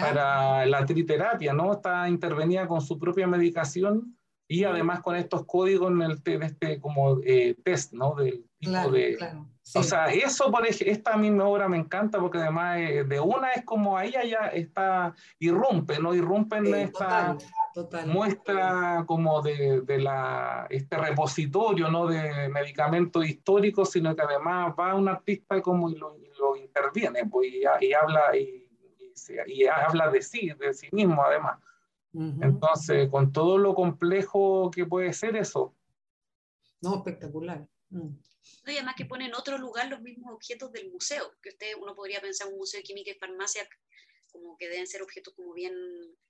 para 0.00 0.64
la 0.66 0.84
triterapia, 0.86 1.52
¿no? 1.52 1.72
Está 1.72 2.08
intervenida 2.08 2.66
con 2.66 2.80
su 2.80 2.98
propia 2.98 3.26
medicación 3.26 4.16
y 4.48 4.64
además 4.64 5.00
con 5.00 5.16
estos 5.16 5.44
códigos 5.46 5.90
en, 5.90 6.02
el, 6.02 6.42
este 6.42 6.78
como 6.80 7.18
eh, 7.24 7.56
test, 7.64 7.92
¿no? 7.92 8.14
Del 8.14 8.44
tipo 8.58 8.90
de... 8.90 9.16
O 9.74 9.82
sea, 9.82 10.06
eso, 10.12 10.50
por 10.50 10.66
esta 10.66 11.16
misma 11.16 11.44
obra 11.44 11.68
me 11.68 11.78
encanta 11.78 12.18
porque 12.18 12.38
además 12.38 12.78
eh, 12.78 13.04
de 13.04 13.20
una 13.20 13.52
es 13.52 13.64
como 13.64 13.96
ahí 13.96 14.14
allá 14.14 14.48
está, 14.48 15.14
irrumpe, 15.38 15.98
¿no? 15.98 16.14
Irrumpe 16.14 16.56
en 16.56 16.74
esta 16.74 17.38
muestra 18.06 19.04
como 19.06 19.40
de, 19.40 19.80
de, 19.82 19.98
la, 19.98 20.66
este 20.68 20.98
repositorio, 20.98 21.88
¿no? 21.90 22.06
De 22.06 22.48
medicamentos 22.50 23.24
históricos, 23.24 23.92
sino 23.92 24.14
que 24.14 24.22
además 24.22 24.74
va 24.78 24.94
un 24.94 25.08
artista 25.08 25.62
como 25.62 25.88
y 25.88 25.94
lo, 25.94 26.18
lo 26.38 26.56
interviene, 26.56 27.24
pues, 27.26 27.48
y, 27.52 27.86
y 27.86 27.92
habla 27.94 28.36
y, 28.36 28.61
y, 29.46 29.66
habla 29.66 30.10
de 30.10 30.22
sí, 30.22 30.50
de 30.58 30.74
sí 30.74 30.88
mismo 30.92 31.22
además. 31.22 31.60
Entonces, 32.14 33.08
con 33.10 33.32
todo 33.32 33.56
lo 33.56 33.74
complejo 33.74 34.70
que 34.70 34.84
puede 34.84 35.12
ser 35.14 35.34
eso. 35.36 35.74
No, 36.82 36.96
espectacular. 36.96 37.66
Mm. 37.90 38.08
y 38.66 38.72
además 38.72 38.94
que 38.96 39.04
pone 39.04 39.26
en 39.26 39.34
otro 39.34 39.58
lugar 39.58 39.88
los 39.88 40.00
mismos 40.00 40.32
objetos 40.32 40.72
del 40.72 40.90
museo, 40.90 41.34
que 41.42 41.50
usted, 41.50 41.74
uno 41.78 41.94
podría 41.94 42.20
pensar 42.20 42.48
un 42.48 42.56
museo 42.56 42.78
de 42.78 42.84
química 42.84 43.10
y 43.10 43.14
farmacia 43.14 43.68
como 44.30 44.56
que 44.56 44.68
deben 44.68 44.86
ser 44.86 45.02
objetos 45.02 45.34
como 45.34 45.52
bien 45.52 45.74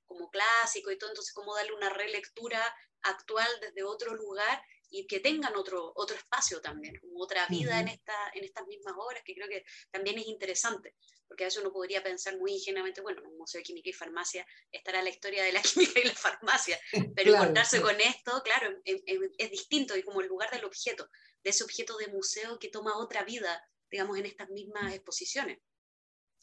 como 0.04 0.28
clásicos 0.28 0.92
y 0.92 0.98
todo, 0.98 1.10
entonces 1.10 1.32
cómo 1.32 1.54
darle 1.54 1.72
una 1.72 1.88
relectura 1.88 2.60
actual 3.02 3.48
desde 3.60 3.84
otro 3.84 4.14
lugar 4.14 4.60
y 4.92 5.06
que 5.06 5.20
tengan 5.20 5.56
otro, 5.56 5.90
otro 5.96 6.14
espacio 6.14 6.60
también, 6.60 7.00
otra 7.16 7.46
vida 7.48 7.80
en, 7.80 7.88
esta, 7.88 8.12
en 8.34 8.44
estas 8.44 8.66
mismas 8.66 8.94
obras, 8.98 9.22
que 9.24 9.34
creo 9.34 9.48
que 9.48 9.64
también 9.90 10.18
es 10.18 10.26
interesante, 10.26 10.96
porque 11.26 11.44
a 11.44 11.46
veces 11.46 11.62
uno 11.62 11.72
podría 11.72 12.02
pensar 12.02 12.36
muy 12.36 12.52
ingenuamente, 12.52 13.00
bueno, 13.00 13.22
en 13.22 13.28
un 13.28 13.38
museo 13.38 13.58
de 13.58 13.62
química 13.62 13.88
y 13.88 13.94
farmacia 13.94 14.46
estará 14.70 15.02
la 15.02 15.08
historia 15.08 15.44
de 15.44 15.52
la 15.52 15.62
química 15.62 15.98
y 15.98 16.04
la 16.04 16.14
farmacia, 16.14 16.78
pero 17.16 17.34
encontrarse 17.34 17.80
con 17.80 17.98
esto, 18.00 18.42
claro, 18.44 18.68
es, 18.84 19.50
distinto 19.50 19.96
y 19.96 20.02
como 20.02 20.20
el 20.20 20.28
lugar 20.28 20.50
del 20.50 20.66
objeto, 20.66 21.08
de 21.42 21.50
ese 21.50 21.64
objeto 21.64 21.96
de 21.96 22.08
museo 22.08 22.58
que 22.58 22.68
toma 22.68 22.98
otra 22.98 23.24
vida, 23.24 23.66
digamos, 23.90 24.18
en 24.18 24.26
estas 24.26 24.50
mismas 24.50 24.92
exposiciones. 24.92 25.58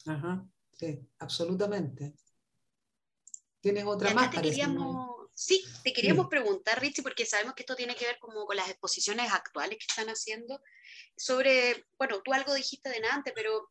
Ajá, 0.06 0.44
sí, 0.72 0.98
absolutamente. 1.20 2.16
¿Tienes 3.60 3.84
otra 3.84 4.12
más? 4.12 4.30
Te 4.30 4.40
Sí, 5.40 5.64
te 5.82 5.94
queríamos 5.94 6.28
preguntar, 6.28 6.78
Richie, 6.82 7.02
porque 7.02 7.24
sabemos 7.24 7.54
que 7.54 7.62
esto 7.62 7.74
tiene 7.74 7.96
que 7.96 8.04
ver 8.04 8.18
como 8.18 8.44
con 8.44 8.56
las 8.56 8.68
exposiciones 8.68 9.32
actuales 9.32 9.78
que 9.78 9.86
están 9.88 10.08
haciendo, 10.08 10.60
sobre, 11.16 11.86
bueno, 11.96 12.20
tú 12.22 12.34
algo 12.34 12.52
dijiste 12.52 12.90
de 12.90 13.00
antes, 13.10 13.32
pero 13.34 13.70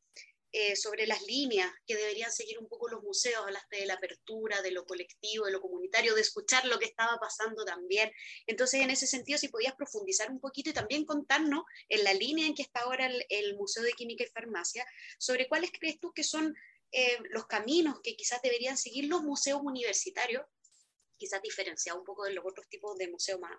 eh, 0.51 0.75
sobre 0.75 1.05
las 1.05 1.21
líneas 1.27 1.71
que 1.85 1.95
deberían 1.95 2.31
seguir 2.31 2.57
un 2.57 2.67
poco 2.67 2.89
los 2.89 3.03
museos, 3.03 3.43
hablaste 3.43 3.81
de 3.81 3.85
la 3.85 3.93
apertura, 3.93 4.63
de 4.63 4.71
lo 4.71 4.83
colectivo, 4.83 5.45
de 5.45 5.51
lo 5.51 5.61
comunitario, 5.61 6.15
de 6.15 6.21
escuchar 6.21 6.65
lo 6.65 6.79
que 6.79 6.85
estaba 6.85 7.19
pasando 7.19 7.63
también. 7.63 8.11
Entonces, 8.47 8.81
en 8.81 8.89
ese 8.89 9.05
sentido, 9.05 9.37
si 9.37 9.49
podías 9.49 9.75
profundizar 9.75 10.31
un 10.31 10.39
poquito 10.39 10.71
y 10.71 10.73
también 10.73 11.05
contarnos 11.05 11.65
en 11.87 12.03
la 12.03 12.15
línea 12.15 12.47
en 12.47 12.55
que 12.55 12.63
está 12.63 12.79
ahora 12.79 13.11
el, 13.29 13.55
Museo 13.57 13.83
de 13.83 13.93
Química 13.93 14.23
y 14.23 14.27
Farmacia, 14.27 14.87
sobre 15.19 15.47
cuáles 15.47 15.69
crees 15.71 15.99
tú 15.99 16.13
que 16.13 16.23
son 16.23 16.55
eh, 16.91 17.19
los 17.29 17.45
caminos 17.45 17.99
que 18.01 18.15
quizás 18.15 18.41
deberían 18.41 18.75
seguir 18.75 19.05
los 19.05 19.21
museos 19.21 19.61
universitarios 19.63 20.43
quizás 21.19 21.41
diferenciado 21.43 21.99
un 21.99 22.05
poco 22.05 22.23
de 22.23 22.33
los 22.33 22.45
otros 22.45 22.67
tipos 22.69 22.97
de 22.97 23.09
museos 23.09 23.39
más, 23.39 23.51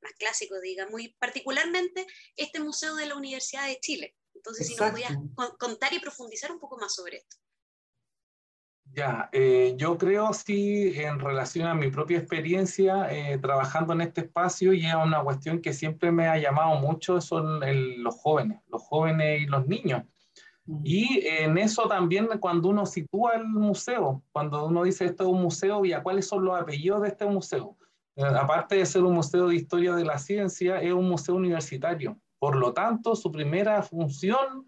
más 0.00 0.12
clásicos, 0.12 0.60
digamos, 0.60 1.00
y 1.00 1.08
particularmente 1.18 2.06
este 2.36 2.60
museo 2.60 2.94
de 2.94 3.06
la 3.06 3.16
Universidad 3.16 3.66
de 3.66 3.80
Chile. 3.80 4.14
Entonces, 4.34 4.68
si 4.68 4.76
nos 4.76 4.90
podías 4.90 5.16
contar 5.58 5.92
y 5.94 5.98
profundizar 5.98 6.52
un 6.52 6.60
poco 6.60 6.76
más 6.78 6.94
sobre 6.94 7.16
esto. 7.16 7.36
Ya, 8.92 9.28
eh, 9.32 9.74
yo 9.76 9.98
creo 9.98 10.32
sí, 10.32 10.92
en 10.94 11.18
relación 11.18 11.66
a 11.66 11.74
mi 11.74 11.90
propia 11.90 12.18
experiencia 12.18 13.08
eh, 13.10 13.36
trabajando 13.38 13.92
en 13.94 14.02
este 14.02 14.20
espacio, 14.22 14.72
y 14.72 14.86
es 14.86 14.94
una 14.94 15.22
cuestión 15.22 15.60
que 15.60 15.72
siempre 15.72 16.12
me 16.12 16.28
ha 16.28 16.38
llamado 16.38 16.76
mucho, 16.76 17.20
son 17.20 17.60
los 18.02 18.14
jóvenes, 18.14 18.60
los 18.68 18.82
jóvenes 18.82 19.42
y 19.42 19.46
los 19.46 19.66
niños. 19.66 20.04
Y 20.82 21.24
en 21.26 21.58
eso 21.58 21.86
también 21.86 22.28
cuando 22.40 22.68
uno 22.68 22.86
sitúa 22.86 23.34
el 23.34 23.46
museo, 23.46 24.22
cuando 24.32 24.66
uno 24.66 24.82
dice 24.82 25.04
esto 25.04 25.24
es 25.24 25.30
un 25.30 25.42
museo, 25.42 25.84
¿y 25.84 25.92
a 25.92 26.02
cuáles 26.02 26.26
son 26.26 26.44
los 26.44 26.60
apellidos 26.60 27.02
de 27.02 27.08
este 27.08 27.26
museo? 27.26 27.76
Eh, 28.16 28.24
aparte 28.24 28.76
de 28.76 28.86
ser 28.86 29.04
un 29.04 29.14
museo 29.14 29.48
de 29.48 29.54
historia 29.54 29.94
de 29.94 30.04
la 30.04 30.18
ciencia, 30.18 30.80
es 30.80 30.92
un 30.92 31.08
museo 31.08 31.36
universitario. 31.36 32.18
Por 32.38 32.56
lo 32.56 32.72
tanto, 32.72 33.14
su 33.14 33.30
primera 33.30 33.80
función 33.82 34.66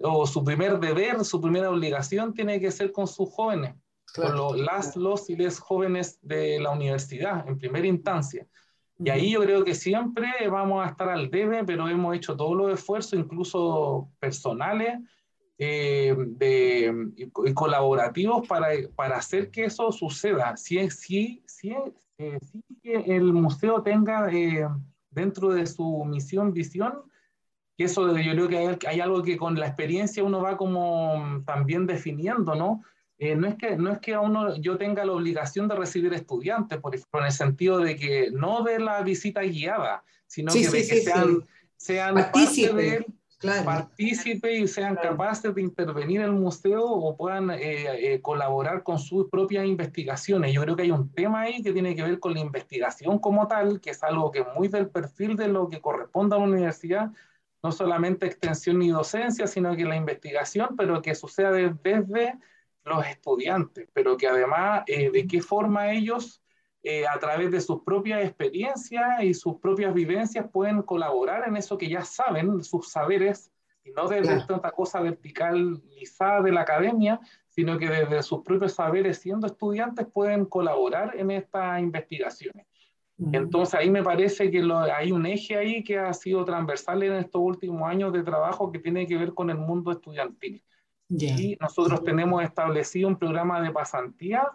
o 0.00 0.26
su 0.26 0.42
primer 0.42 0.78
deber, 0.78 1.24
su 1.24 1.40
primera 1.40 1.70
obligación 1.70 2.32
tiene 2.32 2.58
que 2.58 2.70
ser 2.70 2.90
con 2.90 3.06
sus 3.06 3.30
jóvenes, 3.30 3.74
con 4.14 4.64
las, 4.64 4.96
los 4.96 5.28
y 5.28 5.36
les 5.36 5.58
jóvenes 5.58 6.18
de 6.22 6.58
la 6.60 6.70
universidad 6.70 7.46
en 7.48 7.58
primera 7.58 7.86
instancia. 7.86 8.46
Y 8.98 9.10
ahí 9.10 9.32
yo 9.32 9.40
creo 9.40 9.64
que 9.64 9.74
siempre 9.74 10.32
vamos 10.48 10.84
a 10.84 10.90
estar 10.90 11.08
al 11.08 11.30
debe, 11.30 11.64
pero 11.64 11.88
hemos 11.88 12.14
hecho 12.16 12.36
todos 12.36 12.56
los 12.56 12.72
esfuerzos, 12.72 13.18
incluso 13.18 14.08
personales, 14.20 14.98
eh, 15.56 16.14
de, 16.18 17.12
y, 17.16 17.30
colaborativos 17.54 18.46
para, 18.48 18.70
para, 18.96 19.18
hacer 19.18 19.52
que 19.52 19.66
eso 19.66 19.92
suceda. 19.92 20.56
Si, 20.56 20.90
si, 20.90 21.44
si, 21.46 21.72
eh, 22.18 22.38
si 22.40 22.62
el 22.82 23.32
museo 23.32 23.80
tenga 23.80 24.32
eh, 24.32 24.66
dentro 25.10 25.50
de 25.50 25.66
su 25.66 26.04
misión, 26.04 26.52
visión, 26.52 27.02
que 27.76 27.84
eso 27.84 28.16
yo 28.18 28.32
creo 28.32 28.48
que 28.48 28.58
hay, 28.58 28.78
hay, 28.86 29.00
algo 29.00 29.22
que 29.22 29.36
con 29.36 29.54
la 29.54 29.68
experiencia 29.68 30.24
uno 30.24 30.42
va 30.42 30.56
como 30.56 31.42
también 31.46 31.86
definiendo, 31.86 32.56
¿no? 32.56 32.82
no, 33.36 33.46
es 33.46 33.54
que, 33.54 33.76
no 33.76 33.92
es 33.92 34.00
que 34.00 34.14
a 34.14 34.20
uno 34.20 34.56
yo 34.56 34.76
tenga 34.76 35.04
la 35.04 35.12
obligación 35.12 35.68
de 35.68 35.76
recibir 35.76 36.12
estudiantes, 36.14 36.78
por 36.78 36.94
ejemplo, 36.94 37.20
en 37.20 37.26
el 37.26 37.32
sentido 37.32 37.78
de 37.78 37.94
que 37.96 38.30
no 38.32 38.64
de 38.64 38.80
la 38.80 39.02
visita 39.02 39.42
guiada, 39.42 40.02
sino 40.26 40.52
que, 40.52 40.68
de 40.68 40.86
que 40.86 41.00
sean, 41.00 41.44
sean 41.76 42.14
parte 42.14 42.72
de 42.74 43.06
participe 43.64 44.56
y 44.56 44.68
sean 44.68 44.96
capaces 44.96 45.54
de 45.54 45.62
intervenir 45.62 46.20
en 46.20 46.26
el 46.26 46.32
museo 46.32 46.84
o 46.84 47.16
puedan 47.16 47.50
eh, 47.50 48.14
eh, 48.14 48.20
colaborar 48.20 48.82
con 48.82 48.98
sus 48.98 49.28
propias 49.28 49.64
investigaciones. 49.66 50.52
Yo 50.52 50.62
creo 50.62 50.76
que 50.76 50.82
hay 50.82 50.90
un 50.90 51.10
tema 51.12 51.42
ahí 51.42 51.62
que 51.62 51.72
tiene 51.72 51.94
que 51.94 52.02
ver 52.02 52.18
con 52.20 52.34
la 52.34 52.40
investigación 52.40 53.18
como 53.18 53.46
tal, 53.48 53.80
que 53.80 53.90
es 53.90 54.02
algo 54.02 54.30
que 54.30 54.40
es 54.40 54.46
muy 54.54 54.68
del 54.68 54.88
perfil 54.88 55.36
de 55.36 55.48
lo 55.48 55.68
que 55.68 55.80
corresponde 55.80 56.36
a 56.36 56.38
la 56.38 56.44
universidad, 56.44 57.10
no 57.62 57.72
solamente 57.72 58.26
extensión 58.26 58.82
y 58.82 58.90
docencia, 58.90 59.46
sino 59.46 59.74
que 59.74 59.84
la 59.84 59.96
investigación, 59.96 60.76
pero 60.76 61.00
que 61.00 61.14
suceda 61.14 61.50
desde 61.50 62.38
los 62.84 63.06
estudiantes, 63.06 63.88
pero 63.92 64.16
que 64.16 64.28
además 64.28 64.84
eh, 64.86 65.10
de 65.10 65.26
qué 65.26 65.40
forma 65.40 65.92
ellos 65.92 66.43
eh, 66.86 67.06
a 67.06 67.18
través 67.18 67.50
de 67.50 67.62
sus 67.62 67.82
propias 67.82 68.22
experiencias 68.22 69.22
y 69.22 69.32
sus 69.32 69.56
propias 69.56 69.94
vivencias 69.94 70.46
pueden 70.52 70.82
colaborar 70.82 71.48
en 71.48 71.56
eso 71.56 71.78
que 71.78 71.88
ya 71.88 72.04
saben, 72.04 72.62
sus 72.62 72.90
saberes, 72.90 73.50
y 73.82 73.90
no 73.92 74.06
desde 74.06 74.44
tanta 74.46 74.70
cosa 74.70 75.00
verticalizada 75.00 76.42
de 76.42 76.52
la 76.52 76.60
academia, 76.60 77.18
sino 77.48 77.78
que 77.78 77.88
desde 77.88 78.22
sus 78.22 78.42
propios 78.42 78.74
saberes, 78.74 79.16
siendo 79.16 79.46
estudiantes, 79.46 80.06
pueden 80.12 80.44
colaborar 80.44 81.16
en 81.16 81.30
estas 81.30 81.80
investigaciones. 81.80 82.66
Entonces 83.32 83.74
ahí 83.74 83.88
me 83.88 84.02
parece 84.02 84.50
que 84.50 84.62
hay 84.94 85.10
un 85.10 85.24
eje 85.24 85.56
ahí 85.56 85.84
que 85.84 85.98
ha 85.98 86.12
sido 86.12 86.44
transversal 86.44 87.02
en 87.02 87.14
estos 87.14 87.40
últimos 87.40 87.88
años 87.88 88.12
de 88.12 88.22
trabajo 88.22 88.70
que 88.70 88.78
tiene 88.78 89.06
que 89.06 89.16
ver 89.16 89.32
con 89.32 89.48
el 89.48 89.56
mundo 89.56 89.90
estudiantil. 89.90 90.62
Y 91.08 91.56
nosotros 91.60 92.04
tenemos 92.04 92.42
establecido 92.42 93.08
un 93.08 93.16
programa 93.16 93.62
de 93.62 93.70
pasantía 93.70 94.50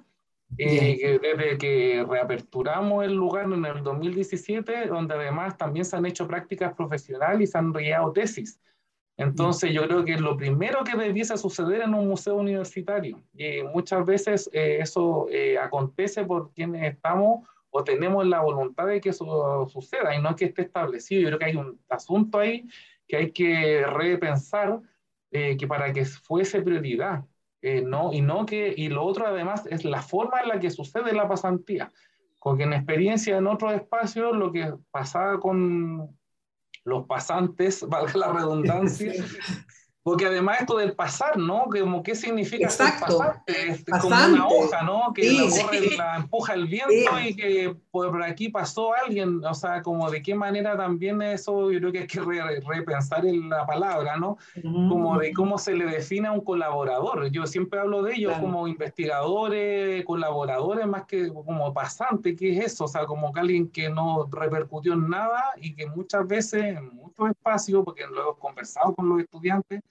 eh, 0.57 1.19
desde 1.21 1.57
que 1.57 2.05
reaperturamos 2.07 3.05
el 3.05 3.13
lugar 3.13 3.45
en 3.45 3.63
el 3.65 3.83
2017, 3.83 4.87
donde 4.87 5.13
además 5.13 5.57
también 5.57 5.85
se 5.85 5.95
han 5.95 6.05
hecho 6.05 6.27
prácticas 6.27 6.73
profesionales 6.73 7.41
y 7.41 7.51
se 7.51 7.57
han 7.57 7.73
realizado 7.73 8.11
tesis. 8.11 8.59
Entonces 9.15 9.73
yo 9.73 9.85
creo 9.85 10.05
que 10.05 10.13
es 10.13 10.21
lo 10.21 10.37
primero 10.37 10.83
que 10.83 10.97
debiese 10.97 11.37
suceder 11.37 11.81
en 11.81 11.93
un 11.93 12.07
museo 12.07 12.35
universitario. 12.35 13.21
Y 13.33 13.63
muchas 13.63 14.05
veces 14.05 14.49
eh, 14.53 14.79
eso 14.81 15.27
eh, 15.29 15.57
acontece 15.57 16.23
por 16.23 16.51
quienes 16.53 16.93
estamos 16.93 17.47
o 17.69 17.83
tenemos 17.83 18.25
la 18.25 18.41
voluntad 18.41 18.87
de 18.87 19.01
que 19.01 19.09
eso 19.09 19.67
suceda 19.69 20.15
y 20.15 20.21
no 20.21 20.35
que 20.35 20.45
esté 20.45 20.63
establecido. 20.63 21.21
Yo 21.21 21.27
creo 21.27 21.39
que 21.39 21.45
hay 21.45 21.55
un 21.57 21.79
asunto 21.89 22.39
ahí 22.39 22.65
que 23.07 23.17
hay 23.17 23.31
que 23.31 23.85
repensar 23.85 24.81
que 25.31 25.67
para 25.67 25.93
que 25.93 26.05
fuese 26.05 26.61
prioridad. 26.61 27.23
Eh, 27.61 27.81
no, 27.81 28.13
y, 28.13 28.21
no 28.21 28.45
que, 28.45 28.73
y 28.75 28.87
lo 28.87 29.03
otro 29.03 29.27
además 29.27 29.65
es 29.69 29.83
la 29.83 30.01
forma 30.01 30.41
en 30.41 30.49
la 30.49 30.59
que 30.59 30.69
sucede 30.69 31.13
la 31.13 31.27
pasantía. 31.27 31.91
Porque 32.39 32.63
en 32.63 32.73
experiencia 32.73 33.37
en 33.37 33.47
otros 33.47 33.73
espacios 33.73 34.35
lo 34.35 34.51
que 34.51 34.73
pasaba 34.91 35.39
con 35.39 36.17
los 36.85 37.05
pasantes, 37.05 37.85
valga 37.87 38.13
la 38.15 38.31
redundancia, 38.31 39.13
Porque 40.09 40.25
además 40.25 40.61
esto 40.61 40.77
del 40.77 40.93
pasar, 40.93 41.37
¿no? 41.37 41.65
Como 41.65 42.01
qué 42.01 42.15
significa 42.15 42.65
Exacto. 42.65 43.19
como 44.01 44.15
una 44.15 44.47
hoja, 44.47 44.81
¿no? 44.81 45.13
Que 45.13 45.31
la, 45.31 45.41
corre, 45.43 45.97
la, 45.97 46.15
empuja 46.15 46.53
el 46.55 46.65
viento 46.65 47.19
y 47.23 47.35
que 47.35 47.75
por 47.91 48.23
aquí 48.23 48.49
pasó 48.49 48.91
alguien, 48.95 49.45
o 49.45 49.53
sea, 49.53 49.83
como 49.83 50.09
de 50.09 50.23
qué 50.23 50.33
manera 50.33 50.75
también 50.75 51.21
eso, 51.21 51.71
yo 51.71 51.77
creo 51.77 51.91
que 51.91 51.99
hay 51.99 52.07
que 52.07 52.21
repensar 52.65 53.23
en 53.27 53.49
la 53.49 53.67
palabra, 53.67 54.17
¿no? 54.17 54.39
Como 54.63 55.19
de 55.19 55.31
cómo 55.31 55.59
se 55.59 55.75
le 55.75 55.85
define 55.85 56.29
a 56.29 56.31
un 56.31 56.41
colaborador. 56.41 57.29
Yo 57.29 57.45
siempre 57.45 57.79
hablo 57.79 58.01
de 58.01 58.15
ellos 58.15 58.33
como 58.39 58.67
investigadores, 58.67 60.03
colaboradores, 60.05 60.87
más 60.87 61.05
que 61.05 61.31
como 61.31 61.71
pasante, 61.71 62.35
¿qué 62.35 62.57
es 62.57 62.65
eso? 62.65 62.85
O 62.85 62.87
sea, 62.87 63.05
como 63.05 63.31
que 63.31 63.41
alguien 63.41 63.69
que 63.69 63.89
no 63.89 64.27
repercutió 64.31 64.93
en 64.93 65.07
nada 65.07 65.53
y 65.57 65.75
que 65.75 65.85
muchas 65.85 66.27
veces, 66.27 66.63
en 66.63 66.95
muchos 66.95 67.29
espacios, 67.29 67.85
porque 67.85 68.07
lo 68.07 68.21
hemos 68.21 68.37
conversado 68.39 68.95
con 68.95 69.07
los 69.07 69.19
estudiantes, 69.19 69.81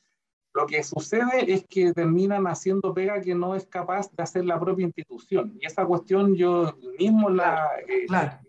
lo 0.59 0.67
que 0.67 0.83
sucede 0.83 1.53
es 1.53 1.65
que 1.69 1.93
terminan 1.93 2.49
haciendo 2.49 2.93
pega 2.93 3.21
que 3.21 3.33
no 3.33 3.55
es 3.55 3.65
capaz 3.67 4.11
de 4.11 4.25
hacer 4.25 4.45
la 4.45 4.59
propia 4.59 4.87
institución. 4.87 5.57
Y 5.61 5.67
esa 5.67 5.87
cuestión 5.87 6.35
yo 6.35 6.77
mismo 6.99 7.31
la, 7.31 7.69
eh, 7.87 8.07
la, 8.09 8.41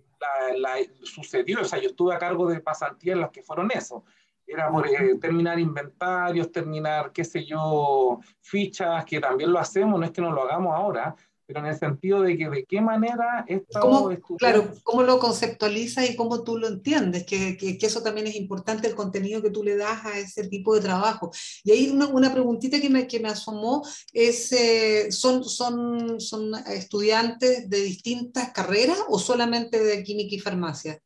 sucedió, 1.03 1.61
o 1.61 1.65
sea, 1.65 1.79
yo 1.79 1.89
estuve 1.89 2.15
a 2.15 2.17
cargo 2.17 2.49
de 2.49 2.61
pasantías 2.61 3.13
en 3.13 3.21
las 3.21 3.29
que 3.29 3.43
fueron 3.43 3.69
eso. 3.71 4.03
Era 4.47 4.71
por 4.71 4.87
eh, 4.87 5.19
terminar 5.21 5.59
inventarios, 5.59 6.51
terminar, 6.51 7.11
qué 7.11 7.23
sé 7.23 7.45
yo, 7.45 8.19
fichas, 8.41 9.05
que 9.05 9.19
también 9.19 9.51
lo 9.51 9.59
hacemos, 9.59 9.99
no 9.99 10.05
es 10.05 10.11
que 10.11 10.21
no 10.21 10.31
lo 10.31 10.41
hagamos 10.41 10.73
ahora, 10.75 11.15
pero 11.49 11.61
en 11.61 11.65
el 11.65 11.79
sentido 11.79 12.21
de 12.21 12.37
que 12.37 12.47
de 12.47 12.63
qué 12.65 12.79
manera 12.79 13.43
esto... 13.47 13.79
¿Cómo, 13.79 14.15
claro, 14.37 14.71
cómo 14.83 15.01
lo 15.01 15.17
conceptualizas 15.17 16.07
y 16.07 16.15
cómo 16.15 16.43
tú 16.43 16.59
lo 16.59 16.67
entiendes, 16.67 17.25
que, 17.25 17.57
que, 17.57 17.75
eso 17.81 18.03
también 18.03 18.27
es 18.27 18.35
importante, 18.35 18.87
el 18.87 18.93
contenido 18.93 19.41
que 19.41 19.49
tú 19.49 19.63
le 19.63 19.75
das 19.75 20.05
a 20.05 20.19
ese 20.19 20.47
tipo 20.47 20.75
de 20.75 20.81
trabajo. 20.81 21.31
Y 21.63 21.71
ahí 21.71 21.89
una, 21.89 22.05
una 22.05 22.31
preguntita 22.31 22.79
que 22.79 22.91
me, 22.91 23.07
que 23.07 23.19
me 23.19 23.29
asomó 23.29 23.81
es, 24.13 24.51
eh, 24.51 25.11
¿son, 25.11 25.43
son, 25.43 26.19
¿son 26.19 26.53
estudiantes 26.67 27.67
de 27.67 27.81
distintas 27.81 28.51
carreras 28.51 28.99
o 29.07 29.17
solamente 29.17 29.83
de 29.83 30.03
química 30.03 30.35
y 30.35 30.39
farmacia? 30.39 31.01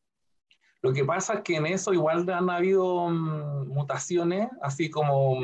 Lo 0.82 0.92
que 0.92 1.06
pasa 1.06 1.36
es 1.36 1.42
que 1.44 1.56
en 1.56 1.68
eso 1.68 1.94
igual 1.94 2.30
han 2.30 2.50
habido 2.50 3.08
mm, 3.08 3.70
mutaciones, 3.70 4.50
así 4.62 4.90
como 4.90 5.40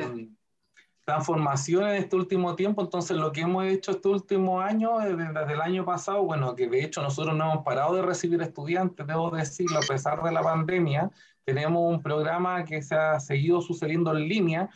transformación 1.09 1.87
en 1.87 1.95
este 1.95 2.15
último 2.15 2.55
tiempo. 2.55 2.83
Entonces, 2.83 3.17
lo 3.17 3.31
que 3.31 3.41
hemos 3.41 3.65
hecho 3.65 3.91
este 3.91 4.09
último 4.09 4.61
año, 4.61 5.01
eh, 5.01 5.15
desde, 5.15 5.53
el 5.53 5.61
año 5.61 5.83
pasado, 5.83 6.23
bueno, 6.23 6.53
que 6.55 6.67
de 6.67 6.83
hecho 6.83 7.01
nosotros 7.01 7.35
no 7.35 7.51
hemos 7.51 7.65
parado 7.65 7.95
de 7.95 8.03
recibir 8.03 8.39
estudiantes, 8.43 9.07
debo 9.07 9.31
decirlo, 9.31 9.79
a 9.79 9.87
pesar 9.87 10.21
de 10.21 10.31
la 10.31 10.43
pandemia, 10.43 11.09
tenemos 11.43 11.91
un 11.91 12.03
programa 12.03 12.63
que 12.63 12.83
se 12.83 12.93
ha 12.93 13.19
seguido 13.19 13.59
sucediendo 13.59 14.15
en 14.15 14.27
línea, 14.27 14.69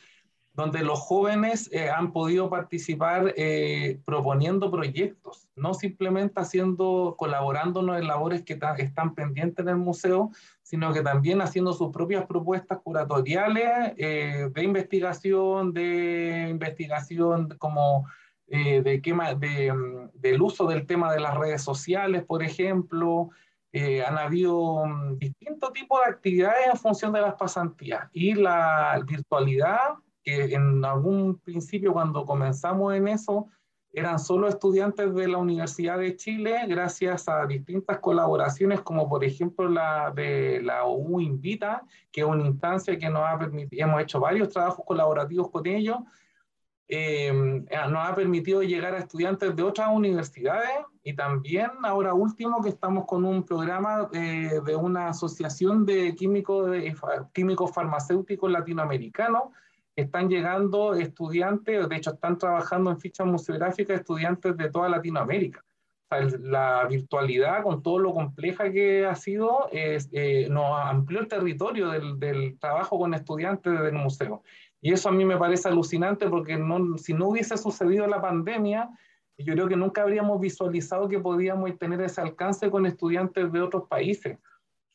donde 0.54 0.84
los 0.84 1.00
jóvenes 1.00 1.68
eh, 1.74 1.90
han 1.90 2.12
podido 2.12 2.50
participar 2.50 3.34
eh, 3.38 4.00
proponiendo 4.06 4.70
proyectos, 4.70 5.50
no 5.56 5.74
simplemente 5.74 6.40
haciendo, 6.40 7.16
colaborándonos 7.18 8.00
en 8.00 8.08
labores 8.08 8.44
que 8.44 8.60
están 8.78 9.16
pendientes 9.16 9.64
en 9.64 9.70
el 9.70 9.78
museo, 9.78 10.30
sino 10.62 10.94
que 10.94 11.02
también 11.02 11.42
haciendo 11.42 11.74
sus 11.74 11.92
propias 11.92 12.28
propuestas 12.28 12.80
curatoriales 12.84 13.94
eh, 13.98 14.50
de 14.54 14.64
investigación, 14.64 15.74
de 15.74 16.48
investigación 16.50 17.50
como 17.58 18.06
de 18.46 19.02
quema, 19.02 19.34
de, 19.34 19.74
mm, 19.74 20.12
del 20.14 20.40
uso 20.40 20.68
del 20.68 20.86
tema 20.86 21.12
de 21.12 21.20
las 21.20 21.36
redes 21.36 21.64
sociales, 21.64 22.24
por 22.24 22.44
ejemplo. 22.44 23.30
han 23.74 24.18
habido 24.20 24.86
mm, 24.86 25.18
distintos 25.18 25.74
tipos 25.74 26.00
de 26.02 26.12
actividades 26.12 26.68
en 26.72 26.78
función 26.78 27.12
de 27.14 27.22
las 27.22 27.34
pasantías 27.34 28.08
y 28.14 28.36
la 28.36 29.02
virtualidad 29.08 29.96
que 30.24 30.54
en 30.54 30.84
algún 30.86 31.38
principio 31.40 31.94
cuando 31.94 32.26
comenzamos 32.26 32.96
en 32.96 33.08
eso, 33.08 33.48
eran 33.94 34.18
solo 34.18 34.48
estudiantes 34.48 35.14
de 35.14 35.28
la 35.28 35.38
Universidad 35.38 36.00
de 36.00 36.16
Chile, 36.16 36.66
gracias 36.68 37.30
a 37.30 37.46
distintas 37.46 38.00
colaboraciones, 38.00 38.82
como 38.82 39.08
por 39.08 39.24
ejemplo 39.24 39.70
la 39.70 40.12
de 40.12 40.62
la 40.64 40.86
OU 40.86 41.22
Invita, 41.22 41.84
que 42.12 42.22
es 42.22 42.28
una 42.28 42.44
instancia 42.44 42.98
que 42.98 43.10
nos 43.10 43.22
ha 43.24 43.38
permitido, 43.38 43.86
hemos 43.86 44.02
hecho 44.02 44.20
varios 44.20 44.50
trabajos 44.50 44.84
colaborativos 44.84 45.52
con 45.52 45.68
ellos, 45.68 45.98
eh, 46.88 47.32
nos 47.32 48.10
ha 48.10 48.16
permitido 48.16 48.64
llegar 48.64 48.96
a 48.96 49.00
estudiantes 49.00 49.56
de 49.56 49.64
otras 49.64 49.90
universidades 49.92 50.70
y 51.04 51.14
también 51.14 51.70
ahora 51.84 52.16
último 52.16 52.62
que 52.64 52.70
estamos 52.70 53.06
con 53.06 53.26
un 53.26 53.44
programa 53.44 54.10
eh, 54.12 54.60
de 54.66 54.76
una 54.76 55.10
asociación 55.10 55.86
de 55.86 56.16
químicos, 56.16 56.70
químicos 57.32 57.72
farmacéuticos 57.72 58.52
latinoamericanos 58.52 59.44
están 59.96 60.30
llegando 60.30 60.96
estudiantes, 60.96 61.88
de 61.88 61.96
hecho 61.96 62.12
están 62.14 62.38
trabajando 62.38 62.90
en 62.92 63.00
fichas 63.00 63.28
museográficas 63.28 64.00
estudiantes 64.00 64.58
de 64.58 64.70
toda 64.70 64.90
Latinoamérica. 64.90 65.64
la 66.42 66.86
virtualidad, 66.88 67.64
con 67.64 67.82
todo 67.82 67.98
lo 67.98 68.14
compleja 68.14 68.72
que 68.72 69.04
ha 69.04 69.16
sido, 69.16 69.68
eh, 69.72 70.48
nos 70.50 70.80
amplió 70.80 71.20
el 71.20 71.28
territorio 71.28 71.90
del, 71.90 72.60
trabajo 72.60 73.00
con 73.00 73.16
estudiantes 73.16 73.82
del 73.82 73.94
museo. 73.94 74.44
Y 74.80 74.92
eso 74.92 75.10
a 75.10 75.12
mí 75.12 75.26
me 75.26 75.38
parece 75.38 75.70
alucinante 75.70 76.30
porque 76.30 76.60
si 76.98 77.14
no 77.14 77.30
hubiese 77.30 77.58
sucedido 77.58 78.06
la 78.06 78.22
pandemia, 78.22 78.90
yo 79.38 79.54
creo 79.54 79.68
que 79.68 79.76
nunca 79.76 80.04
habríamos 80.04 80.40
visualizado 80.40 81.08
que 81.08 81.20
podíamos 81.20 81.76
tener 81.80 82.02
ese 82.02 82.22
alcance 82.22 82.70
con 82.70 82.86
estudiantes 82.86 83.52
de 83.52 83.62
otros 83.62 83.88
países. 83.88 84.38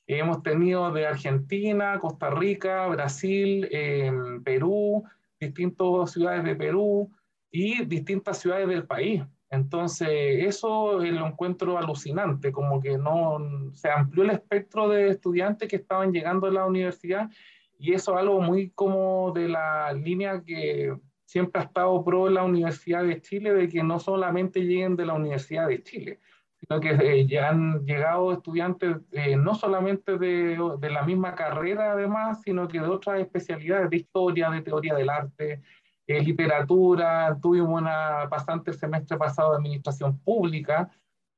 Hemos 0.09 0.43
tenido 0.43 0.91
de 0.91 1.07
Argentina, 1.07 1.99
Costa 2.01 2.31
Rica, 2.31 2.87
Brasil, 2.87 3.69
em, 3.71 4.43
Perú, 4.43 5.05
distintas 5.39 6.13
ciudades 6.13 6.45
de 6.45 6.57
Perú 6.57 7.11
y 7.51 7.85
distintas 7.85 8.39
ciudades 8.39 8.69
del 8.69 8.87
país. 8.87 9.23
Entonces, 9.51 10.09
eso 10.11 10.99
lo 10.99 11.27
encuentro 11.27 11.77
alucinante, 11.77 12.51
como 12.51 12.81
que 12.81 12.97
no 12.97 13.39
se 13.75 13.91
amplió 13.91 14.25
el 14.25 14.31
espectro 14.31 14.89
de 14.89 15.11
estudiantes 15.11 15.69
que 15.69 15.77
estaban 15.77 16.11
llegando 16.11 16.47
a 16.47 16.53
la 16.53 16.67
universidad 16.67 17.31
y 17.79 17.93
eso 17.93 18.13
es 18.13 18.19
algo 18.19 18.41
muy 18.41 18.71
como 18.71 19.33
de 19.33 19.49
la 19.49 19.93
línea 19.93 20.43
que 20.43 20.97
siempre 21.25 21.61
ha 21.61 21.65
estado 21.65 22.03
pro 22.03 22.29
la 22.29 22.43
Universidad 22.45 23.05
de 23.05 23.21
Chile, 23.21 23.53
de 23.53 23.69
que 23.69 23.83
no 23.83 23.99
solamente 24.01 24.61
lleguen 24.61 24.97
de 24.97 25.07
la 25.07 25.15
Universidad 25.15 25.69
de 25.69 25.83
Chile, 25.83 26.21
sino 26.61 26.81
que 26.81 26.91
eh, 26.91 27.27
ya 27.27 27.51
han 27.51 27.85
llegado 27.85 28.33
estudiantes 28.33 28.97
eh, 29.13 29.37
no 29.37 29.55
solamente 29.55 30.19
de, 30.19 30.59
de, 30.79 30.91
la 30.91 31.03
misma 31.03 31.35
carrera 31.35 31.93
además, 31.93 32.43
sino 32.43 32.67
que 32.67 32.81
de 32.81 32.87
otras 32.87 33.21
especialidades 33.21 33.91
de 33.91 33.97
historia, 33.97 34.51
de 34.51 34.63
teoría 34.63 34.95
del 34.95 35.09
arte, 35.09 35.63
eh, 36.07 36.23
literatura, 36.23 37.39
tuvimos 37.41 37.81
una 37.81 38.29
pasante 38.29 38.73
el 38.73 38.79
semestre 38.79 39.17
pasado 39.17 39.53
de 39.53 39.59
administración 39.59 40.19
pública, 40.19 40.91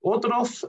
otros 0.03 0.66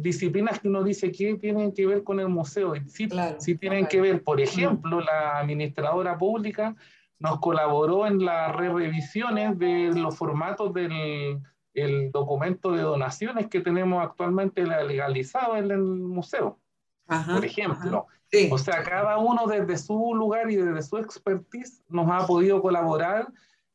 disciplinas 0.00 0.60
que 0.60 0.68
uno 0.68 0.84
dice 0.84 1.10
que 1.10 1.34
tienen 1.34 1.72
que 1.72 1.86
ver 1.86 2.04
con 2.04 2.20
el 2.20 2.28
museo, 2.28 2.74
sí, 2.86 3.08
sí 3.38 3.58
tienen 3.58 3.86
que 3.86 4.00
ver, 4.00 4.22
por 4.22 4.40
ejemplo, 4.40 5.00
la 5.00 5.38
administradora 5.40 6.16
pública 6.16 6.76
nos 7.18 7.40
colaboró 7.40 8.06
en 8.06 8.24
las 8.24 8.54
revisiones 8.54 9.58
de 9.58 9.90
los 9.92 10.16
formatos 10.16 10.72
del 10.72 11.40
el 11.76 12.10
documento 12.10 12.72
de 12.72 12.82
donaciones 12.82 13.48
que 13.48 13.60
tenemos 13.60 14.02
actualmente 14.02 14.64
legalizado 14.64 15.56
en 15.56 15.70
el 15.70 15.82
museo, 15.82 16.58
por 17.06 17.44
ejemplo. 17.44 18.06
O 18.50 18.58
sea, 18.58 18.82
cada 18.82 19.18
uno 19.18 19.46
desde 19.46 19.76
su 19.76 20.14
lugar 20.14 20.50
y 20.50 20.56
desde 20.56 20.82
su 20.82 20.96
expertise 20.96 21.82
nos 21.88 22.10
ha 22.10 22.26
podido 22.26 22.60
colaborar 22.60 23.28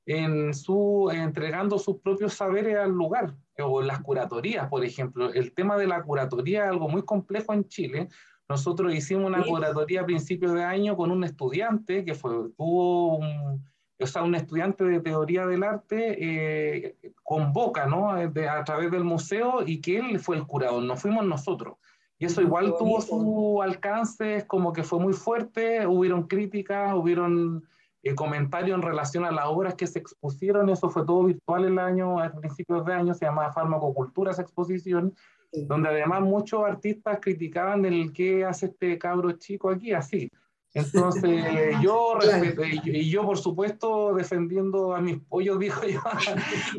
en 0.05 0.53
su, 0.53 1.09
entregando 1.13 1.77
sus 1.77 1.99
propios 1.99 2.33
saberes 2.33 2.75
al 2.75 2.91
lugar, 2.91 3.35
o 3.59 3.81
las 3.81 4.01
curatorías, 4.01 4.67
por 4.67 4.83
ejemplo. 4.83 5.31
El 5.31 5.53
tema 5.53 5.77
de 5.77 5.85
la 5.85 6.01
curatoría 6.01 6.63
es 6.65 6.71
algo 6.71 6.89
muy 6.89 7.03
complejo 7.03 7.53
en 7.53 7.67
Chile. 7.67 8.09
Nosotros 8.49 8.93
hicimos 8.93 9.27
una 9.27 9.43
curatoría 9.43 10.01
a 10.01 10.05
principios 10.05 10.53
de 10.53 10.63
año 10.63 10.97
con 10.97 11.11
un 11.11 11.23
estudiante 11.23 12.03
que 12.03 12.15
fue, 12.15 12.31
tuvo 12.57 13.17
un, 13.17 13.63
o 14.01 14.07
sea, 14.07 14.23
un 14.23 14.35
estudiante 14.35 14.83
de 14.83 14.99
teoría 14.99 15.45
del 15.45 15.63
arte 15.63 16.17
eh, 16.19 16.95
convoca 17.23 17.85
¿no? 17.85 18.11
a 18.11 18.63
través 18.63 18.91
del 18.91 19.03
museo 19.03 19.63
y 19.65 19.81
que 19.81 19.97
él 19.99 20.19
fue 20.19 20.37
el 20.37 20.45
curador, 20.45 20.83
no 20.83 20.95
fuimos 20.95 21.25
nosotros. 21.25 21.77
Y 22.17 22.25
eso 22.25 22.41
igual 22.41 22.75
tuvo 22.77 23.01
su 23.01 23.61
alcance, 23.63 24.45
como 24.45 24.73
que 24.73 24.83
fue 24.83 24.99
muy 24.99 25.13
fuerte, 25.13 25.87
hubieron 25.87 26.27
críticas, 26.27 26.93
hubieron 26.93 27.67
eh, 28.03 28.13
comentarios 28.13 28.75
en 28.75 28.83
relación 28.83 29.25
a 29.25 29.31
las 29.31 29.45
obras 29.45 29.73
que 29.73 29.87
se 29.87 29.99
expusieron, 29.99 30.69
eso 30.69 30.89
fue 30.89 31.05
todo 31.05 31.23
virtual 31.23 31.65
el 31.65 31.79
año, 31.79 32.19
a 32.19 32.31
principios 32.31 32.85
de 32.85 32.93
año, 32.93 33.13
se 33.15 33.25
llamaba 33.25 33.51
Farmacocultura 33.51 34.31
esa 34.31 34.43
exposición, 34.43 35.15
donde 35.51 35.89
además 35.89 36.21
muchos 36.21 36.63
artistas 36.63 37.19
criticaban 37.21 37.85
el 37.85 38.13
que 38.13 38.45
hace 38.45 38.67
este 38.67 38.97
cabro 38.97 39.31
chico 39.33 39.69
aquí, 39.69 39.91
así. 39.91 40.29
Entonces, 40.73 41.75
yo 41.81 42.17
y 42.85 43.09
yo 43.09 43.25
por 43.25 43.37
supuesto 43.37 44.13
defendiendo 44.13 44.95
a 44.95 45.01
mis 45.01 45.19
pollos, 45.19 45.59
dijo 45.59 45.85
yo, 45.85 45.99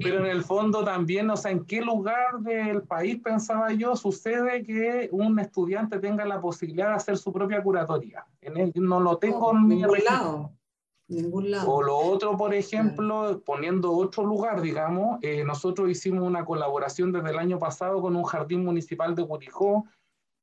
pero 0.03 0.25
en 0.25 0.27
el 0.27 0.43
fondo 0.45 0.85
también, 0.85 1.29
o 1.31 1.37
sea, 1.37 1.51
¿en 1.51 1.65
qué 1.65 1.83
lugar 1.83 2.41
del 2.41 2.83
país 2.83 3.21
pensaba 3.23 3.73
yo 3.73 3.95
sucede 3.97 4.63
que 4.63 5.09
un 5.13 5.39
estudiante 5.39 5.99
tenga 5.99 6.25
la 6.25 6.41
posibilidad 6.41 6.89
de 6.89 6.95
hacer 6.95 7.19
su 7.19 7.33
propia 7.33 7.63
curatoría? 7.63 8.25
En 8.41 8.73
no 8.75 9.01
lo 9.01 9.19
tengo 9.19 9.53
en 9.53 9.69
ningún 9.69 9.99
lado. 10.05 10.53
Ningún 11.09 11.51
lado. 11.51 11.71
O 11.71 11.83
lo 11.83 11.97
otro, 11.99 12.37
por 12.37 12.55
ejemplo, 12.55 13.43
poniendo 13.45 13.93
otro 13.93 14.25
lugar, 14.25 14.63
digamos, 14.63 15.19
eh, 15.21 15.45
nosotros 15.45 15.91
hicimos 15.91 16.23
una 16.23 16.45
colaboración 16.45 17.13
desde 17.13 17.31
el 17.31 17.39
año 17.39 17.59
pasado 17.59 18.01
con 18.01 18.17
un 18.17 18.25
jardín 18.25 18.65
municipal 18.65 19.15
de 19.15 19.27
Curicó, 19.27 19.85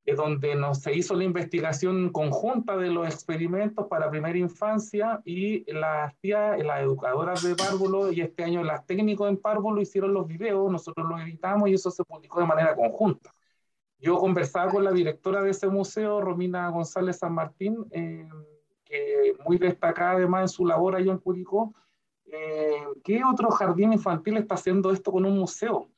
eh, 0.09 0.15
donde 0.15 0.55
nos, 0.55 0.79
se 0.79 0.93
hizo 0.95 1.15
la 1.15 1.23
investigación 1.23 2.09
conjunta 2.09 2.77
de 2.77 2.89
los 2.89 3.07
experimentos 3.07 3.87
para 3.87 4.09
primera 4.09 4.37
infancia 4.37 5.21
y 5.25 5.71
las 5.71 6.15
tías, 6.19 6.57
las 6.63 6.81
educadoras 6.81 7.43
de 7.43 7.55
párvulo 7.55 8.11
y 8.11 8.21
este 8.21 8.43
año 8.43 8.63
las 8.63 8.85
técnicos 8.85 9.29
en 9.29 9.37
párvulo 9.37 9.81
hicieron 9.81 10.13
los 10.13 10.27
videos, 10.27 10.71
nosotros 10.71 11.07
los 11.07 11.21
editamos 11.21 11.69
y 11.69 11.73
eso 11.73 11.91
se 11.91 12.03
publicó 12.03 12.39
de 12.39 12.47
manera 12.47 12.75
conjunta. 12.75 13.33
Yo 13.99 14.17
conversaba 14.17 14.71
con 14.71 14.83
la 14.83 14.91
directora 14.91 15.41
de 15.43 15.51
ese 15.51 15.67
museo, 15.67 16.21
Romina 16.21 16.69
González 16.69 17.17
San 17.17 17.33
Martín, 17.33 17.85
eh, 17.91 18.27
que 18.85 19.33
muy 19.45 19.57
destacada 19.57 20.11
además 20.11 20.41
en 20.43 20.47
su 20.49 20.65
labor 20.65 20.95
allá 20.95 21.11
en 21.11 21.19
Curicó. 21.19 21.73
Eh, 22.25 22.83
¿Qué 23.03 23.21
otro 23.23 23.51
jardín 23.51 23.93
infantil 23.93 24.37
está 24.37 24.55
haciendo 24.55 24.91
esto 24.91 25.11
con 25.11 25.25
un 25.25 25.37
museo? 25.37 25.89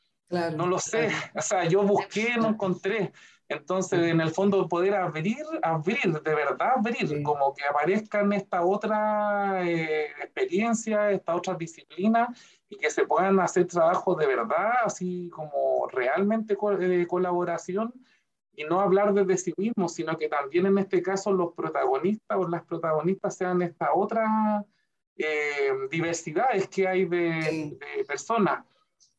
no 0.56 0.66
lo 0.66 0.80
sé, 0.80 1.10
o 1.36 1.42
sea, 1.42 1.66
yo 1.66 1.84
busqué, 1.84 2.38
no 2.38 2.48
encontré. 2.48 3.12
Entonces, 3.52 4.02
en 4.04 4.22
el 4.22 4.32
fondo, 4.32 4.66
poder 4.70 4.96
abrir, 4.96 5.44
abrir, 5.62 6.22
de 6.22 6.36
verdad 6.36 6.74
abrir, 6.78 7.22
como 7.22 7.54
que 7.54 7.66
aparezcan 7.66 8.32
esta 8.32 8.66
otra 8.66 9.68
eh, 9.70 10.06
experiencia, 10.24 11.12
esta 11.12 11.36
otra 11.36 11.56
disciplina, 11.56 12.34
y 12.70 12.78
que 12.78 12.90
se 12.90 13.06
puedan 13.06 13.42
hacer 13.42 13.68
trabajos 13.68 14.18
de 14.18 14.26
verdad, 14.26 14.72
así 14.86 15.30
como 15.30 15.86
realmente 15.92 16.56
de 16.56 17.08
colaboración, 17.08 17.94
y 18.56 18.64
no 18.64 18.80
hablar 18.80 19.14
desde 19.14 19.38
sí 19.38 19.54
mismo, 19.58 19.90
sino 19.90 20.18
que 20.18 20.30
también 20.30 20.68
en 20.68 20.78
este 20.78 21.02
caso 21.02 21.34
los 21.34 21.54
protagonistas 21.54 22.38
o 22.38 22.48
las 22.48 22.64
protagonistas 22.64 23.36
sean 23.36 23.62
esta 23.62 23.94
otra 23.94 24.64
eh, 25.18 25.72
diversidades 25.90 26.70
que 26.70 26.88
hay 26.88 27.04
de, 27.04 27.78
personas. 28.08 28.64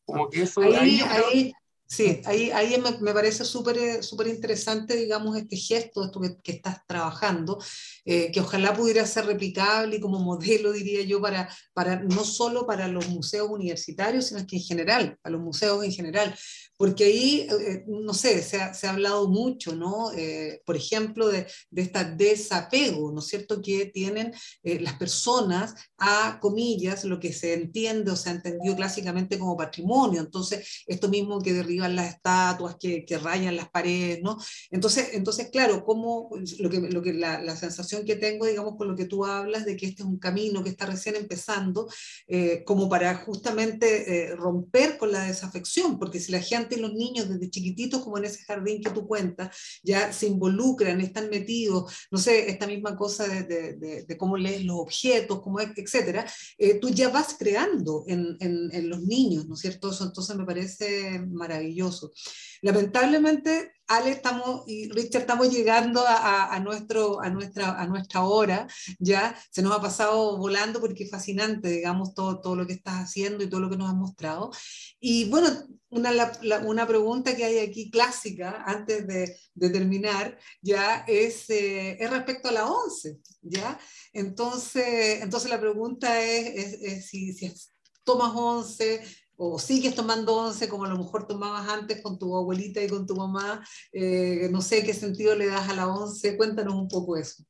Como 0.05 0.27
que 0.27 0.41
eso... 0.41 0.61
Ahí, 0.61 1.01
ahí, 1.01 1.53
sí, 1.93 2.21
ahí, 2.25 2.49
ahí 2.51 2.79
me, 2.81 2.97
me 2.99 3.13
parece 3.13 3.45
súper 3.45 4.03
súper 4.03 4.27
interesante, 4.27 4.95
digamos, 4.95 5.37
este 5.37 5.55
gesto, 5.55 6.03
esto 6.03 6.19
que, 6.19 6.37
que 6.41 6.53
estás 6.53 6.85
trabajando, 6.87 7.59
eh, 8.05 8.31
que 8.31 8.39
ojalá 8.39 8.73
pudiera 8.73 9.05
ser 9.05 9.25
replicable 9.25 9.97
y 9.97 9.99
como 9.99 10.19
modelo, 10.19 10.71
diría 10.71 11.03
yo, 11.03 11.21
para, 11.21 11.49
para 11.73 12.01
no 12.01 12.23
solo 12.23 12.65
para 12.65 12.87
los 12.87 13.07
museos 13.09 13.49
universitarios, 13.49 14.27
sino 14.27 14.45
que 14.47 14.57
en 14.57 14.63
general, 14.63 15.17
a 15.23 15.29
los 15.29 15.41
museos 15.41 15.83
en 15.83 15.91
general, 15.91 16.35
porque 16.77 17.05
ahí, 17.05 17.47
eh, 17.49 17.55
eh, 17.67 17.85
no 17.87 18.13
sé, 18.13 18.41
se 18.41 18.61
ha, 18.61 18.73
se 18.73 18.87
ha, 18.87 18.91
hablado 18.91 19.29
mucho, 19.29 19.75
¿no? 19.75 20.11
Eh, 20.13 20.61
por 20.65 20.75
ejemplo, 20.75 21.29
de, 21.29 21.47
de 21.69 21.81
este 21.81 22.03
desapego, 22.03 23.11
¿no 23.11 23.19
es 23.19 23.27
cierto?, 23.27 23.61
que 23.61 23.85
tienen 23.85 24.33
eh, 24.63 24.79
las 24.79 24.95
personas 24.95 25.75
a, 25.97 26.39
comillas, 26.41 27.05
lo 27.05 27.19
que 27.19 27.31
se 27.31 27.53
entiende 27.53 28.11
o 28.11 28.15
se 28.15 28.29
ha 28.29 28.33
entendido 28.33 28.75
clásicamente 28.75 29.39
como 29.39 29.55
patrimonio. 29.55 30.19
Entonces, 30.19 30.83
esto 30.85 31.07
mismo 31.07 31.39
que 31.41 31.53
las 31.89 32.15
estatuas, 32.15 32.75
que, 32.79 33.05
que 33.05 33.17
rayan 33.17 33.55
las 33.55 33.69
paredes, 33.69 34.21
¿no? 34.21 34.37
Entonces, 34.71 35.09
entonces 35.13 35.49
claro, 35.51 35.83
como 35.83 36.29
lo 36.59 36.69
que, 36.69 36.79
lo 36.79 37.01
que 37.01 37.13
la, 37.13 37.41
la, 37.41 37.55
sensación 37.55 38.05
que 38.05 38.15
tengo, 38.15 38.45
digamos, 38.45 38.75
con 38.77 38.87
lo 38.87 38.95
que 38.95 39.05
tú 39.05 39.25
hablas, 39.25 39.65
de 39.65 39.75
que 39.75 39.85
este 39.85 40.03
es 40.03 40.07
un 40.07 40.19
camino 40.19 40.63
que 40.63 40.69
está 40.69 40.85
recién 40.85 41.15
empezando, 41.15 41.87
eh, 42.27 42.63
como 42.65 42.89
para 42.89 43.15
justamente 43.15 44.27
eh, 44.27 44.35
romper 44.35 44.97
con 44.97 45.11
la 45.11 45.25
desafección, 45.25 45.99
porque 45.99 46.19
si 46.19 46.31
la 46.31 46.41
gente 46.41 46.75
y 46.75 46.79
los 46.79 46.93
niños 46.93 47.29
desde 47.29 47.49
chiquititos, 47.49 48.03
como 48.03 48.17
en 48.17 48.25
ese 48.25 48.43
jardín 48.43 48.81
que 48.81 48.89
tú 48.89 49.07
cuentas, 49.07 49.55
ya 49.83 50.11
se 50.11 50.27
involucran, 50.27 51.01
están 51.01 51.29
metidos, 51.29 51.93
no 52.11 52.17
sé, 52.17 52.49
esta 52.49 52.67
misma 52.67 52.95
cosa 52.95 53.27
de, 53.27 53.73
de, 54.07 54.17
cómo 54.17 54.37
lees 54.37 54.63
los 54.63 54.77
objetos, 54.79 55.41
cómo 55.41 55.59
etcétera, 55.59 56.25
eh, 56.57 56.79
tú 56.79 56.89
ya 56.89 57.09
vas 57.09 57.35
creando 57.37 58.03
en, 58.07 58.37
en, 58.39 58.69
en, 58.71 58.89
los 58.89 59.01
niños, 59.01 59.47
¿no 59.47 59.55
es 59.55 59.61
cierto? 59.61 59.91
Eso 59.91 60.05
entonces 60.05 60.35
me 60.35 60.45
parece 60.45 61.19
maravilloso. 61.19 61.62
Lamentablemente, 62.61 63.73
Ale 63.87 64.11
estamos, 64.11 64.63
y 64.67 64.89
Richard 64.89 65.23
estamos 65.23 65.49
llegando 65.51 66.07
a, 66.07 66.15
a, 66.15 66.55
a, 66.55 66.59
nuestro, 66.59 67.21
a, 67.21 67.29
nuestra, 67.29 67.79
a 67.79 67.85
nuestra 67.85 68.23
hora, 68.23 68.67
ya 68.99 69.37
se 69.51 69.61
nos 69.61 69.73
ha 69.73 69.81
pasado 69.81 70.37
volando 70.37 70.79
porque 70.79 71.03
es 71.03 71.11
fascinante, 71.11 71.69
digamos, 71.69 72.13
todo, 72.13 72.39
todo 72.39 72.55
lo 72.55 72.65
que 72.65 72.73
estás 72.73 72.95
haciendo 72.95 73.43
y 73.43 73.49
todo 73.49 73.59
lo 73.59 73.69
que 73.69 73.75
nos 73.75 73.89
has 73.89 73.95
mostrado. 73.95 74.51
Y 74.99 75.25
bueno, 75.29 75.49
una, 75.89 76.11
la, 76.11 76.59
una 76.65 76.87
pregunta 76.87 77.35
que 77.35 77.43
hay 77.43 77.59
aquí 77.59 77.91
clásica 77.91 78.63
antes 78.65 79.05
de, 79.05 79.37
de 79.53 79.69
terminar, 79.69 80.37
ya 80.61 81.03
es, 81.07 81.49
eh, 81.49 81.97
es 81.99 82.09
respecto 82.09 82.49
a 82.49 82.53
la 82.53 82.67
11, 82.67 83.19
¿ya? 83.41 83.77
Entonces, 84.13 85.21
entonces 85.21 85.49
la 85.49 85.59
pregunta 85.59 86.21
es, 86.21 86.47
es, 86.55 86.81
es 86.81 87.05
si, 87.07 87.33
si 87.33 87.53
tomas 88.03 88.31
11, 88.33 89.01
o 89.37 89.59
sigues 89.59 89.95
tomando 89.95 90.35
once 90.35 90.69
como 90.69 90.85
a 90.85 90.89
lo 90.89 90.97
mejor 90.97 91.27
tomabas 91.27 91.67
antes 91.67 92.01
con 92.01 92.17
tu 92.19 92.35
abuelita 92.35 92.81
y 92.81 92.87
con 92.87 93.05
tu 93.05 93.15
mamá, 93.15 93.65
eh, 93.91 94.47
no 94.51 94.61
sé 94.61 94.83
qué 94.83 94.93
sentido 94.93 95.35
le 95.35 95.47
das 95.47 95.69
a 95.69 95.73
la 95.73 95.87
once, 95.87 96.37
cuéntanos 96.37 96.75
un 96.75 96.87
poco 96.87 97.17
eso. 97.17 97.43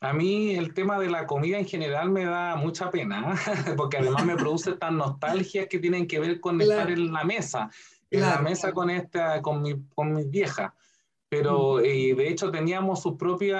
A 0.00 0.12
mí 0.12 0.54
el 0.54 0.74
tema 0.74 0.98
de 0.98 1.08
la 1.08 1.26
comida 1.26 1.58
en 1.58 1.66
general 1.66 2.10
me 2.10 2.24
da 2.24 2.56
mucha 2.56 2.90
pena, 2.90 3.34
porque 3.76 3.98
además 3.98 4.26
me 4.26 4.36
produce 4.36 4.72
tan 4.72 4.98
nostalgias 4.98 5.66
que 5.68 5.78
tienen 5.78 6.06
que 6.06 6.20
ver 6.20 6.40
con 6.40 6.58
claro. 6.58 6.72
estar 6.72 6.90
en 6.90 7.12
la 7.12 7.24
mesa, 7.24 7.70
en 8.10 8.20
claro, 8.20 8.36
la 8.36 8.42
mesa 8.42 8.62
claro. 8.62 8.74
con, 8.74 8.90
esta, 8.90 9.40
con, 9.40 9.62
mi, 9.62 9.74
con 9.94 10.12
mis 10.12 10.28
viejas 10.30 10.72
pero 11.34 11.80
eh, 11.80 12.14
de 12.14 12.28
hecho 12.28 12.52
teníamos 12.52 13.02
su 13.02 13.16
propio 13.16 13.56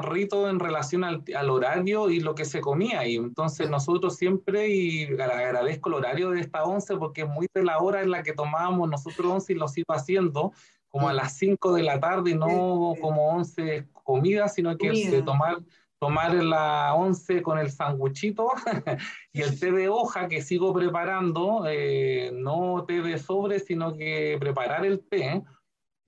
rito 0.00 0.48
en 0.48 0.58
relación 0.58 1.04
al, 1.04 1.22
al, 1.36 1.50
horario 1.50 2.08
y 2.08 2.20
lo 2.20 2.34
que 2.34 2.46
se 2.46 2.62
comía, 2.62 3.06
y 3.06 3.16
entonces 3.16 3.68
nosotros 3.68 4.16
siempre, 4.16 4.68
y 4.68 5.04
agradezco 5.04 5.90
el 5.90 5.96
horario 5.96 6.30
de 6.30 6.40
esta 6.40 6.64
once 6.64 6.96
porque 6.96 7.22
es 7.22 7.28
muy 7.28 7.46
de 7.52 7.64
la 7.64 7.80
hora 7.80 8.00
en 8.00 8.10
la 8.10 8.22
que 8.22 8.32
tomábamos 8.32 8.88
nosotros 8.88 9.30
once 9.30 9.52
y 9.52 9.56
lo 9.56 9.68
sigo 9.68 9.92
haciendo, 9.92 10.52
como 10.88 11.10
a 11.10 11.12
las 11.12 11.36
5 11.36 11.74
de 11.74 11.82
la 11.82 12.00
tarde 12.00 12.34
no 12.34 12.94
como 12.98 13.28
once 13.28 13.86
comidas, 13.92 14.54
sino 14.54 14.78
que 14.78 15.10
de 15.10 15.20
tomar 15.20 15.58
tomar 15.98 16.32
la 16.34 16.94
once 16.94 17.42
con 17.42 17.58
el 17.58 17.70
sanguchito 17.70 18.52
y 19.32 19.42
el 19.42 19.58
té 19.58 19.72
de 19.72 19.88
hoja 19.88 20.28
que 20.28 20.42
sigo 20.42 20.72
preparando, 20.72 21.64
eh, 21.68 22.30
no 22.32 22.84
té 22.86 23.02
de 23.02 23.18
sobre, 23.18 23.58
sino 23.58 23.94
que 23.94 24.36
preparar 24.38 24.86
el 24.86 25.00
té, 25.00 25.42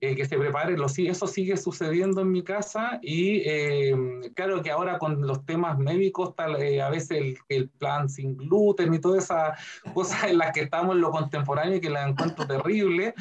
eh, 0.03 0.15
que 0.15 0.25
se 0.25 0.35
prepare, 0.35 0.75
lo, 0.75 0.87
eso 0.87 1.27
sigue 1.27 1.55
sucediendo 1.57 2.21
en 2.21 2.31
mi 2.31 2.43
casa 2.43 2.97
y 3.03 3.43
eh, 3.45 3.95
claro 4.33 4.63
que 4.63 4.71
ahora 4.71 4.97
con 4.97 5.27
los 5.27 5.45
temas 5.45 5.77
médicos, 5.77 6.35
tal, 6.35 6.59
eh, 6.59 6.81
a 6.81 6.89
veces 6.89 7.11
el, 7.11 7.37
el, 7.49 7.69
plan 7.69 8.09
sin 8.09 8.35
gluten 8.35 8.91
y 8.95 8.99
todas 8.99 9.25
esas 9.25 9.59
cosas 9.93 10.23
en 10.23 10.39
las 10.39 10.53
que 10.53 10.61
estamos 10.61 10.95
en 10.95 11.01
lo 11.01 11.11
contemporáneo 11.11 11.79
que 11.79 11.91
las 11.91 12.09
encuentro 12.09 12.47
terrible, 12.47 13.13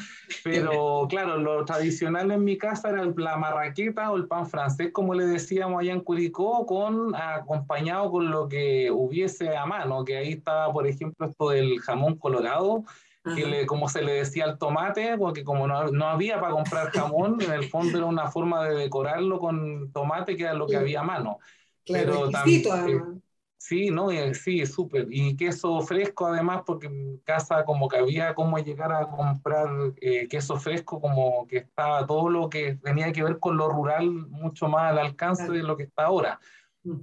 pero 0.42 1.06
claro, 1.06 1.36
lo 1.36 1.66
tradicional 1.66 2.30
en 2.30 2.44
mi 2.44 2.56
casa 2.56 2.88
era 2.88 3.04
la 3.14 3.36
marraqueta 3.36 4.10
o 4.10 4.16
el 4.16 4.26
pan 4.26 4.46
francés, 4.46 4.88
como 4.90 5.12
le 5.12 5.26
decíamos 5.26 5.82
allá 5.82 5.92
en 5.92 6.00
Curicó, 6.00 6.64
con, 6.64 7.14
acompañado 7.14 8.10
con 8.10 8.30
lo 8.30 8.48
que 8.48 8.90
hubiese 8.90 9.54
a 9.54 9.66
mano, 9.66 10.02
que 10.02 10.16
ahí 10.16 10.32
estaba, 10.32 10.72
por 10.72 10.86
ejemplo, 10.86 11.26
esto 11.26 11.50
del 11.50 11.78
jamón 11.80 12.16
colorado, 12.16 12.84
que 13.22 13.46
le, 13.46 13.66
como 13.66 13.88
se 13.88 14.02
le 14.02 14.12
decía 14.12 14.44
al 14.44 14.58
tomate, 14.58 15.16
porque 15.18 15.44
como 15.44 15.66
no, 15.66 15.88
no, 15.88 16.06
había 16.06 16.40
para 16.40 16.52
comprar 16.52 16.90
jamón, 16.92 17.40
en 17.40 17.52
el 17.52 17.64
fondo 17.68 17.98
era 17.98 18.06
una 18.06 18.30
forma 18.30 18.64
de 18.64 18.76
decorarlo 18.76 19.38
con 19.38 19.92
tomate, 19.92 20.36
que 20.36 20.44
era 20.44 20.54
lo 20.54 20.66
que 20.66 20.76
había 20.76 21.00
a 21.00 21.04
mano. 21.04 21.38
Claro, 21.84 22.12
Pero 22.12 22.30
también, 22.30 23.22
sí, 23.56 23.90
no, 23.90 24.08
sí, 24.34 24.64
súper. 24.66 25.06
Y 25.10 25.36
queso 25.36 25.80
fresco 25.82 26.26
además, 26.26 26.62
porque 26.64 26.86
en 26.86 27.18
casa 27.18 27.64
como 27.64 27.88
que 27.88 27.98
había 27.98 28.34
como 28.34 28.58
llegar 28.58 28.92
a 28.92 29.06
comprar 29.06 29.68
eh, 30.00 30.26
queso 30.28 30.56
fresco, 30.56 31.00
como 31.00 31.46
que 31.46 31.58
estaba 31.58 32.06
todo 32.06 32.28
lo 32.28 32.48
que 32.48 32.76
tenía 32.76 33.12
que 33.12 33.22
ver 33.22 33.38
con 33.38 33.56
lo 33.56 33.68
rural 33.68 34.10
mucho 34.10 34.68
más 34.68 34.90
al 34.90 34.98
alcance 34.98 35.50
de 35.50 35.62
lo 35.62 35.76
que 35.76 35.84
está 35.84 36.04
ahora. 36.04 36.40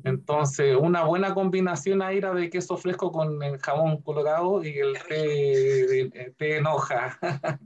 Entonces, 0.04 0.76
una 0.76 1.04
buena 1.04 1.34
combinación 1.36 2.02
ahí 2.02 2.18
era 2.18 2.34
de 2.34 2.50
queso 2.50 2.78
fresco 2.78 3.12
con 3.12 3.42
el 3.44 3.60
jamón 3.60 4.02
colorado 4.02 4.64
y 4.64 4.80
el 4.80 4.98
té, 5.08 6.02
el 6.02 6.36
té 6.36 6.58
en 6.58 6.66
hoja. 6.66 7.20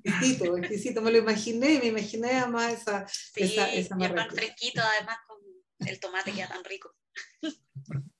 Exquisito, 0.03 0.57
exquisito. 0.57 1.01
Me 1.01 1.12
lo 1.12 1.20
imaginé, 1.20 1.80
me 1.80 1.88
imaginé 1.88 2.32
además 2.32 2.74
esa, 2.74 3.07
sí, 3.07 3.43
esa, 3.43 3.74
esa 3.74 3.95
y 3.97 4.03
el 4.03 4.14
pan 4.14 4.30
fresquito, 4.30 4.82
además 4.82 5.18
con 5.26 5.38
el 5.88 5.99
tomate 5.99 6.34
que 6.34 6.45
tan 6.45 6.64
rico. 6.66 6.93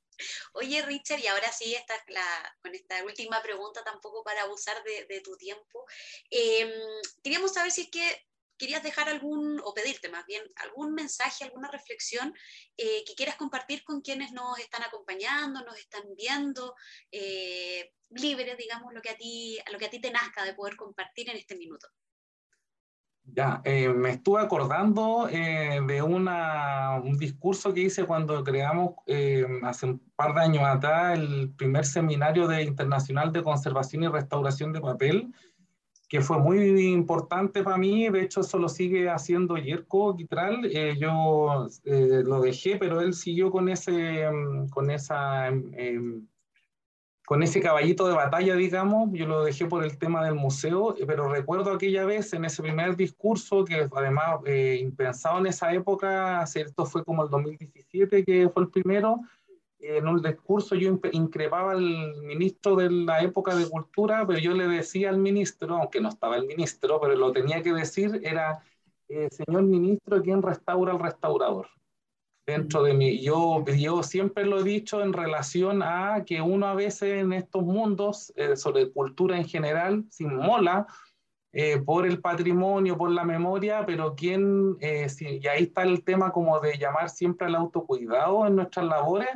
Oye, 0.54 0.82
Richard, 0.84 1.20
y 1.20 1.28
ahora 1.28 1.52
sí, 1.52 1.74
esta, 1.74 1.94
la, 2.10 2.58
con 2.62 2.74
esta 2.76 3.04
última 3.04 3.42
pregunta, 3.42 3.84
tampoco 3.84 4.24
para 4.24 4.44
abusar 4.44 4.82
de, 4.84 5.06
de 5.06 5.22
tu 5.22 5.36
tiempo. 5.36 5.86
Eh, 6.30 6.72
queríamos 7.24 7.54
saber 7.54 7.72
si 7.72 7.82
es 7.82 7.90
que 7.90 8.31
querías 8.62 8.84
dejar 8.84 9.10
algún, 9.10 9.60
o 9.66 9.74
pedirte 9.74 10.08
más 10.10 10.24
bien, 10.28 10.44
algún 10.58 10.94
mensaje, 10.94 11.44
alguna 11.44 11.68
reflexión 11.72 12.32
eh, 12.78 13.04
que 13.08 13.16
quieras 13.16 13.36
compartir 13.36 13.84
con 13.84 14.02
quienes 14.02 14.34
nos 14.34 14.60
están 14.60 14.84
acompañando, 14.84 15.66
nos 15.66 15.80
están 15.80 16.04
viendo, 16.16 16.76
eh, 17.12 17.92
libre, 18.12 18.56
digamos, 18.56 18.94
lo 18.94 19.02
que, 19.02 19.10
a 19.10 19.18
ti, 19.18 19.58
lo 19.72 19.80
que 19.80 19.88
a 19.88 19.90
ti 19.90 20.00
te 20.00 20.12
nazca 20.12 20.46
de 20.46 20.54
poder 20.54 20.76
compartir 20.76 21.32
en 21.32 21.38
este 21.38 21.56
minuto. 21.56 21.88
Ya, 23.24 23.62
eh, 23.64 23.88
me 23.90 24.10
estuve 24.12 24.42
acordando 24.42 25.30
eh, 25.30 25.80
de 25.88 26.02
una, 26.02 27.00
un 27.02 27.18
discurso 27.18 27.74
que 27.74 27.82
hice 27.82 28.06
cuando 28.06 28.44
creamos 28.44 28.96
eh, 29.06 29.46
hace 29.64 29.86
un 29.86 30.00
par 30.16 30.34
de 30.34 30.42
años 30.42 30.64
atrás 30.66 31.18
el 31.18 31.54
primer 31.56 31.86
seminario 31.86 32.48
de 32.48 32.64
internacional 32.64 33.32
de 33.32 33.44
conservación 33.44 34.04
y 34.04 34.08
restauración 34.08 34.74
de 34.74 34.82
papel, 34.82 35.34
que 36.12 36.20
fue 36.20 36.38
muy 36.40 36.92
importante 36.92 37.64
para 37.64 37.78
mí. 37.78 38.10
De 38.10 38.24
hecho, 38.24 38.42
eso 38.42 38.60
lo 38.60 38.68
sigue 38.68 39.10
haciendo 39.10 39.56
Yerko 39.56 40.18
Quitral. 40.18 40.70
yo 41.00 41.70
lo 41.86 42.42
dejé, 42.42 42.76
pero 42.76 43.00
él 43.00 43.14
siguió 43.14 43.50
con, 43.50 43.70
ese, 43.70 44.30
mm, 44.30 44.68
con 44.68 44.92
esa 44.92 45.48
em, 45.48 46.28
con 47.26 47.44
ese 47.44 47.62
caballito 47.62 48.10
de 48.10 48.14
batalla, 48.14 48.58
digamos, 48.58 49.10
yo 49.14 49.26
lo 49.26 49.46
dejé 49.46 49.66
por 49.66 49.86
el 49.86 49.98
tema 49.98 50.22
del 50.26 50.36
museo, 50.36 50.94
pero 51.08 51.30
recuerdo 51.30 51.72
aquella 51.72 52.04
vez 52.04 52.34
en 52.34 52.44
ese 52.44 52.62
primer 52.62 52.98
discurso, 52.98 53.64
que 53.64 53.88
además 53.90 54.42
eh, 54.46 54.80
impensado 54.82 55.40
en 55.40 55.46
esa 55.46 55.72
época, 55.72 56.46
¿cierto? 56.46 56.86
Fue 56.86 57.06
como 57.06 57.24
el 57.24 57.30
2017 57.30 58.26
que 58.26 58.50
fue 58.50 58.64
el 58.64 58.70
primero, 58.70 59.22
en 59.82 60.08
un 60.08 60.22
discurso 60.22 60.76
yo 60.76 61.00
increpaba 61.12 61.72
al 61.72 62.16
ministro 62.22 62.76
de 62.76 62.90
la 62.90 63.22
época 63.22 63.56
de 63.56 63.70
cultura, 63.70 64.26
pero 64.28 64.40
yo 64.40 64.54
le 64.54 64.68
decía 64.68 65.10
al 65.10 65.18
ministro, 65.18 65.76
aunque 65.76 66.02
no 66.02 66.10
estaba 66.10 66.38
el 66.38 66.46
ministro, 66.46 67.00
pero 67.02 67.16
lo 67.16 67.32
tenía 67.32 67.62
que 67.62 67.74
decir, 67.74 68.22
era, 68.24 68.64
eh, 69.10 69.28
señor 69.32 69.64
ministro, 69.64 70.22
¿quién 70.22 70.42
restaura 70.42 70.94
al 70.94 71.00
restaurador? 71.00 71.68
dentro 72.46 72.84
de 72.84 72.94
mí. 72.94 73.22
Yo, 73.22 73.64
yo 73.66 74.04
siempre 74.04 74.46
lo 74.46 74.60
he 74.60 74.64
dicho 74.64 75.02
en 75.02 75.14
relación 75.14 75.82
a 75.84 76.24
que 76.26 76.42
uno 76.42 76.68
a 76.68 76.76
veces 76.76 77.22
en 77.22 77.34
estos 77.34 77.64
mundos, 77.64 78.34
eh, 78.36 78.56
sobre 78.56 78.92
cultura 78.92 79.38
en 79.38 79.46
general, 79.46 80.06
se 80.10 80.26
mola 80.26 80.88
eh, 81.54 81.80
por 81.80 82.06
el 82.06 82.22
patrimonio, 82.22 82.98
por 82.98 83.12
la 83.12 83.26
memoria, 83.26 83.86
pero 83.86 84.16
quién, 84.16 84.78
eh, 84.80 85.08
y 85.20 85.48
ahí 85.48 85.64
está 85.64 85.84
el 85.84 86.04
tema 86.04 86.32
como 86.32 86.60
de 86.60 86.78
llamar 86.78 87.10
siempre 87.10 87.48
al 87.48 87.56
autocuidado 87.56 88.48
en 88.48 88.56
nuestras 88.56 88.86
labores, 88.86 89.30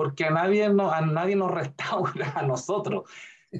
porque 0.00 0.24
a 0.24 0.30
nadie, 0.30 0.70
no, 0.70 0.90
a 0.90 1.02
nadie 1.02 1.36
nos 1.36 1.50
restaura 1.50 2.32
a 2.34 2.42
nosotros 2.42 3.04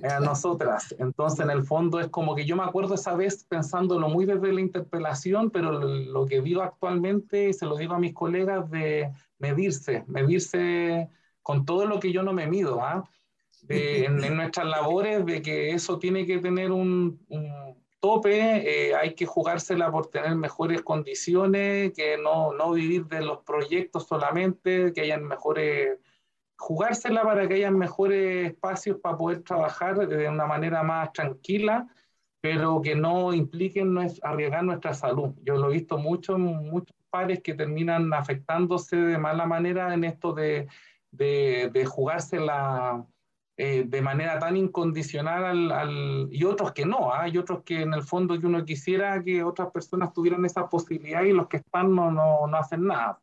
a 0.09 0.21
nosotras. 0.21 0.95
Entonces, 0.99 1.41
en 1.41 1.51
el 1.51 1.65
fondo 1.65 2.01
es 2.01 2.09
como 2.09 2.35
que 2.35 2.47
yo 2.47 2.57
me 2.57 2.63
acuerdo 2.63 2.95
esa 2.95 3.15
vez 3.15 3.45
pensándolo 3.45 4.09
muy 4.09 4.25
desde 4.25 4.55
la 4.55 4.63
interpelación, 4.63 5.51
pero 5.51 5.73
lo, 5.73 6.25
que 6.25 6.41
digo 6.41 6.63
actualmente, 6.63 7.51
y 7.51 7.53
se 7.53 7.67
lo 7.67 7.77
digo 7.77 7.93
a 7.93 7.99
mis 7.99 8.15
colegas, 8.15 8.71
de 8.71 9.11
medirse, 9.39 10.05
medirse 10.07 11.11
con 11.43 11.67
todo 11.67 11.85
lo 11.85 12.01
que 12.01 12.11
yo 12.11 12.23
no 12.23 12.33
me 12.33 12.47
mido, 12.47 12.81
¿ah? 12.81 13.05
en, 13.69 14.17
nuestras 14.35 14.67
labores, 14.67 15.27
de 15.27 15.43
que 15.43 15.73
eso 15.73 15.99
tiene 15.99 16.25
que 16.25 16.39
tener 16.39 16.73
un, 16.73 17.21
tope, 17.99 18.39
eh, 18.89 18.95
hay 18.95 19.15
que 19.15 19.27
jugársela 19.27 19.93
por 19.93 20.07
tener 20.07 20.35
mejores 20.35 20.81
condiciones, 20.81 21.93
que 21.93 22.17
no, 22.17 22.55
no 22.55 22.71
vivir 22.71 23.05
de 23.09 23.21
los 23.21 23.43
proyectos 23.43 24.07
solamente, 24.07 24.95
que 24.95 25.03
hayan 25.03 25.25
mejores 25.25 25.99
jugársela 26.61 27.23
para 27.23 27.49
que 27.49 27.55
haya 27.55 27.71
mejores 27.71 28.53
espacios 28.53 28.99
para 28.99 29.17
poder 29.17 29.43
trabajar 29.43 30.07
de 30.07 30.29
una 30.29 30.47
manera 30.47 30.83
más 30.83 31.11
tranquila, 31.13 31.89
pero 32.43 32.83
que 32.83 32.95
no 32.95 33.33
impliquen 33.33 33.97
arriesgar 34.23 34.63
nuestra 34.65 34.93
salud. 34.93 35.35
Yo 35.43 35.57
lo 35.57 35.71
he 35.71 35.75
visto 35.75 35.97
mucho 35.97 36.37
en 36.37 36.43
muchos 36.71 36.95
pares 37.09 37.43
que 37.43 37.55
terminan 37.55 38.13
afectándose 38.13 38.97
de 38.97 39.19
mala 39.19 39.47
manera 39.47 39.95
en 39.95 40.05
esto 40.05 40.35
de, 40.35 40.69
de, 41.11 41.71
de 41.73 41.87
jugársela 41.87 43.07
eh, 43.57 43.85
de 43.87 44.03
manera 44.03 44.39
tan 44.39 44.57
incondicional 44.57 45.73
al, 45.73 46.29
y 46.31 46.45
otros 46.45 46.73
que 46.73 46.85
no, 46.85 47.13
¿ah? 47.13 47.23
hay 47.23 47.39
otros 47.39 47.63
que 47.63 47.83
en 47.83 47.95
el 47.95 48.03
fondo 48.03 48.39
que 48.39 48.47
uno 48.47 48.65
quisiera 48.65 49.23
que 49.23 49.43
otras 49.43 49.71
personas 49.71 50.13
tuvieran 50.13 50.45
esa 50.45 50.69
posibilidad 50.69 51.23
y 51.23 51.33
los 51.33 51.49
que 51.49 51.59
están 51.59 51.95
no, 51.95 52.11
no, 52.11 52.47
no 52.47 52.57
hacen 52.57 52.87
nada. 52.87 53.19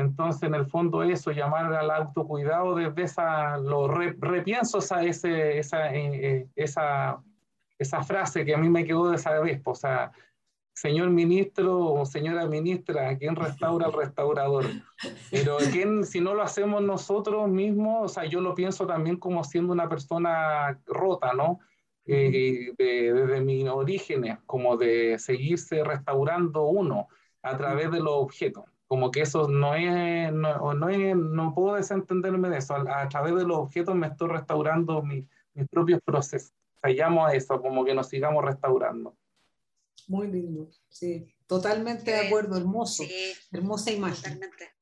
Entonces, 0.00 0.44
en 0.44 0.54
el 0.54 0.66
fondo, 0.66 1.02
eso, 1.02 1.30
llamar 1.30 1.72
al 1.72 1.90
autocuidado 1.90 2.74
desde 2.74 3.02
esa, 3.02 3.58
lo 3.58 3.88
repienso 3.88 4.78
esa, 4.78 5.02
ese, 5.04 5.58
esa, 5.58 5.94
eh, 5.94 6.10
eh, 6.12 6.48
esa, 6.56 7.22
esa, 7.78 8.02
frase 8.02 8.44
que 8.44 8.54
a 8.54 8.58
mí 8.58 8.68
me 8.68 8.84
quedó 8.84 9.10
de 9.10 9.16
esa 9.16 9.38
vez, 9.40 9.60
o 9.64 9.74
sea, 9.74 10.12
señor 10.72 11.10
ministro 11.10 11.78
o 11.78 12.06
señora 12.06 12.46
ministra, 12.46 13.16
¿quién 13.18 13.36
restaura 13.36 13.86
al 13.86 13.92
restaurador? 13.92 14.66
Pero 15.30 15.58
¿quién, 15.70 16.04
si 16.04 16.20
no 16.20 16.34
lo 16.34 16.42
hacemos 16.42 16.82
nosotros 16.82 17.48
mismos, 17.48 17.98
o 18.04 18.08
sea, 18.08 18.24
yo 18.24 18.40
lo 18.40 18.54
pienso 18.54 18.86
también 18.86 19.16
como 19.16 19.44
siendo 19.44 19.72
una 19.72 19.88
persona 19.88 20.80
rota, 20.86 21.34
¿no? 21.34 21.60
Eh, 22.06 22.72
desde 22.76 23.40
mis 23.42 23.68
orígenes, 23.68 24.38
como 24.46 24.76
de 24.76 25.18
seguirse 25.18 25.84
restaurando 25.84 26.64
uno 26.64 27.08
a 27.42 27.56
través 27.56 27.90
de 27.90 28.00
los 28.00 28.14
objetos 28.14 28.64
como 28.90 29.12
que 29.12 29.20
eso 29.20 29.46
no 29.46 29.76
es, 29.76 30.32
no, 30.32 30.74
no, 30.74 30.88
es, 30.88 31.14
no 31.14 31.54
puedo 31.54 31.76
desentenderme 31.76 32.48
de 32.48 32.58
eso. 32.58 32.74
A, 32.74 33.08
través 33.08 33.36
de 33.36 33.44
los 33.44 33.58
objetos 33.58 33.94
me 33.94 34.08
estoy 34.08 34.30
restaurando 34.30 35.00
mis 35.00 35.24
propios 35.70 36.00
procesos. 36.04 36.52
O 36.82 37.24
a 37.24 37.32
eso, 37.32 37.62
como 37.62 37.84
que 37.84 37.94
nos 37.94 38.08
sigamos 38.08 38.44
restaurando. 38.44 39.16
Muy 40.08 40.26
lindo, 40.26 40.68
sí, 40.88 41.32
totalmente 41.46 42.10
de 42.10 42.26
acuerdo, 42.26 42.56
hermoso, 42.56 43.04
hermosa 43.52 43.92
imagen. 43.92 44.40
Totalmente. 44.40 44.79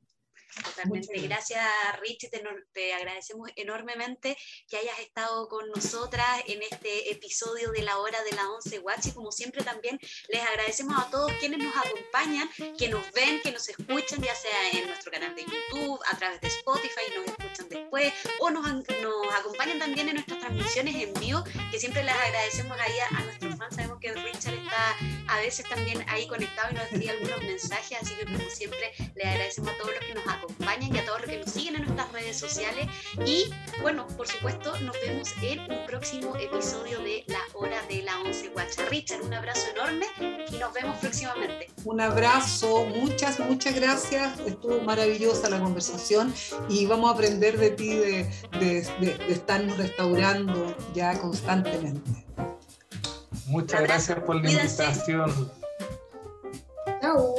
Totalmente. 0.65 1.19
Gracias, 1.21 1.65
Richie. 2.01 2.31
Te, 2.73 2.95
agradecemos 2.95 3.51
enormemente 3.57 4.37
que 4.69 4.77
hayas 4.77 4.99
estado 5.01 5.49
con 5.49 5.69
nosotras 5.71 6.43
en 6.47 6.63
este 6.63 7.11
episodio 7.11 7.71
de 7.71 7.83
la 7.83 7.99
hora 7.99 8.23
de 8.25 8.33
la 8.33 8.49
11 8.51 8.79
Watch. 8.81 9.07
Y 9.07 9.13
como 9.13 9.33
siempre, 9.33 9.63
también 9.63 9.99
les 10.29 10.43
agradecemos 10.43 10.99
a 10.99 11.11
todos 11.11 11.33
quienes 11.35 11.59
nos 11.59 11.75
acompañan, 11.77 12.49
que 12.79 12.89
nos 12.89 13.11
ven, 13.13 13.41
que 13.43 13.53
nos 13.53 13.69
escuchan, 13.69 14.23
ya 14.23 14.35
sea 14.35 14.71
en 14.73 14.87
nuestro 14.87 15.11
canal 15.11 15.35
de 15.35 15.45
YouTube, 15.45 16.01
a 16.11 16.17
través 16.17 16.41
de 16.41 16.49
Spotify, 16.49 17.03
nos 17.17 17.27
escuchan 17.27 17.69
después, 17.69 18.13
o 18.41 18.51
nos, 18.51 18.65
nos 18.67 19.35
acompañan 19.35 19.79
también 19.79 20.09
en 20.09 20.15
nuestras 20.15 20.41
transmisiones 20.41 20.95
en 20.97 21.15
vivo, 21.15 21.45
que 21.71 21.79
siempre 21.79 22.03
les 22.03 22.15
agradecemos 22.15 22.79
ahí 22.79 22.99
a, 23.11 23.21
nuestros 23.23 23.57
fans. 23.57 23.75
Sabemos 23.75 23.99
que 24.01 24.13
Richard 24.13 24.55
está 24.55 24.97
a 25.29 25.39
veces 25.39 25.69
también 25.69 26.05
ahí 26.09 26.27
conectado 26.27 26.69
y 26.71 26.75
nos 26.75 26.85
escribe 26.85 27.11
algunos 27.11 27.41
mensajes, 27.43 27.99
así 28.01 28.15
que 28.15 28.25
como 28.25 28.51
siempre, 28.51 28.93
les 29.15 29.27
agradecemos 29.27 29.73
a 29.73 29.79
todos 29.79 29.91
los 29.95 30.05
que 30.05 30.15
nos 30.15 30.27
acompañan 30.27 30.95
y 30.95 30.99
a 30.99 31.05
todos 31.05 31.21
los 31.21 31.31
que 31.31 31.39
nos 31.39 31.51
siguen 31.51 31.77
en 31.77 31.83
nuestras 31.85 32.13
redes 32.13 32.39
sociales. 32.39 32.87
Y 33.25 33.51
bueno, 33.83 34.07
por 34.17 34.27
supuesto, 34.27 34.79
nos 34.81 34.97
vemos 35.01 35.33
en 35.43 35.61
un 35.71 35.87
próximo 35.87 36.35
episodio 36.37 37.01
de 37.01 37.25
La 37.27 37.41
Hora 37.55 37.81
de 37.89 38.03
la 38.03 38.21
Once 38.21 38.49
Guacha. 38.49 38.85
Richard, 38.87 39.23
un 39.23 39.35
abrazo 39.35 39.69
enorme 39.71 40.07
y 40.51 40.57
nos 40.57 40.73
vemos 40.73 40.99
próximamente. 40.99 41.69
Un 41.85 42.01
abrazo, 42.01 42.85
muchas, 42.87 43.39
muchas 43.41 43.75
gracias. 43.75 44.39
Estuvo 44.41 44.81
maravillosa 44.81 45.49
la 45.51 45.61
conversación 45.61 46.35
y 46.69 46.87
vamos 46.87 47.11
a 47.11 47.15
aprender 47.15 47.59
de 47.59 47.71
ti 47.71 47.95
de, 47.95 48.29
estarnos 49.29 49.77
restaurando 49.77 50.77
ya 50.95 51.19
constantemente. 51.21 52.27
Muchas 53.49 53.83
gracias 53.83 54.21
por 54.21 54.37
la 54.37 54.51
invitación. 54.51 55.51
Chao. 57.01 57.35